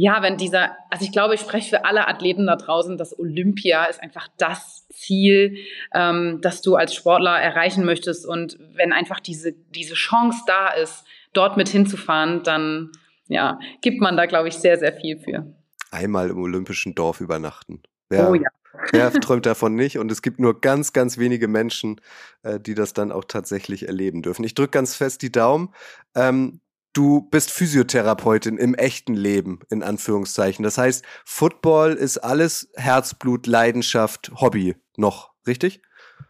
ja, 0.00 0.22
wenn 0.22 0.36
dieser, 0.36 0.76
also 0.90 1.04
ich 1.04 1.10
glaube, 1.10 1.34
ich 1.34 1.40
spreche 1.40 1.70
für 1.70 1.84
alle 1.84 2.06
Athleten 2.06 2.46
da 2.46 2.54
draußen, 2.54 2.96
dass 2.96 3.18
Olympia 3.18 3.86
ist 3.86 4.00
einfach 4.00 4.28
das 4.38 4.77
Ziel, 4.92 5.58
ähm, 5.94 6.38
das 6.42 6.62
du 6.62 6.76
als 6.76 6.94
Sportler 6.94 7.38
erreichen 7.38 7.84
möchtest. 7.84 8.26
Und 8.26 8.58
wenn 8.74 8.92
einfach 8.92 9.20
diese, 9.20 9.52
diese 9.52 9.94
Chance 9.94 10.42
da 10.46 10.68
ist, 10.68 11.04
dort 11.32 11.56
mit 11.56 11.68
hinzufahren, 11.68 12.42
dann 12.42 12.90
ja, 13.28 13.58
gibt 13.82 14.00
man 14.00 14.16
da, 14.16 14.26
glaube 14.26 14.48
ich, 14.48 14.54
sehr, 14.54 14.78
sehr 14.78 14.92
viel 14.92 15.18
für. 15.18 15.46
Einmal 15.90 16.30
im 16.30 16.38
olympischen 16.38 16.94
Dorf 16.94 17.20
übernachten. 17.20 17.82
Wer, 18.08 18.30
oh 18.30 18.34
ja. 18.34 18.48
Wer 18.90 19.12
träumt 19.20 19.46
davon 19.46 19.74
nicht? 19.74 19.98
Und 19.98 20.10
es 20.10 20.22
gibt 20.22 20.40
nur 20.40 20.60
ganz, 20.60 20.92
ganz 20.92 21.18
wenige 21.18 21.48
Menschen, 21.48 22.00
äh, 22.42 22.58
die 22.58 22.74
das 22.74 22.92
dann 22.92 23.12
auch 23.12 23.24
tatsächlich 23.24 23.86
erleben 23.86 24.22
dürfen. 24.22 24.44
Ich 24.44 24.54
drücke 24.54 24.70
ganz 24.70 24.94
fest 24.94 25.22
die 25.22 25.32
Daumen. 25.32 25.74
Ähm, 26.14 26.60
du 26.92 27.22
bist 27.30 27.50
Physiotherapeutin 27.50 28.58
im 28.58 28.74
echten 28.74 29.14
Leben, 29.14 29.60
in 29.70 29.82
Anführungszeichen. 29.82 30.62
Das 30.62 30.78
heißt, 30.78 31.04
Football 31.24 31.94
ist 31.94 32.18
alles 32.18 32.70
Herzblut, 32.74 33.46
Leidenschaft, 33.46 34.30
Hobby 34.40 34.76
noch, 34.96 35.32
richtig? 35.46 35.82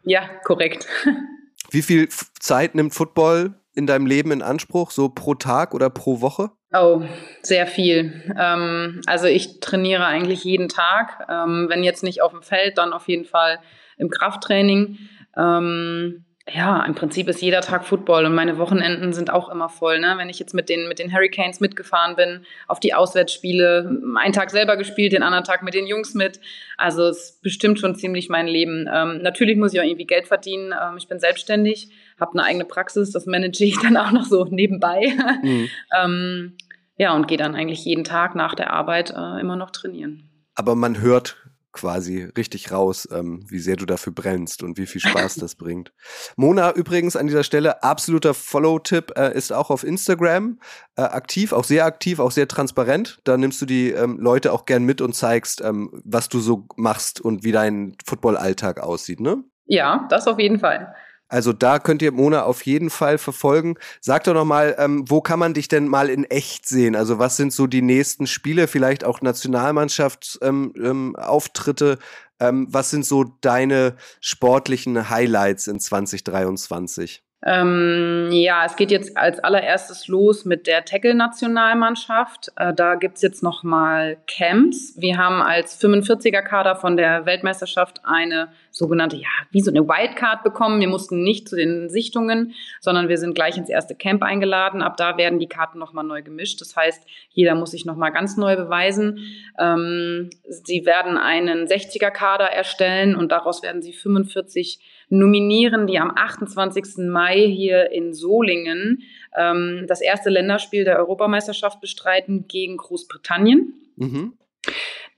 Ja, 0.05 0.29
korrekt. 0.45 0.87
Wie 1.71 1.83
viel 1.83 2.09
Zeit 2.41 2.75
nimmt 2.75 2.95
Football 2.95 3.61
in 3.75 3.87
deinem 3.87 4.07
Leben 4.07 4.33
in 4.33 4.43
Anspruch, 4.43 4.91
so 4.91 5.09
pro 5.09 5.35
Tag 5.35 5.75
oder 5.75 5.91
pro 5.91 6.21
Woche? 6.21 6.51
Oh, 6.73 7.03
sehr 7.43 7.67
viel. 7.67 8.35
Ähm, 8.39 9.01
also 9.07 9.27
ich 9.27 9.61
trainiere 9.61 10.05
eigentlich 10.05 10.45
jeden 10.45 10.69
Tag. 10.69 11.27
Ähm, 11.29 11.67
wenn 11.69 11.83
jetzt 11.83 12.03
nicht 12.03 12.21
auf 12.21 12.33
dem 12.33 12.43
Feld, 12.43 12.77
dann 12.77 12.93
auf 12.93 13.09
jeden 13.09 13.25
Fall 13.25 13.59
im 13.97 14.11
Krafttraining. 14.11 14.99
Ähm, 15.37 16.25
ja, 16.55 16.85
im 16.85 16.95
Prinzip 16.95 17.29
ist 17.29 17.43
jeder 17.43 17.61
Tag 17.61 17.85
Football 17.85 18.27
und 18.27 18.35
meine 18.35 18.59
Wochenenden 18.59 19.13
sind 19.13 19.31
auch 19.31 19.49
immer 19.49 19.69
voll. 19.69 20.01
Ne? 20.01 20.15
Wenn 20.17 20.31
ich 20.31 20.39
jetzt 20.39 20.55
mit 20.55 20.69
den, 20.69 20.89
mit 20.89 20.99
den 20.99 21.13
Hurricanes 21.13 21.61
mitgefahren 21.61 22.17
bin, 22.17 22.45
auf 22.67 22.81
die 22.81 22.95
Auswärtsspiele, 22.95 24.01
einen 24.17 24.33
Tag 24.33 24.51
selber 24.51 24.77
gespielt, 24.77 25.13
den 25.13 25.23
anderen 25.23 25.45
Tag 25.45 25.63
mit 25.63 25.75
den 25.75 25.87
Jungs 25.87 26.15
mit. 26.15 26.41
Also 26.77 27.09
es 27.09 27.39
bestimmt 27.43 27.79
schon 27.79 27.95
ziemlich 27.97 28.29
mein 28.29 28.47
Leben. 28.47 28.89
Ähm, 28.93 29.21
natürlich 29.23 29.57
muss 29.57 29.75
ich 29.75 29.81
auch 29.81 29.85
irgendwie 29.85 30.07
Geld 30.07 30.27
verdienen. 30.27 30.73
Ähm, 30.73 30.97
ich 30.97 31.09
bin 31.09 31.21
selbstständig, 31.21 31.91
habe 32.19 32.33
eine 32.33 32.45
eigene 32.45 32.65
Praxis, 32.65 33.11
das 33.11 33.27
manage 33.27 33.65
ich 33.65 33.79
dann 33.83 33.97
auch 33.97 34.13
noch 34.13 34.25
so 34.25 34.45
nebenbei. 34.45 35.13
Mhm. 35.43 35.69
ähm, 36.03 36.57
ja, 36.97 37.15
und 37.15 37.29
gehe 37.29 37.39
dann 37.39 37.55
eigentlich 37.55 37.85
jeden 37.85 38.05
Tag 38.05 38.35
nach 38.35 38.55
der 38.55 38.73
Arbeit 38.73 39.11
äh, 39.11 39.41
immer 39.41 39.57
noch 39.57 39.71
trainieren. 39.71 40.29
Aber 40.55 40.75
man 40.75 41.01
hört 41.01 41.37
quasi 41.73 42.25
richtig 42.37 42.73
raus, 42.73 43.09
ähm, 43.13 43.45
wie 43.49 43.59
sehr 43.59 43.77
du 43.77 43.87
dafür 43.87 44.13
brennst 44.13 44.63
und 44.63 44.79
wie 44.79 44.87
viel 44.87 45.01
Spaß 45.07 45.37
das 45.37 45.55
bringt. 45.55 45.93
Mona 46.37 46.73
übrigens 46.73 47.17
an 47.17 47.27
dieser 47.27 47.45
Stelle 47.45 47.83
absoluter 47.83 48.35
Follow-Tipp 48.35 49.13
äh, 49.17 49.37
ist 49.37 49.53
auch 49.53 49.71
auf 49.71 49.85
Instagram 49.85 50.59
äh, 50.97 51.03
aktiv, 51.03 51.53
auch 51.53 51.65
sehr 51.65 51.85
aktiv, 51.85 52.19
auch 52.19 52.31
sehr 52.31 52.49
transparent. 52.49 53.21
Da 53.25 53.37
nimmst 53.37 53.61
du 53.61 53.67
die 53.67 53.91
ähm, 53.91 54.19
Leute 54.19 54.53
auch 54.53 54.67
gern 54.67 54.85
mit 54.85 55.01
und 55.01 55.15
zeigst, 55.15 55.61
ähm, 55.61 55.91
was 56.05 56.29
du 56.29 56.41
so 56.41 56.67
machst 56.77 57.21
und 57.21 57.45
wie 57.45 57.53
dein 57.53 57.97
Football-Alltag 58.07 58.81
aussieht, 58.81 59.21
ne? 59.21 59.45
Ja, 59.67 60.07
das 60.09 60.27
auf 60.27 60.39
jeden 60.39 60.59
Fall. 60.59 60.95
Also 61.29 61.53
da 61.53 61.79
könnt 61.79 62.03
ihr 62.03 62.11
Mona 62.13 62.45
auf 62.45 62.65
jeden 62.65 62.89
Fall 62.91 63.19
verfolgen. 63.19 63.77
Sag 64.01 64.25
doch 64.25 64.35
noch 64.35 64.45
mal, 64.45 64.75
ähm, 64.79 65.05
wo 65.09 65.21
kann 65.21 65.39
man 65.39 65.55
dich 65.55 65.69
denn 65.69 65.87
mal 65.87 66.11
in 66.11 66.25
echt 66.25 66.67
sehen? 66.67 66.97
Also 66.97 67.19
was 67.19 67.37
sind 67.37 67.53
so 67.53 67.67
die 67.67 67.83
nächsten 67.83 68.27
Spiele, 68.27 68.67
vielleicht 68.67 69.05
auch 69.05 69.21
Nationalmannschaftsauftritte? 69.21 71.91
Ähm, 71.91 71.99
ähm, 72.41 72.69
was 72.71 72.91
sind 72.91 73.05
so 73.05 73.25
deine 73.41 73.97
sportlichen 74.21 75.11
Highlights 75.11 75.67
in 75.67 75.81
2023? 75.81 77.25
Ähm, 77.45 78.31
ja, 78.33 78.65
es 78.65 78.75
geht 78.75 78.91
jetzt 78.91 79.17
als 79.17 79.39
allererstes 79.39 80.09
los 80.09 80.45
mit 80.45 80.67
der 80.67 80.85
Tackle-Nationalmannschaft. 80.85 82.51
Äh, 82.57 82.75
da 82.75 82.97
gibt's 82.97 83.23
jetzt 83.23 83.45
nochmal 83.45 84.19
Camps. 84.27 84.95
Wir 84.97 85.19
haben 85.19 85.41
als 85.41 85.81
45er-Kader 85.81 86.75
von 86.75 86.97
der 86.97 87.27
Weltmeisterschaft 87.27 88.01
eine 88.05 88.49
sogenannte, 88.79 89.17
ja, 89.17 89.29
wie 89.51 89.61
so 89.61 89.73
eine 89.73 89.89
Wildcard 89.89 90.45
bekommen. 90.45 90.81
Wir 90.81 90.87
mussten 90.87 91.25
nicht 91.25 91.49
zu 91.49 91.57
den 91.57 91.89
Sichtungen, 91.89 92.55
sondern 92.81 93.09
wir 93.09 93.19
sind 93.19 93.35
gleich 93.35 93.57
ins 93.57 93.69
erste 93.69 93.97
Camp 93.97 94.23
eingeladen. 94.23 94.83
Ab 94.83 94.97
da 94.97 95.17
werden 95.17 95.41
die 95.41 95.49
Karten 95.49 95.81
nochmal 95.81 96.05
neu 96.05 96.23
gemischt. 96.23 96.61
Das 96.61 96.77
heißt, 96.77 97.03
jeder 97.31 97.57
muss 97.57 97.73
sich 97.73 97.85
nochmal 97.85 98.13
ganz 98.13 98.37
neu 98.37 98.55
beweisen. 98.55 99.19
Ähm, 99.59 100.31
sie 100.49 100.87
werden 100.87 101.19
einen 101.19 101.67
60er-Kader 101.67 102.45
erstellen 102.45 103.17
und 103.17 103.33
daraus 103.33 103.65
werden 103.65 103.83
sie 103.83 103.93
45 103.93 104.79
nominieren, 105.09 105.89
die 105.89 105.99
am 105.99 106.13
28. 106.15 107.09
Mai 107.09 107.49
hier 107.49 107.91
in 107.91 108.15
Solingen 108.15 109.03
ähm, 109.37 109.87
das 109.89 110.01
erste 110.01 110.31
Länderspiel 110.31 110.85
der 110.85 110.99
Europameisterschaft 110.99 111.81
bestreiten 111.81 112.47
gegen 112.47 112.77
Großbritannien. 112.77 113.75
Mhm. 113.97 114.35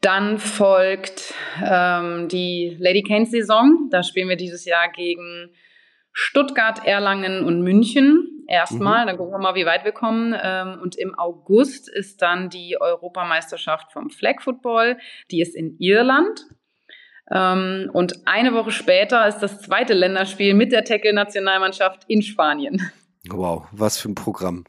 Dann 0.00 0.38
folgt 0.38 1.34
ähm, 1.62 2.28
die 2.28 2.76
Lady 2.78 3.02
Canes 3.02 3.30
Saison. 3.30 3.88
Da 3.90 4.02
spielen 4.02 4.28
wir 4.28 4.36
dieses 4.36 4.64
Jahr 4.64 4.90
gegen 4.90 5.50
Stuttgart, 6.12 6.84
Erlangen 6.86 7.44
und 7.44 7.60
München. 7.62 8.44
Erstmal, 8.48 9.04
mhm. 9.04 9.06
dann 9.08 9.16
gucken 9.18 9.32
wir 9.34 9.38
mal, 9.38 9.54
wie 9.54 9.66
weit 9.66 9.84
wir 9.84 9.92
kommen. 9.92 10.34
Ähm, 10.42 10.78
und 10.82 10.96
im 10.96 11.16
August 11.18 11.88
ist 11.88 12.22
dann 12.22 12.48
die 12.48 12.80
Europameisterschaft 12.80 13.92
vom 13.92 14.10
Flag 14.10 14.40
Football. 14.40 14.98
Die 15.30 15.40
ist 15.40 15.54
in 15.54 15.76
Irland. 15.78 16.46
Ähm, 17.30 17.90
und 17.92 18.26
eine 18.26 18.54
Woche 18.54 18.72
später 18.72 19.28
ist 19.28 19.38
das 19.38 19.60
zweite 19.60 19.94
Länderspiel 19.94 20.54
mit 20.54 20.72
der 20.72 20.84
Tackle-Nationalmannschaft 20.84 22.04
in 22.08 22.22
Spanien. 22.22 22.90
Wow, 23.28 23.66
was 23.70 23.98
für 23.98 24.08
ein 24.08 24.14
Programm. 24.14 24.64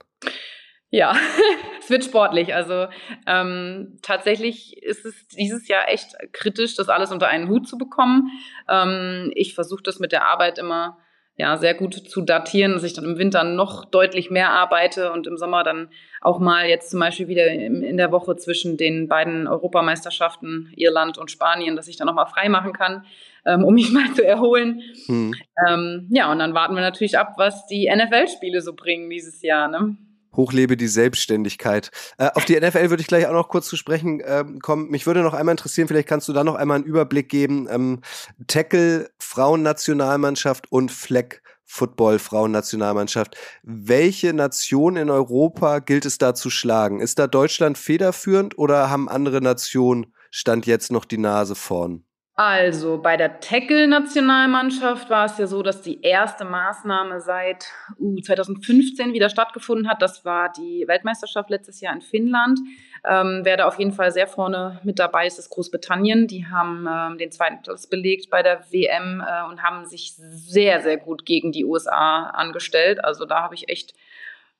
Ja, 0.92 1.16
es 1.80 1.90
wird 1.90 2.04
sportlich. 2.04 2.54
Also 2.54 2.88
ähm, 3.26 3.98
tatsächlich 4.02 4.84
ist 4.84 5.06
es 5.06 5.28
dieses 5.30 5.68
Jahr 5.68 5.90
echt 5.90 6.16
kritisch, 6.34 6.76
das 6.76 6.90
alles 6.90 7.12
unter 7.12 7.28
einen 7.28 7.48
Hut 7.48 7.68
zu 7.68 7.78
bekommen. 7.78 8.30
Ähm, 8.70 9.32
ich 9.34 9.56
versuche 9.56 9.82
das 9.84 10.00
mit 10.00 10.12
der 10.12 10.28
Arbeit 10.28 10.60
immer 10.60 10.98
ja 11.38 11.58
sehr 11.58 11.74
gut 11.74 11.96
zu 11.96 12.22
datieren, 12.22 12.74
dass 12.74 12.84
ich 12.84 12.94
dann 12.94 13.06
im 13.06 13.18
Winter 13.18 13.46
noch 13.46 13.86
deutlich 13.86 14.30
mehr 14.30 14.52
arbeite 14.52 15.14
und 15.14 15.28
im 15.28 15.38
Sommer 15.38 15.64
dann 15.64 15.90
auch 16.20 16.40
mal 16.40 16.68
jetzt 16.68 16.92
zum 16.92 17.00
Beispiel 17.00 17.30
wieder 17.30 17.48
in 17.48 17.96
der 17.96 18.12
Woche 18.12 18.36
zwischen 18.36 18.76
den 18.76 19.08
beiden 19.08 19.48
Europameisterschaften 19.48 20.72
Irland 20.76 21.18
und 21.18 21.32
Spanien, 21.32 21.78
dass 21.78 21.88
ich 21.88 21.96
dann 21.96 22.06
nochmal 22.06 22.28
frei 22.28 22.50
machen 22.50 22.74
kann, 22.74 23.06
ähm, 23.46 23.64
um 23.64 23.74
mich 23.74 23.92
mal 23.94 24.14
zu 24.14 24.26
erholen. 24.26 24.82
Hm. 25.06 25.34
Ähm, 25.68 26.10
ja, 26.12 26.30
und 26.30 26.40
dann 26.40 26.54
warten 26.54 26.76
wir 26.76 26.82
natürlich 26.82 27.18
ab, 27.18 27.36
was 27.38 27.66
die 27.66 27.90
NFL-Spiele 27.90 28.62
so 28.62 28.74
bringen 28.74 29.10
dieses 29.10 29.42
Jahr. 29.42 29.70
Ne? 29.70 29.96
Hochlebe 30.36 30.78
die 30.78 30.88
Selbstständigkeit. 30.88 31.92
Äh, 32.18 32.30
auf 32.34 32.46
die 32.46 32.60
NFL 32.60 32.90
würde 32.90 33.02
ich 33.02 33.08
gleich 33.08 33.28
auch 33.28 33.34
noch 33.34 33.50
kurz 33.50 33.68
zu 33.68 33.76
sprechen 33.76 34.22
ähm, 34.26 34.60
kommen. 34.60 34.90
Mich 34.90 35.06
würde 35.06 35.22
noch 35.22 35.34
einmal 35.34 35.54
interessieren, 35.54 35.88
vielleicht 35.88 36.08
kannst 36.08 36.28
du 36.28 36.34
da 36.34 36.44
noch 36.44 36.56
einmal 36.56 36.76
einen 36.76 36.86
Überblick 36.86 37.30
geben. 37.30 37.68
Ähm, 37.70 38.02
Tackle, 38.48 39.10
Frauennationalmannschaft 39.20 40.72
und 40.72 40.92
Fleck. 40.92 41.42
Football 41.72 42.20
Frauennationalmannschaft. 42.20 43.38
Welche 43.64 44.34
Nation 44.34 44.98
in 44.98 45.10
Europa 45.10 45.80
gilt 45.80 46.06
es 46.06 46.18
da 46.18 46.36
zu 46.36 46.50
schlagen? 46.50 47.00
Ist 47.00 47.18
da 47.18 47.28
Deutschland 47.28 47.78
federführend 47.78 48.58
oder 48.58 48.90
haben 48.90 49.08
andere 49.08 49.40
Nationen 49.40 50.14
Stand 50.32 50.66
jetzt 50.66 50.92
noch 50.92 51.06
die 51.06 51.18
Nase 51.18 51.56
vorn? 51.56 52.04
Also 52.36 52.98
bei 53.02 53.18
der 53.18 53.42
Tackle-Nationalmannschaft 53.42 55.10
war 55.10 55.26
es 55.26 55.38
ja 55.38 55.48
so, 55.48 55.62
dass 55.62 55.82
die 55.82 56.02
erste 56.02 56.46
Maßnahme 56.46 57.20
seit 57.20 57.66
uh, 58.00 58.20
2015 58.22 59.14
wieder 59.14 59.30
stattgefunden 59.30 59.90
hat. 59.90 60.02
Das 60.02 60.24
war 60.24 60.52
die 60.52 60.86
Weltmeisterschaft 60.88 61.50
letztes 61.50 61.82
Jahr 61.82 61.94
in 61.94 62.02
Finnland. 62.02 62.60
Ähm, 63.04 63.42
wer 63.44 63.58
da 63.58 63.68
auf 63.68 63.80
jeden 63.80 63.92
Fall 63.92 64.12
sehr 64.12 64.28
vorne 64.28 64.80
mit 64.84 64.98
dabei 64.98 65.28
ist, 65.28 65.40
ist 65.40 65.50
Großbritannien. 65.50 66.28
Die 66.28 66.46
haben 66.48 66.88
ähm, 66.90 67.18
den 67.18 67.32
zweiten 67.32 67.62
Platz 67.62 67.88
belegt 67.88 68.30
bei 68.30 68.42
der 68.44 68.62
WM 68.72 69.22
äh, 69.22 69.50
und 69.50 69.62
haben 69.62 69.86
sich 69.86 70.14
sehr, 70.16 70.82
sehr 70.82 70.98
gut 70.98 71.26
gegen 71.26 71.52
die 71.52 71.66
USA 71.66 72.28
angestellt. 72.28 73.04
Also 73.04 73.26
da 73.26 73.42
habe 73.42 73.56
ich 73.56 73.70
echt 73.70 73.94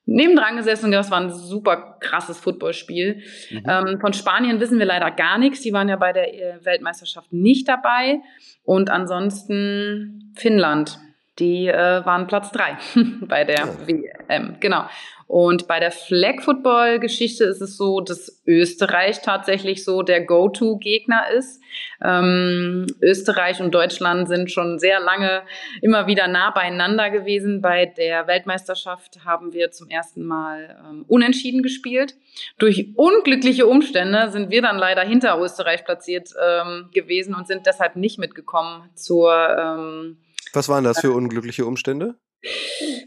nebendran 0.06 0.58
gesessen 0.58 0.86
und 0.86 0.92
das 0.92 1.12
war 1.12 1.20
ein 1.20 1.30
super 1.30 1.98
krasses 2.00 2.38
Footballspiel. 2.40 3.22
Mhm. 3.50 3.64
Ähm, 3.68 4.00
von 4.00 4.14
Spanien 4.14 4.60
wissen 4.60 4.80
wir 4.80 4.86
leider 4.86 5.12
gar 5.12 5.38
nichts. 5.38 5.62
Die 5.62 5.74
waren 5.74 5.90
ja 5.90 5.96
bei 5.96 6.12
der 6.12 6.34
äh, 6.34 6.66
Weltmeisterschaft 6.66 7.32
nicht 7.32 7.68
dabei. 7.68 8.22
Und 8.64 8.90
ansonsten 8.90 10.34
Finnland. 10.36 11.00
Die 11.40 11.68
äh, 11.68 12.06
waren 12.06 12.28
Platz 12.28 12.52
drei 12.52 12.78
bei 13.22 13.44
der 13.44 13.68
oh. 13.68 13.88
WM. 13.88 14.58
Genau. 14.60 14.86
Und 15.32 15.66
bei 15.66 15.80
der 15.80 15.92
Flag 15.92 16.42
Football 16.42 17.00
Geschichte 17.00 17.46
ist 17.46 17.62
es 17.62 17.78
so, 17.78 18.02
dass 18.02 18.44
Österreich 18.46 19.22
tatsächlich 19.22 19.86
so 19.86 20.02
der 20.02 20.26
Go-To-Gegner 20.26 21.30
ist. 21.32 21.62
Ähm, 22.04 22.86
Österreich 23.02 23.62
und 23.62 23.74
Deutschland 23.74 24.28
sind 24.28 24.52
schon 24.52 24.78
sehr 24.78 25.00
lange 25.00 25.44
immer 25.82 26.06
wieder 26.06 26.28
nah 26.28 26.52
beieinander 26.52 27.10
gewesen. 27.10 27.62
Bei 27.62 27.86
der 27.86 28.28
Weltmeisterschaft 28.28 29.24
haben 29.24 29.54
wir 29.54 29.72
zum 29.72 29.90
ersten 29.90 30.26
Mal 30.26 30.78
ähm, 30.86 31.06
unentschieden 31.08 31.64
gespielt. 31.64 32.16
Durch 32.58 32.90
unglückliche 32.96 33.68
Umstände 33.68 34.32
sind 34.32 34.52
wir 34.52 34.62
dann 34.62 34.78
leider 34.78 35.04
hinter 35.04 35.40
Österreich 35.40 35.86
platziert 35.86 36.34
ähm, 36.46 36.90
gewesen 36.94 37.36
und 37.36 37.48
sind 37.48 37.66
deshalb 37.66 37.96
nicht 37.96 38.20
mitgekommen 38.20 38.90
zur. 38.96 40.18
Was 40.54 40.70
waren 40.70 40.84
das 40.84 41.00
für 41.00 41.12
unglückliche 41.12 41.66
Umstände? 41.66 42.16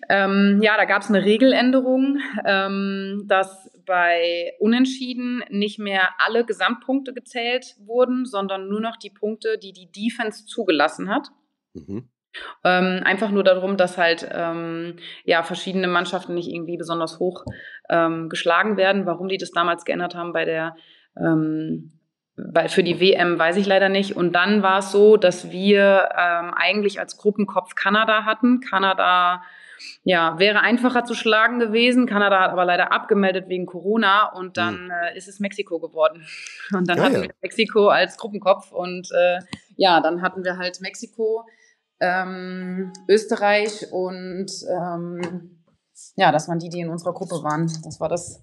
Ähm, 0.09 0.61
ja, 0.63 0.77
da 0.77 0.85
gab 0.85 1.03
es 1.03 1.09
eine 1.09 1.25
Regeländerung, 1.25 2.19
ähm, 2.45 3.25
dass 3.27 3.71
bei 3.87 4.53
Unentschieden 4.61 5.43
nicht 5.51 5.79
mehr 5.79 6.11
alle 6.19 6.45
Gesamtpunkte 6.45 7.13
gezählt 7.13 7.77
wurden, 7.79 8.25
sondern 8.27 8.69
nur 8.69 8.81
noch 8.81 8.97
die 8.97 9.11
Punkte, 9.11 9.59
die 9.59 9.73
die 9.73 9.91
Defense 9.91 10.47
zugelassen 10.47 11.09
hat. 11.09 11.29
Mhm. 11.75 12.09
Ähm, 12.65 13.01
einfach 13.05 13.31
nur 13.31 13.45
darum, 13.45 13.77
dass 13.77 13.97
halt 13.97 14.29
ähm, 14.33 14.97
ja 15.25 15.43
verschiedene 15.43 15.87
Mannschaften 15.87 16.35
nicht 16.35 16.49
irgendwie 16.49 16.77
besonders 16.77 17.21
hoch 17.21 17.45
ähm, 17.89 18.29
geschlagen 18.29 18.77
werden. 18.77 19.07
Warum 19.07 19.29
die 19.29 19.39
das 19.39 19.53
damals 19.53 19.85
geändert 19.85 20.15
haben 20.15 20.33
bei 20.33 20.45
der 20.45 20.77
ähm, 21.17 21.93
bei, 22.37 22.69
für 22.69 22.83
die 22.83 23.01
WM 23.01 23.39
weiß 23.39 23.57
ich 23.57 23.67
leider 23.67 23.89
nicht. 23.89 24.17
Und 24.17 24.33
dann 24.33 24.63
war 24.63 24.79
es 24.79 24.91
so, 24.91 25.17
dass 25.17 25.51
wir 25.51 26.09
ähm, 26.17 26.53
eigentlich 26.55 26.99
als 27.01 27.17
Gruppenkopf 27.17 27.75
Kanada 27.75 28.25
hatten. 28.25 28.61
Kanada 28.61 29.43
ja, 30.03 30.39
wäre 30.39 30.61
einfacher 30.61 31.05
zu 31.05 31.15
schlagen 31.15 31.59
gewesen. 31.59 32.07
Kanada 32.07 32.41
hat 32.41 32.51
aber 32.51 32.65
leider 32.65 32.93
abgemeldet 32.93 33.49
wegen 33.49 33.67
Corona 33.67 34.33
und 34.33 34.57
dann 34.57 34.85
mhm. 34.85 34.91
äh, 34.91 35.17
ist 35.17 35.29
es 35.29 35.41
Mexiko 35.41 35.79
geworden. 35.79 36.25
Und 36.73 36.89
dann 36.89 36.99
ja, 36.99 37.05
hatten 37.05 37.15
ja. 37.15 37.23
wir 37.23 37.31
Mexiko 37.43 37.89
als 37.89 38.17
Gruppenkopf 38.17 38.73
und 38.73 39.11
äh, 39.13 39.41
ja, 39.77 40.01
dann 40.01 40.23
hatten 40.23 40.45
wir 40.45 40.57
halt 40.57 40.81
Mexiko, 40.81 41.45
ähm, 42.01 42.93
Österreich 43.09 43.93
und 43.93 44.51
ähm, 44.71 45.64
ja, 46.17 46.31
das 46.33 46.49
waren 46.49 46.59
die, 46.59 46.69
die 46.69 46.81
in 46.81 46.89
unserer 46.89 47.13
Gruppe 47.13 47.43
waren. 47.43 47.71
Das 47.83 48.01
war 48.01 48.09
das 48.09 48.41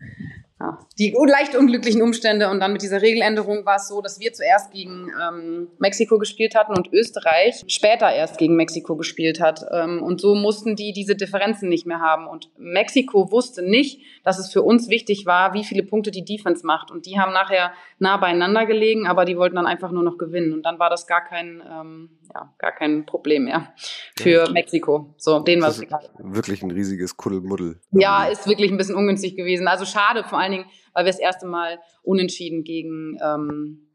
ja, 0.62 0.78
die 1.00 1.16
leicht 1.26 1.56
unglücklichen 1.56 2.02
Umstände. 2.02 2.50
Und 2.50 2.60
dann 2.60 2.72
mit 2.72 2.84
dieser 2.84 3.02
Regeländerung 3.02 3.66
war 3.66 3.78
es 3.78 3.88
so, 3.88 4.02
dass 4.02 4.20
wir 4.20 4.32
zuerst 4.32 4.72
gegen 4.72 5.10
ähm, 5.10 5.70
Mexiko 5.80 6.20
gespielt 6.20 6.54
hatten 6.54 6.74
und 6.74 6.94
Österreich 6.94 7.64
später 7.68 8.12
erst 8.12 8.38
gegen 8.38 8.56
Mexiko 8.56 8.96
gespielt 8.96 9.42
hat. 9.42 9.66
Ähm, 9.72 10.04
und 10.04 10.22
so 10.22 10.36
mussten 10.36 10.76
die 10.76 10.94
diese 10.94 11.16
Differenzen 11.16 11.68
nicht 11.68 11.88
mehr 11.88 12.00
haben. 12.00 12.28
Und 12.28 12.52
Mexiko 12.58 13.32
wusste 13.32 13.64
nicht, 13.64 14.02
dass 14.24 14.38
es 14.38 14.52
für 14.52 14.62
uns 14.62 14.90
wichtig 14.90 15.26
war, 15.26 15.54
wie 15.54 15.64
viele 15.64 15.84
Punkte 15.84 16.12
die 16.12 16.26
Defense 16.26 16.66
macht. 16.66 16.92
Und 16.92 17.08
die 17.08 17.20
haben 17.20 17.34
nachher 17.34 17.72
nah 17.98 18.18
beieinander 18.18 18.68
gelegen, 18.68 19.08
aber 19.08 19.26
die 19.26 19.38
wollten 19.38 19.56
dann 19.56 19.68
einfach 19.68 19.92
nur 19.92 20.04
noch 20.04 20.20
gewinnen. 20.20 20.54
Und 20.54 20.64
dann 20.64 20.78
war 20.78 20.92
das 20.92 21.08
gar 21.08 21.24
kein, 21.24 21.64
ähm, 21.68 22.10
ja, 22.34 22.54
gar 22.58 22.72
kein 22.72 23.06
Problem 23.06 23.46
mehr 23.46 23.74
für 24.18 24.46
ja. 24.46 24.50
Mexiko. 24.50 25.14
So, 25.18 25.40
den 25.40 25.62
war 25.62 25.74
Wirklich 26.20 26.64
ein 26.64 26.72
riesiges 26.72 27.18
Kuddelmuddel. 27.18 27.80
Ja, 27.92 28.26
ist 28.26 28.48
wirklich 28.48 28.72
ein 28.72 28.78
bisschen 28.78 28.96
ungünstig 28.96 29.36
gewesen. 29.36 29.68
Also 29.68 29.86
schade, 29.86 30.24
vor 30.24 30.40
allen 30.40 30.52
Dingen, 30.52 30.66
weil 30.94 31.06
wir 31.06 31.12
das 31.12 31.20
erste 31.20 31.46
Mal 31.48 31.80
unentschieden 32.04 32.64
gegen 32.64 33.18
ähm, 33.24 33.88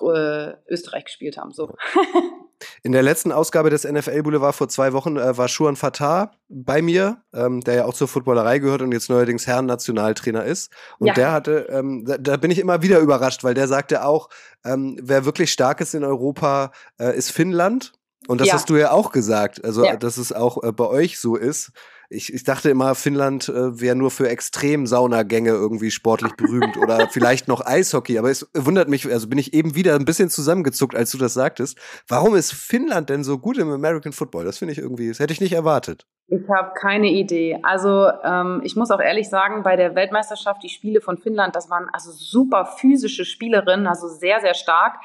äh, 0.00 0.52
Österreich 0.68 1.04
gespielt 1.04 1.36
haben. 1.36 1.52
So. 1.52 1.74
In 2.82 2.92
der 2.92 3.02
letzten 3.02 3.32
Ausgabe 3.32 3.70
des 3.70 3.84
NFL 3.84 4.22
Boulevard 4.22 4.54
vor 4.54 4.68
zwei 4.68 4.92
Wochen 4.92 5.16
äh, 5.16 5.36
war 5.36 5.48
Schuan 5.48 5.76
Fatah 5.76 6.32
bei 6.48 6.82
mir, 6.82 7.22
ähm, 7.32 7.60
der 7.60 7.74
ja 7.74 7.84
auch 7.84 7.94
zur 7.94 8.08
Footballerei 8.08 8.58
gehört 8.58 8.82
und 8.82 8.92
jetzt 8.92 9.10
neuerdings 9.10 9.46
Herren-Nationaltrainer 9.46 10.44
ist. 10.44 10.70
Und 10.98 11.08
ja. 11.08 11.14
der 11.14 11.32
hatte, 11.32 11.66
ähm, 11.70 12.04
da, 12.04 12.18
da, 12.18 12.36
bin 12.36 12.50
ich 12.50 12.58
immer 12.58 12.82
wieder 12.82 12.98
überrascht, 12.98 13.44
weil 13.44 13.54
der 13.54 13.68
sagte 13.68 14.04
auch, 14.04 14.28
ähm, 14.64 14.98
wer 15.02 15.24
wirklich 15.24 15.52
stark 15.52 15.80
ist 15.80 15.94
in 15.94 16.04
Europa, 16.04 16.72
äh, 16.98 17.16
ist 17.16 17.30
Finnland. 17.30 17.92
Und 18.28 18.40
das 18.40 18.48
ja. 18.48 18.54
hast 18.54 18.68
du 18.68 18.76
ja 18.76 18.90
auch 18.90 19.12
gesagt, 19.12 19.64
also 19.64 19.84
ja. 19.84 19.96
dass 19.96 20.18
es 20.18 20.32
auch 20.32 20.62
äh, 20.62 20.72
bei 20.72 20.86
euch 20.86 21.18
so 21.18 21.36
ist 21.36 21.72
ich, 22.10 22.34
ich 22.34 22.42
dachte 22.42 22.68
immer, 22.70 22.96
Finnland 22.96 23.48
äh, 23.48 23.80
wäre 23.80 23.94
nur 23.94 24.10
für 24.10 24.28
Extrem-Saunagänge 24.28 25.50
irgendwie 25.50 25.92
sportlich 25.92 26.34
berühmt 26.34 26.76
oder 26.76 27.08
vielleicht 27.10 27.46
noch 27.46 27.64
Eishockey. 27.64 28.18
Aber 28.18 28.30
es 28.30 28.50
wundert 28.52 28.88
mich, 28.88 29.06
also 29.06 29.28
bin 29.28 29.38
ich 29.38 29.54
eben 29.54 29.76
wieder 29.76 29.94
ein 29.94 30.04
bisschen 30.04 30.28
zusammengezuckt, 30.28 30.96
als 30.96 31.12
du 31.12 31.18
das 31.18 31.34
sagtest. 31.34 31.78
Warum 32.08 32.34
ist 32.34 32.52
Finnland 32.52 33.10
denn 33.10 33.22
so 33.22 33.38
gut 33.38 33.58
im 33.58 33.70
American 33.70 34.12
Football? 34.12 34.44
Das 34.44 34.58
finde 34.58 34.72
ich 34.72 34.78
irgendwie, 34.78 35.08
das 35.08 35.20
hätte 35.20 35.32
ich 35.32 35.40
nicht 35.40 35.52
erwartet. 35.52 36.04
Ich 36.26 36.42
habe 36.48 36.72
keine 36.74 37.10
Idee. 37.10 37.58
Also 37.62 38.08
ähm, 38.24 38.60
ich 38.64 38.74
muss 38.74 38.90
auch 38.90 39.00
ehrlich 39.00 39.28
sagen, 39.28 39.62
bei 39.62 39.76
der 39.76 39.94
Weltmeisterschaft, 39.94 40.64
die 40.64 40.68
Spiele 40.68 41.00
von 41.00 41.16
Finnland, 41.16 41.54
das 41.54 41.70
waren 41.70 41.88
also 41.92 42.10
super 42.10 42.66
physische 42.66 43.24
Spielerinnen, 43.24 43.86
also 43.86 44.08
sehr, 44.08 44.40
sehr 44.40 44.54
stark. 44.54 44.96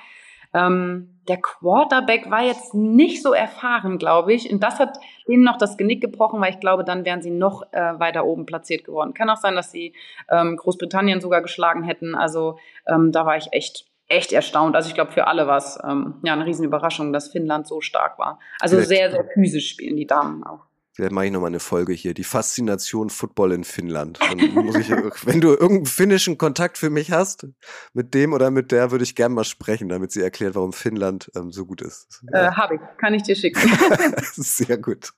Ähm, 0.54 1.14
der 1.28 1.38
Quarterback 1.38 2.30
war 2.30 2.44
jetzt 2.44 2.74
nicht 2.74 3.22
so 3.22 3.34
erfahren, 3.34 3.98
glaube 3.98 4.34
ich. 4.34 4.52
Und 4.52 4.62
das 4.62 4.80
hat 4.80 5.00
denen 5.28 5.44
noch 5.44 5.58
das 5.58 5.78
Genick 5.78 6.02
gebrochen, 6.02 6.40
weil 6.42 6.52
ich 6.52 6.60
glaube, 6.60 6.84
dann 6.84 7.06
wären 7.06 7.22
sie 7.22 7.32
noch 7.32 7.64
äh, 7.72 8.00
weiter 8.00 8.26
oben 8.26 8.46
platziert 8.46 8.84
geworden. 8.84 9.14
Kann 9.14 9.30
auch 9.30 9.38
sein, 9.38 9.56
dass 9.56 9.72
sie 9.72 9.94
ähm, 10.30 10.58
Großbritannien 10.58 11.22
sogar 11.22 11.42
geschlagen 11.42 11.84
hätten. 11.84 12.16
Also 12.16 12.58
ähm, 12.88 13.12
da 13.12 13.26
war 13.26 13.38
ich 13.38 13.48
echt 13.52 13.86
echt 14.08 14.32
erstaunt. 14.32 14.76
Also 14.76 14.88
ich 14.90 14.94
glaube, 14.94 15.12
für 15.12 15.26
alle 15.26 15.48
war 15.48 15.58
es 15.58 15.80
ähm, 15.84 16.16
ja 16.24 16.34
eine 16.34 16.46
Riesenüberraschung, 16.46 17.12
dass 17.12 17.30
Finnland 17.30 17.68
so 17.68 17.82
stark 17.82 18.20
war. 18.20 18.40
Also 18.60 18.80
sehr, 18.80 19.10
sehr 19.10 19.26
physisch 19.34 19.70
spielen 19.70 19.96
die 19.96 20.06
Damen 20.06 20.44
auch. 20.44 20.60
Vielleicht 20.96 21.12
mache 21.12 21.26
ich 21.26 21.32
nochmal 21.32 21.50
eine 21.50 21.60
Folge 21.60 21.92
hier. 21.92 22.14
Die 22.14 22.24
Faszination 22.24 23.10
Football 23.10 23.52
in 23.52 23.64
Finnland. 23.66 24.20
Ich, 24.76 24.90
wenn 25.26 25.42
du 25.42 25.50
irgendeinen 25.50 25.86
finnischen 25.86 26.38
Kontakt 26.38 26.78
für 26.78 26.90
mich 26.90 27.12
hast, 27.12 27.48
mit 27.94 28.14
dem 28.14 28.34
oder 28.34 28.52
mit 28.52 28.72
der 28.72 28.92
würde 28.92 29.04
ich 29.04 29.16
gerne 29.16 29.34
mal 29.34 29.44
sprechen, 29.44 29.90
damit 29.90 30.12
sie 30.12 30.22
erklärt, 30.22 30.56
warum 30.56 30.74
Finnland 30.74 31.32
ähm, 31.36 31.52
so 31.52 31.66
gut 31.66 31.82
ist. 31.82 32.22
Ja. 32.32 32.50
Äh, 32.50 32.52
Habe 32.52 32.76
ich. 32.76 32.82
Kann 32.98 33.14
ich 33.14 33.24
dir 33.24 33.36
schicken. 33.36 33.60
Sehr 34.34 34.78
gut. 34.78 35.12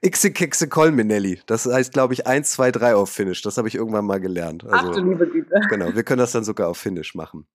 Ixikekse 0.00 0.68
Kolminelli. 0.68 1.40
Das 1.46 1.66
heißt, 1.66 1.92
glaube 1.92 2.14
ich, 2.14 2.26
1, 2.26 2.50
2, 2.52 2.72
3 2.72 2.94
auf 2.94 3.10
Finnisch. 3.10 3.42
Das 3.42 3.58
habe 3.58 3.68
ich 3.68 3.74
irgendwann 3.74 4.06
mal 4.06 4.20
gelernt. 4.20 4.64
Also, 4.64 4.90
Ach 4.90 4.94
du 4.94 5.02
liebe 5.02 5.28
Güte. 5.28 5.60
Genau, 5.68 5.94
wir 5.94 6.02
können 6.02 6.18
das 6.18 6.32
dann 6.32 6.44
sogar 6.44 6.68
auf 6.68 6.78
Finnisch 6.78 7.14
machen. 7.14 7.46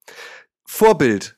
Vorbild, 0.66 1.38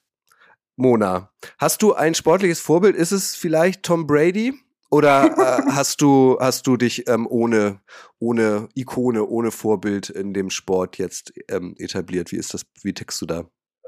Mona. 0.75 1.31
Hast 1.57 1.81
du 1.81 1.93
ein 1.93 2.15
sportliches 2.15 2.59
Vorbild? 2.59 2.95
Ist 2.95 3.11
es 3.11 3.35
vielleicht 3.35 3.83
Tom 3.83 4.07
Brady? 4.07 4.53
Oder 4.91 5.25
äh, 5.37 5.71
hast 5.71 6.01
du 6.01 6.37
hast 6.39 6.65
du 6.65 6.77
dich 6.77 7.07
ähm, 7.07 7.27
ohne 7.29 7.79
ohne 8.19 8.69
Ikone, 8.75 9.25
ohne 9.25 9.51
Vorbild 9.51 10.09
in 10.09 10.33
dem 10.33 10.49
Sport 10.49 10.97
jetzt 10.97 11.33
ähm, 11.47 11.75
etabliert? 11.77 12.31
Wie 12.31 12.37
ist 12.37 12.53
das? 12.53 12.65
Wie 12.81 12.93
tickst 12.93 13.21
du 13.21 13.25
da? 13.25 13.43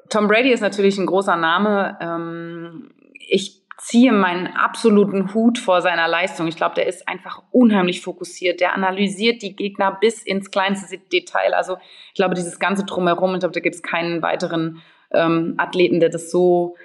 Tom 0.10 0.28
Brady 0.28 0.52
ist 0.52 0.62
natürlich 0.62 0.98
ein 0.98 1.06
großer 1.06 1.38
Name. 1.38 1.98
Ähm, 2.02 2.92
ich 3.20 3.62
ziehe 3.78 4.12
meinen 4.12 4.48
absoluten 4.48 5.34
Hut 5.34 5.58
vor 5.58 5.82
seiner 5.82 6.08
Leistung. 6.08 6.48
Ich 6.48 6.56
glaube, 6.56 6.76
der 6.76 6.86
ist 6.86 7.08
einfach 7.08 7.42
unheimlich 7.50 8.02
fokussiert. 8.02 8.60
Der 8.60 8.76
analysiert 8.76 9.42
die 9.42 9.56
Gegner 9.56 9.98
bis 10.00 10.22
ins 10.22 10.52
kleinste 10.52 11.00
Detail. 11.00 11.56
Also 11.56 11.78
ich 12.10 12.16
glaube, 12.16 12.36
dieses 12.36 12.60
ganze 12.60 12.86
Drumherum, 12.86 13.34
ich 13.34 13.40
glaube, 13.40 13.54
da 13.54 13.60
gibt 13.60 13.76
es 13.76 13.82
keinen 13.82 14.22
weiteren 14.22 14.82
ähm, 15.12 15.56
Athleten, 15.58 16.00
der 16.00 16.10
das 16.10 16.30
so 16.30 16.76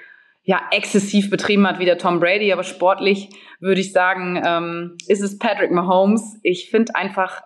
ja, 0.47 0.61
exzessiv 0.71 1.29
betrieben 1.29 1.67
hat 1.67 1.81
wie 1.81 1.85
der 1.85 1.99
Tom 1.99 2.21
Brady. 2.21 2.53
Aber 2.53 2.63
sportlich 2.63 3.29
würde 3.59 3.81
ich 3.81 3.93
sagen, 3.93 4.41
ähm, 4.47 4.97
ist 5.09 5.21
es 5.21 5.39
Patrick 5.39 5.73
Mahomes. 5.73 6.39
Ich 6.45 6.71
finde 6.71 6.95
einfach 6.95 7.43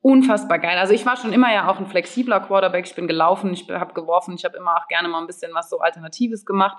unfassbar 0.00 0.58
geil. 0.58 0.78
Also 0.78 0.94
ich 0.94 1.04
war 1.04 1.18
schon 1.18 1.34
immer 1.34 1.52
ja 1.52 1.70
auch 1.70 1.78
ein 1.78 1.86
flexibler 1.86 2.40
Quarterback. 2.40 2.86
Ich 2.86 2.94
bin 2.94 3.06
gelaufen, 3.06 3.52
ich 3.52 3.68
habe 3.68 3.92
geworfen, 3.92 4.34
ich 4.34 4.46
habe 4.46 4.56
immer 4.56 4.74
auch 4.76 4.88
gerne 4.88 5.08
mal 5.08 5.20
ein 5.20 5.26
bisschen 5.26 5.52
was 5.52 5.68
so 5.68 5.80
Alternatives 5.80 6.46
gemacht. 6.46 6.78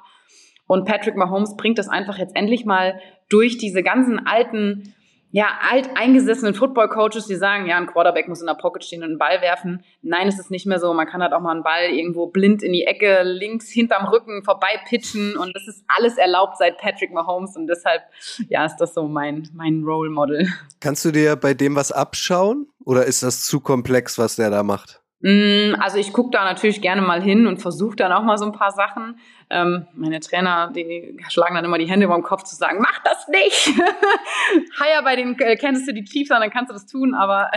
Und 0.65 0.85
Patrick 0.85 1.15
Mahomes 1.15 1.55
bringt 1.55 1.77
das 1.77 1.89
einfach 1.89 2.17
jetzt 2.17 2.35
endlich 2.35 2.65
mal 2.65 2.99
durch 3.29 3.59
diese 3.59 3.83
ganzen 3.83 4.25
alten, 4.25 4.95
ja, 5.31 5.47
alt 5.69 5.89
eingesessenen 5.95 6.53
Football-Coaches, 6.53 7.25
die 7.25 7.35
sagen, 7.35 7.65
ja, 7.65 7.77
ein 7.77 7.87
Quarterback 7.87 8.27
muss 8.27 8.41
in 8.41 8.47
der 8.47 8.55
Pocket 8.55 8.83
stehen 8.83 9.01
und 9.01 9.09
einen 9.09 9.17
Ball 9.17 9.41
werfen. 9.41 9.83
Nein, 10.01 10.27
es 10.27 10.37
ist 10.37 10.51
nicht 10.51 10.65
mehr 10.65 10.79
so. 10.79 10.93
Man 10.93 11.07
kann 11.07 11.21
halt 11.21 11.33
auch 11.33 11.39
mal 11.39 11.51
einen 11.51 11.63
Ball 11.63 11.85
irgendwo 11.85 12.27
blind 12.27 12.63
in 12.63 12.73
die 12.73 12.85
Ecke, 12.85 13.23
links 13.23 13.69
hinterm 13.69 14.07
Rücken 14.07 14.43
vorbei 14.43 14.79
pitchen 14.87 15.37
und 15.37 15.55
das 15.55 15.67
ist 15.67 15.83
alles 15.87 16.17
erlaubt 16.17 16.57
seit 16.57 16.77
Patrick 16.77 17.13
Mahomes 17.13 17.55
und 17.55 17.67
deshalb, 17.67 18.01
ja, 18.49 18.65
ist 18.65 18.77
das 18.77 18.93
so 18.93 19.07
mein, 19.07 19.49
mein 19.53 19.83
Role 19.83 20.09
Model. 20.09 20.47
Kannst 20.79 21.05
du 21.05 21.11
dir 21.11 21.35
bei 21.35 21.53
dem 21.53 21.75
was 21.75 21.91
abschauen 21.91 22.67
oder 22.83 23.05
ist 23.05 23.23
das 23.23 23.45
zu 23.45 23.61
komplex, 23.61 24.17
was 24.17 24.35
der 24.35 24.49
da 24.49 24.63
macht? 24.63 25.00
Mm, 25.21 25.75
also 25.79 25.97
ich 25.97 26.13
gucke 26.13 26.31
da 26.31 26.43
natürlich 26.43 26.81
gerne 26.81 27.01
mal 27.01 27.21
hin 27.21 27.47
und 27.47 27.61
versuche 27.61 27.95
dann 27.95 28.11
auch 28.11 28.23
mal 28.23 28.37
so 28.37 28.45
ein 28.45 28.51
paar 28.51 28.71
Sachen. 28.71 29.19
Ähm, 29.49 29.87
meine 29.93 30.19
Trainer, 30.19 30.71
die 30.73 31.17
schlagen 31.29 31.55
dann 31.55 31.65
immer 31.65 31.77
die 31.77 31.89
Hände 31.89 32.05
über 32.05 32.15
dem 32.15 32.23
Kopf 32.23 32.43
zu 32.43 32.55
sagen, 32.55 32.79
mach 32.79 32.99
das 33.03 33.27
nicht! 33.27 33.67
Hire 34.77 35.03
bei 35.03 35.15
den 35.15 35.37
äh, 35.39 35.55
Kansas 35.57 35.85
City 35.85 36.03
Chiefs 36.03 36.31
an, 36.31 36.41
dann 36.41 36.49
kannst 36.49 36.69
du 36.69 36.73
das 36.73 36.87
tun. 36.87 37.13
Aber 37.13 37.51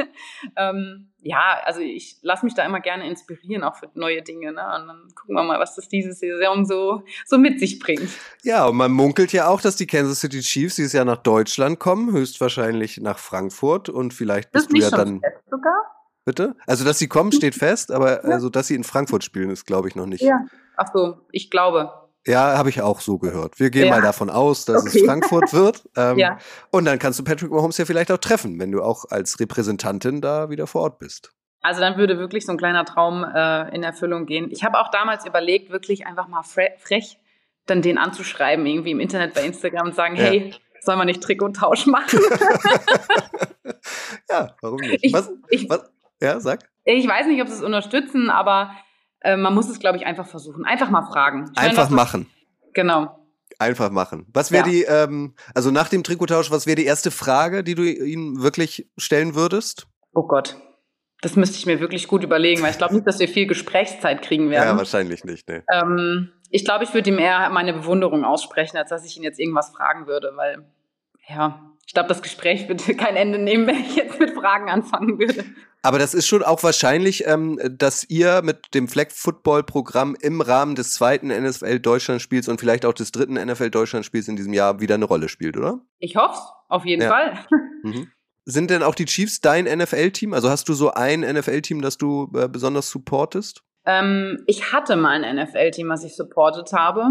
ähm, 0.56 1.08
ja, 1.22 1.58
also 1.64 1.80
ich 1.80 2.18
lasse 2.22 2.44
mich 2.44 2.54
da 2.54 2.64
immer 2.64 2.80
gerne 2.80 3.06
inspirieren, 3.08 3.64
auch 3.64 3.76
für 3.76 3.88
neue 3.94 4.22
Dinge. 4.22 4.52
Ne? 4.52 4.62
Und 4.62 4.86
dann 4.86 5.08
gucken 5.14 5.34
wir 5.34 5.42
mal, 5.42 5.58
was 5.58 5.74
das 5.74 5.88
diese 5.88 6.12
Saison 6.12 6.66
so, 6.66 7.02
so 7.24 7.38
mit 7.38 7.60
sich 7.60 7.78
bringt. 7.78 8.10
Ja, 8.42 8.66
und 8.66 8.76
man 8.76 8.92
munkelt 8.92 9.32
ja 9.32 9.48
auch, 9.48 9.60
dass 9.60 9.76
die 9.76 9.86
Kansas 9.86 10.20
City 10.20 10.40
Chiefs 10.40 10.76
dieses 10.76 10.92
Jahr 10.92 11.04
nach 11.04 11.16
Deutschland 11.16 11.78
kommen, 11.78 12.12
höchstwahrscheinlich 12.12 13.00
nach 13.00 13.18
Frankfurt 13.18 13.88
und 13.88 14.12
vielleicht 14.12 14.52
bist 14.52 14.72
du 14.72 14.76
ja 14.76 14.90
dann... 14.90 15.22
Sogar? 15.50 15.95
Bitte? 16.26 16.56
Also, 16.66 16.84
dass 16.84 16.98
sie 16.98 17.06
kommen, 17.06 17.32
steht 17.32 17.54
fest, 17.54 17.90
aber 17.90 18.24
ja. 18.24 18.32
also, 18.32 18.50
dass 18.50 18.66
sie 18.66 18.74
in 18.74 18.84
Frankfurt 18.84 19.24
spielen, 19.24 19.48
ist, 19.48 19.64
glaube 19.64 19.88
ich, 19.88 19.94
noch 19.94 20.06
nicht. 20.06 20.22
Ja. 20.22 20.44
Ach 20.76 20.88
so, 20.92 21.20
ich 21.30 21.50
glaube. 21.50 21.92
Ja, 22.26 22.58
habe 22.58 22.68
ich 22.68 22.82
auch 22.82 23.00
so 23.00 23.18
gehört. 23.18 23.60
Wir 23.60 23.70
gehen 23.70 23.86
ja. 23.86 23.92
mal 23.92 24.02
davon 24.02 24.28
aus, 24.28 24.64
dass 24.64 24.84
okay. 24.84 24.98
es 24.98 25.06
Frankfurt 25.06 25.54
wird. 25.54 25.82
Ähm, 25.98 26.18
ja. 26.18 26.36
Und 26.70 26.84
dann 26.84 26.98
kannst 26.98 27.18
du 27.18 27.24
Patrick 27.24 27.50
Mahomes 27.50 27.78
ja 27.78 27.86
vielleicht 27.86 28.12
auch 28.12 28.18
treffen, 28.18 28.60
wenn 28.60 28.70
du 28.70 28.82
auch 28.82 29.06
als 29.08 29.40
Repräsentantin 29.40 30.20
da 30.20 30.50
wieder 30.50 30.66
vor 30.66 30.82
Ort 30.82 30.98
bist. 30.98 31.32
Also 31.62 31.80
dann 31.80 31.96
würde 31.96 32.18
wirklich 32.18 32.44
so 32.44 32.52
ein 32.52 32.58
kleiner 32.58 32.84
Traum 32.84 33.24
äh, 33.24 33.74
in 33.74 33.82
Erfüllung 33.82 34.26
gehen. 34.26 34.50
Ich 34.50 34.62
habe 34.62 34.78
auch 34.78 34.90
damals 34.90 35.24
überlegt, 35.24 35.70
wirklich 35.70 36.06
einfach 36.06 36.28
mal 36.28 36.42
fre 36.42 36.72
frech 36.78 37.18
dann 37.64 37.80
den 37.80 37.96
anzuschreiben, 37.96 38.66
irgendwie 38.66 38.90
im 38.90 39.00
Internet 39.00 39.32
bei 39.32 39.46
Instagram 39.46 39.86
und 39.86 39.94
sagen, 39.94 40.16
ja. 40.16 40.24
hey, 40.24 40.54
soll 40.80 40.96
man 40.96 41.06
nicht 41.06 41.22
Trick 41.22 41.42
und 41.42 41.56
Tausch 41.56 41.86
machen? 41.86 42.20
ja, 44.30 44.54
warum 44.60 44.80
nicht? 44.80 45.02
Ich, 45.02 45.12
was, 45.12 45.30
ich, 45.48 45.68
was, 45.68 45.90
ja, 46.20 46.40
sag. 46.40 46.68
Ich 46.84 47.06
weiß 47.06 47.26
nicht, 47.26 47.40
ob 47.42 47.48
sie 47.48 47.54
es 47.54 47.62
unterstützen, 47.62 48.30
aber 48.30 48.70
äh, 49.20 49.36
man 49.36 49.54
muss 49.54 49.68
es, 49.68 49.80
glaube 49.80 49.98
ich, 49.98 50.06
einfach 50.06 50.26
versuchen. 50.26 50.64
Einfach 50.64 50.90
mal 50.90 51.02
fragen. 51.02 51.50
Ich 51.52 51.58
einfach 51.58 51.90
machen. 51.90 52.30
Genau. 52.74 53.26
Einfach 53.58 53.90
machen. 53.90 54.26
Was 54.32 54.52
wäre 54.52 54.66
ja. 54.66 54.72
die, 54.72 54.82
ähm, 54.82 55.34
also 55.54 55.70
nach 55.70 55.88
dem 55.88 56.04
Trikottausch, 56.04 56.50
was 56.50 56.66
wäre 56.66 56.76
die 56.76 56.84
erste 56.84 57.10
Frage, 57.10 57.64
die 57.64 57.74
du 57.74 57.82
ihnen 57.82 58.42
wirklich 58.42 58.88
stellen 58.98 59.34
würdest? 59.34 59.86
Oh 60.14 60.26
Gott. 60.26 60.56
Das 61.22 61.36
müsste 61.36 61.56
ich 61.56 61.64
mir 61.64 61.80
wirklich 61.80 62.08
gut 62.08 62.22
überlegen, 62.22 62.62
weil 62.62 62.70
ich 62.70 62.78
glaube 62.78 62.94
nicht, 62.94 63.06
dass 63.06 63.18
wir 63.18 63.28
viel 63.28 63.46
Gesprächszeit 63.46 64.20
kriegen 64.20 64.50
werden. 64.50 64.68
Ja, 64.68 64.76
wahrscheinlich 64.76 65.24
nicht, 65.24 65.48
ne. 65.48 65.64
Ähm, 65.72 66.30
ich 66.50 66.64
glaube, 66.64 66.84
ich 66.84 66.92
würde 66.92 67.10
ihm 67.10 67.18
eher 67.18 67.48
meine 67.48 67.72
Bewunderung 67.72 68.24
aussprechen, 68.24 68.76
als 68.76 68.90
dass 68.90 69.04
ich 69.04 69.16
ihn 69.16 69.22
jetzt 69.22 69.40
irgendwas 69.40 69.70
fragen 69.70 70.06
würde, 70.06 70.32
weil, 70.36 70.66
ja, 71.26 71.72
ich 71.86 71.94
glaube, 71.94 72.08
das 72.08 72.20
Gespräch 72.20 72.68
würde 72.68 72.94
kein 72.96 73.16
Ende 73.16 73.38
nehmen, 73.38 73.66
wenn 73.66 73.80
ich 73.80 73.96
jetzt 73.96 74.18
mit 74.18 74.30
Fragen 74.34 74.68
anfangen 74.68 75.18
würde. 75.18 75.44
Aber 75.82 76.00
das 76.00 76.14
ist 76.14 76.26
schon 76.26 76.42
auch 76.42 76.64
wahrscheinlich, 76.64 77.26
ähm, 77.26 77.60
dass 77.70 78.02
ihr 78.10 78.42
mit 78.42 78.74
dem 78.74 78.88
Flag 78.88 79.10
Football 79.10 79.62
Programm 79.62 80.16
im 80.20 80.40
Rahmen 80.40 80.74
des 80.74 80.94
zweiten 80.94 81.28
NFL 81.28 81.78
Deutschland 81.78 82.20
Spiels 82.20 82.48
und 82.48 82.58
vielleicht 82.60 82.84
auch 82.84 82.92
des 82.92 83.12
dritten 83.12 83.34
NFL 83.34 83.70
Deutschland 83.70 84.04
Spiels 84.04 84.26
in 84.26 84.34
diesem 84.34 84.52
Jahr 84.52 84.80
wieder 84.80 84.96
eine 84.96 85.04
Rolle 85.04 85.28
spielt, 85.28 85.56
oder? 85.56 85.80
Ich 85.98 86.16
hoffe 86.16 86.40
auf 86.68 86.84
jeden 86.84 87.02
ja. 87.02 87.08
Fall. 87.08 87.38
Mhm. 87.82 88.10
Sind 88.44 88.70
denn 88.70 88.82
auch 88.82 88.96
die 88.96 89.04
Chiefs 89.04 89.40
dein 89.40 89.64
NFL-Team? 89.64 90.32
Also 90.32 90.50
hast 90.50 90.68
du 90.68 90.74
so 90.74 90.92
ein 90.92 91.20
NFL-Team, 91.20 91.82
das 91.82 91.98
du 91.98 92.32
äh, 92.34 92.48
besonders 92.48 92.90
supportest? 92.90 93.62
Ähm, 93.86 94.42
ich 94.46 94.72
hatte 94.72 94.96
mal 94.96 95.22
ein 95.22 95.36
NFL-Team, 95.36 95.88
was 95.88 96.04
ich 96.04 96.16
supportet 96.16 96.72
habe. 96.72 97.06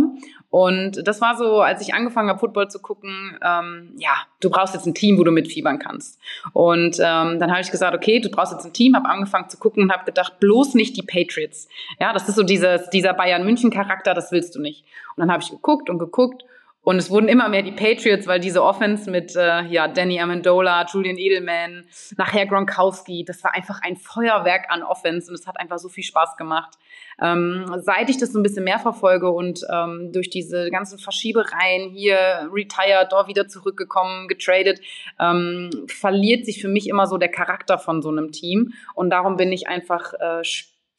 Und 0.50 1.08
das 1.08 1.22
war 1.22 1.36
so, 1.38 1.62
als 1.62 1.82
ich 1.82 1.94
angefangen 1.94 2.30
habe, 2.30 2.40
Football 2.40 2.70
zu 2.70 2.80
gucken, 2.80 3.38
ähm, 3.42 3.94
ja, 3.98 4.12
du 4.42 4.50
brauchst 4.50 4.74
jetzt 4.74 4.86
ein 4.86 4.94
Team, 4.94 5.18
wo 5.18 5.24
du 5.24 5.32
mitfiebern 5.32 5.80
kannst. 5.80 6.20
Und 6.54 6.98
ähm, 7.00 7.40
dann 7.40 7.52
habe 7.52 7.62
ich 7.62 7.72
gesagt, 7.72 7.96
okay, 7.96 8.20
du 8.20 8.30
brauchst 8.30 8.54
jetzt 8.54 8.66
ein 8.66 8.74
Team, 8.74 8.96
habe 8.96 9.10
angefangen 9.10 9.50
zu 9.50 9.58
gucken 9.58 9.84
und 9.84 9.92
habe 9.92 10.06
gedacht, 10.06 10.40
bloß 10.40 10.76
nicht 10.76 10.96
die 10.98 11.04
Patriots. 11.04 11.68
Ja, 12.00 12.14
das 12.14 12.30
ist 12.30 12.36
so 12.36 12.44
dieses, 12.44 12.90
dieser 12.90 13.14
Bayern-München-Charakter, 13.14 14.14
das 14.14 14.32
willst 14.32 14.56
du 14.56 14.62
nicht. 14.62 14.86
Und 15.16 15.22
dann 15.22 15.32
habe 15.32 15.42
ich 15.42 15.50
geguckt 15.50 15.90
und 15.90 16.00
geguckt 16.00 16.46
und 16.86 16.98
es 16.98 17.10
wurden 17.10 17.28
immer 17.28 17.50
mehr 17.50 17.64
die 17.64 17.72
Patriots, 17.72 18.28
weil 18.28 18.40
diese 18.40 18.64
Offense 18.64 19.10
mit 19.10 19.36
äh, 19.36 19.64
ja, 19.64 19.88
Danny 19.88 20.22
Amendola, 20.22 20.86
Julian 20.86 21.18
Edelman, 21.18 21.86
nachher 22.16 22.46
Gronkowski, 22.46 23.26
das 23.26 23.44
war 23.44 23.56
einfach 23.56 23.82
ein 23.82 23.98
Feuerwerk 23.98 24.68
an 24.70 24.84
Offense 24.84 25.30
und 25.30 25.34
es 25.34 25.48
hat 25.48 25.60
einfach 25.60 25.80
so 25.80 25.90
viel 25.90 26.04
Spaß 26.04 26.38
gemacht. 26.38 26.78
Ähm, 27.20 27.66
seit 27.80 28.12
ich 28.12 28.20
das 28.20 28.34
so 28.34 28.40
ein 28.40 28.44
bisschen 28.44 28.66
mehr 28.66 28.78
verfolge 28.78 29.32
und 29.32 29.66
ähm, 29.74 30.12
durch 30.14 30.30
diese 30.30 30.70
ganzen 30.70 31.00
Verschiebereien 31.00 31.90
hier 31.90 32.50
retired, 32.54 33.12
dort 33.12 33.28
wieder 33.28 33.48
zurückgekommen, 33.48 34.28
getradet, 34.28 34.80
ähm, 35.20 35.72
verliert 35.88 36.46
sich 36.46 36.62
für 36.62 36.68
mich 36.68 36.88
immer 36.88 37.08
so 37.08 37.18
der 37.18 37.30
Charakter 37.30 37.80
von 37.80 38.04
so 38.04 38.10
einem 38.10 38.32
Team 38.32 38.74
und 38.94 39.10
darum 39.10 39.38
bin 39.38 39.52
ich 39.52 39.68
einfach 39.68 40.14
äh, 40.14 40.44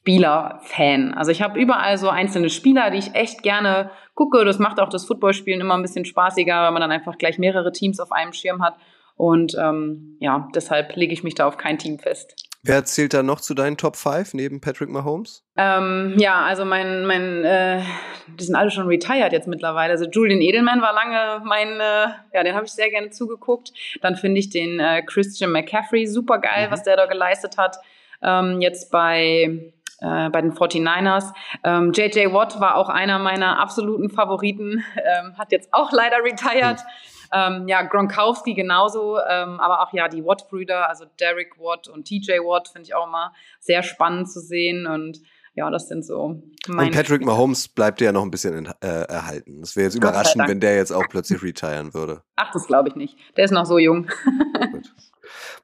Spieler-Fan. 0.07 1.15
Also 1.15 1.33
ich 1.33 1.43
habe 1.43 1.59
überall 1.59 1.99
so 1.99 2.09
einzelne 2.09 2.49
Spieler, 2.49 2.91
die 2.91 2.99
ich 2.99 3.17
echt 3.17 3.43
gerne 3.43 3.91
gucke. 4.15 4.45
Das 4.45 4.61
macht 4.61 4.79
auch 4.79 4.89
das 4.89 5.05
Footballspielen 5.05 5.61
immer 5.61 5.75
ein 5.75 5.83
bisschen 5.83 6.05
spaßiger, 6.05 6.63
weil 6.63 6.71
man 6.71 6.81
dann 6.81 6.93
einfach 6.93 7.19
gleich 7.19 7.39
mehrere 7.39 7.73
Teams 7.73 7.99
auf 7.99 8.13
einem 8.13 8.33
Schirm 8.33 8.63
hat. 8.63 8.77
Und 9.17 9.57
ähm, 9.61 10.17
ja, 10.21 10.49
deshalb 10.55 10.95
lege 10.95 11.13
ich 11.13 11.25
mich 11.25 11.35
da 11.35 11.49
auf 11.49 11.57
kein 11.57 11.79
Team 11.79 11.99
fest. 11.99 12.37
Wer 12.63 12.85
zählt 12.85 13.15
da 13.15 13.25
noch 13.25 13.41
zu 13.41 13.55
deinen 13.55 13.77
Top 13.77 13.97
5 13.97 14.35
neben 14.35 14.61
Patrick 14.61 14.91
Mahomes? 14.91 15.45
Ähm, 15.57 16.15
ja, 16.19 16.45
also 16.45 16.65
mein, 16.65 17.05
mein, 17.05 17.45
äh, 17.45 17.81
die 18.39 18.45
sind 18.45 18.55
alle 18.55 18.71
schon 18.71 18.87
retired 18.87 19.33
jetzt 19.33 19.49
mittlerweile. 19.49 19.93
Also 19.93 20.05
Julian 20.09 20.41
Edelman 20.41 20.83
war 20.83 20.93
lange 20.93 21.43
mein, 21.45 21.81
äh, 21.81 22.09
ja, 22.33 22.45
den 22.45 22.55
habe 22.55 22.67
ich 22.67 22.73
sehr 22.73 22.91
gerne 22.91 23.11
zugeguckt. 23.11 23.73
Dann 24.03 24.15
finde 24.15 24.39
ich 24.39 24.51
den 24.51 24.79
äh, 24.79 25.03
Christian 25.03 25.51
McCaffrey 25.51 26.07
super 26.07 26.39
geil, 26.39 26.69
mhm. 26.69 26.73
was 26.73 26.85
der 26.85 26.97
da 26.97 27.07
geleistet 27.07 27.57
hat. 27.59 27.79
Ähm, 28.23 28.61
jetzt 28.61 28.91
bei 28.93 29.73
äh, 30.01 30.31
bei 30.31 30.43
den 30.43 30.53
49ers. 30.53 31.33
Ähm, 31.65 31.93
JJ 31.93 32.33
Watt 32.33 32.61
war 32.61 32.77
auch 32.77 32.89
einer 32.89 33.19
meiner 33.19 33.59
absoluten 33.59 34.11
Favoriten, 34.11 34.85
ähm, 34.97 35.37
hat 35.39 35.53
jetzt 35.53 35.69
auch 35.73 35.93
leider 35.93 36.19
retired. 36.25 36.81
Ähm, 37.33 37.67
ja, 37.67 37.83
Gronkowski 37.83 38.55
genauso, 38.55 39.19
ähm, 39.19 39.59
aber 39.59 39.83
auch 39.83 39.93
ja 39.93 40.09
die 40.09 40.25
Watt-Brüder, 40.25 40.89
also 40.89 41.07
Derek 41.19 41.59
Watt 41.59 41.89
und 41.89 42.05
TJ 42.05 42.39
Watt, 42.39 42.69
finde 42.69 42.87
ich 42.87 42.95
auch 42.95 43.09
immer 43.09 43.33
sehr 43.59 43.83
spannend 43.83 44.31
zu 44.31 44.41
sehen 44.41 44.87
und 44.87 45.21
ja, 45.57 45.71
das 45.71 45.89
sind 45.89 46.05
so 46.05 46.43
meine. 46.69 46.89
Und 46.89 46.95
Patrick. 46.95 47.25
Mahomes 47.25 47.67
bleibt 47.69 48.01
ja 48.03 48.13
noch 48.13 48.23
ein 48.23 48.31
bisschen 48.31 48.67
äh, 48.81 48.87
erhalten. 48.87 49.61
Das 49.61 49.75
wäre 49.75 49.87
jetzt 49.87 49.95
überraschend, 49.95 50.47
wenn 50.47 50.61
der 50.61 50.77
jetzt 50.77 50.93
auch 50.93 51.09
plötzlich 51.09 51.43
retiren 51.43 51.95
würde. 51.95 52.23
Ach, 52.37 52.53
das 52.53 52.67
glaube 52.67 52.91
ich 52.91 52.95
nicht. 52.95 53.17
Der 53.37 53.47
ist 53.47 53.53
noch 53.53 53.65
so 53.65 53.79
jung. 53.79 54.07
Gut. 54.73 54.93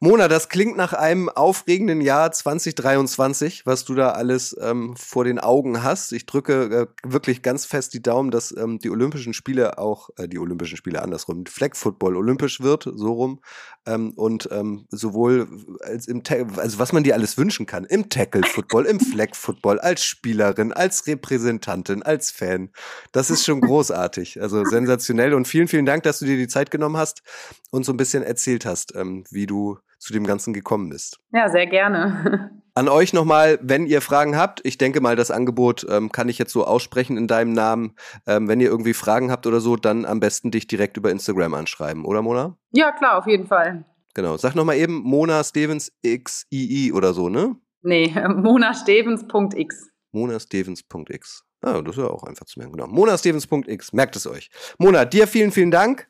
Mona, 0.01 0.29
das 0.29 0.48
klingt 0.48 0.77
nach 0.77 0.92
einem 0.92 1.29
aufregenden 1.29 2.01
Jahr 2.01 2.33
2023, 2.33 3.66
was 3.66 3.85
du 3.85 3.94
da 3.94 4.11
alles 4.11 4.57
ähm, 4.61 4.96
vor 4.96 5.25
den 5.25 5.38
Augen 5.38 5.83
hast. 5.83 6.12
Ich 6.12 6.27
drücke 6.27 6.64
äh, 6.64 6.87
wirklich 7.11 7.42
ganz 7.42 7.64
fest 7.64 7.94
die 7.94 8.03
Daumen, 8.03 8.31
dass 8.31 8.55
ähm, 8.57 8.79
die 8.79 8.90
Olympischen 8.90 9.35
Spiele 9.35 9.79
auch, 9.79 10.11
äh, 10.16 10.29
die 10.29 10.38
Olympischen 10.38 10.77
Spiele 10.77 11.03
andersrum, 11.03 11.46
Flag 11.46 11.75
Football 11.75 12.16
olympisch 12.16 12.61
wird, 12.61 12.85
so 12.94 13.12
rum. 13.12 13.40
Ähm, 13.85 14.12
und 14.14 14.48
ähm, 14.53 14.87
sowohl 14.90 15.48
als 15.81 16.07
im, 16.07 16.22
Ta 16.22 16.37
also 16.57 16.79
was 16.79 16.92
man 16.92 17.03
dir 17.03 17.14
alles 17.14 17.37
wünschen 17.37 17.66
kann, 17.66 17.85
im 17.85 18.09
Tackle 18.09 18.44
Football, 18.44 18.87
im 18.87 19.01
Flag 19.01 19.35
Football, 19.35 19.81
als 19.81 20.05
Spielerin, 20.05 20.72
als 20.72 21.07
Repräsentantin, 21.07 22.03
als 22.03 22.31
Fan. 22.31 22.70
Das 23.11 23.31
ist 23.31 23.44
schon 23.44 23.61
großartig, 23.61 24.40
also 24.40 24.64
sensationell. 24.64 25.35
Und 25.35 25.48
vielen, 25.48 25.66
vielen 25.66 25.87
Dank, 25.87 26.05
dass 26.05 26.20
du 26.20 26.27
dir 26.27 26.37
die 26.37 26.48
Zeit 26.48 26.70
genommen 26.70 26.96
hast 26.96 27.22
und 27.70 27.85
so 27.85 27.92
ein 27.92 27.96
bisschen 27.96 28.22
erzählt 28.22 28.66
hast, 28.66 28.94
ähm, 28.94 29.25
wie 29.31 29.46
du 29.53 29.79
zu 29.99 30.12
dem 30.12 30.27
Ganzen 30.27 30.53
gekommen 30.53 30.88
bist. 30.88 31.21
Ja, 31.33 31.49
sehr 31.49 31.67
gerne. 31.67 32.51
An 32.75 32.88
euch 32.88 33.12
nochmal, 33.12 33.59
wenn 33.62 33.87
ihr 33.87 34.01
Fragen 34.01 34.37
habt, 34.37 34.61
ich 34.65 34.79
denke 34.79 35.01
mal, 35.01 35.15
das 35.15 35.31
Angebot 35.31 35.87
ähm, 35.91 36.11
kann 36.11 36.31
ich 36.31 36.38
jetzt 36.38 36.53
so 36.53 36.65
aussprechen 36.65 37.19
in 37.19 37.29
deinem 37.29 37.53
Namen. 37.53 37.94
Ähm, 38.27 38.48
wenn 38.48 38.61
ihr 38.61 38.69
irgendwie 38.69 38.94
Fragen 38.94 39.31
habt 39.31 39.46
oder 39.46 39.61
so, 39.61 39.77
dann 39.77 40.07
am 40.07 40.21
besten 40.21 40.50
dich 40.50 40.67
direkt 40.67 40.96
über 40.96 41.11
Instagram 41.11 41.53
anschreiben, 41.55 42.05
oder 42.07 42.23
Mona? 42.23 42.57
Ja, 42.71 42.90
klar, 42.92 43.19
auf 43.19 43.27
jeden 43.27 43.46
Fall. 43.46 43.85
Genau. 44.15 44.37
Sag 44.38 44.55
nochmal 44.55 44.77
eben 44.77 45.03
Mona 45.03 45.44
Stevens 45.44 45.92
XII 46.05 46.92
oder 46.92 47.13
so, 47.13 47.29
ne? 47.29 47.57
Nee, 47.83 48.13
monastevens.x. 48.29 49.90
monastevens.x. 50.13 51.44
Ah, 51.61 51.81
das 51.81 51.96
ist 51.96 52.03
ja 52.03 52.09
auch 52.09 52.25
einfach 52.25 52.46
zu 52.46 52.59
merken. 52.59 52.73
Genau. 52.73 52.88
monastevens.x. 52.88 53.92
Merkt 53.92 54.17
es 54.17 54.27
euch. 54.27 54.50
Mona, 54.79 55.05
dir 55.05 55.27
vielen, 55.29 55.53
vielen 55.53 55.71
Dank. 55.71 56.09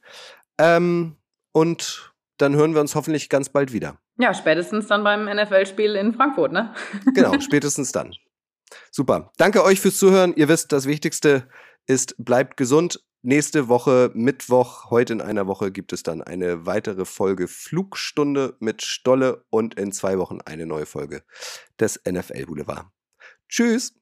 Ähm, 0.58 1.16
und 1.52 2.11
dann 2.38 2.54
hören 2.54 2.74
wir 2.74 2.80
uns 2.80 2.94
hoffentlich 2.94 3.28
ganz 3.28 3.48
bald 3.48 3.72
wieder. 3.72 3.98
Ja, 4.18 4.34
spätestens 4.34 4.86
dann 4.86 5.04
beim 5.04 5.24
NFL-Spiel 5.24 5.96
in 5.96 6.14
Frankfurt, 6.14 6.52
ne? 6.52 6.74
Genau, 7.14 7.38
spätestens 7.40 7.92
dann. 7.92 8.14
Super. 8.90 9.32
Danke 9.36 9.64
euch 9.64 9.80
fürs 9.80 9.98
Zuhören. 9.98 10.34
Ihr 10.34 10.48
wisst, 10.48 10.72
das 10.72 10.86
Wichtigste 10.86 11.48
ist, 11.86 12.14
bleibt 12.18 12.56
gesund. 12.56 13.04
Nächste 13.24 13.68
Woche, 13.68 14.10
Mittwoch, 14.14 14.90
heute 14.90 15.12
in 15.12 15.20
einer 15.20 15.46
Woche, 15.46 15.70
gibt 15.70 15.92
es 15.92 16.02
dann 16.02 16.22
eine 16.22 16.66
weitere 16.66 17.04
Folge 17.04 17.46
Flugstunde 17.46 18.56
mit 18.58 18.82
Stolle 18.82 19.44
und 19.48 19.74
in 19.74 19.92
zwei 19.92 20.18
Wochen 20.18 20.40
eine 20.40 20.66
neue 20.66 20.86
Folge 20.86 21.22
des 21.78 22.00
NFL 22.04 22.46
Boulevard. 22.46 22.86
Tschüss. 23.48 23.94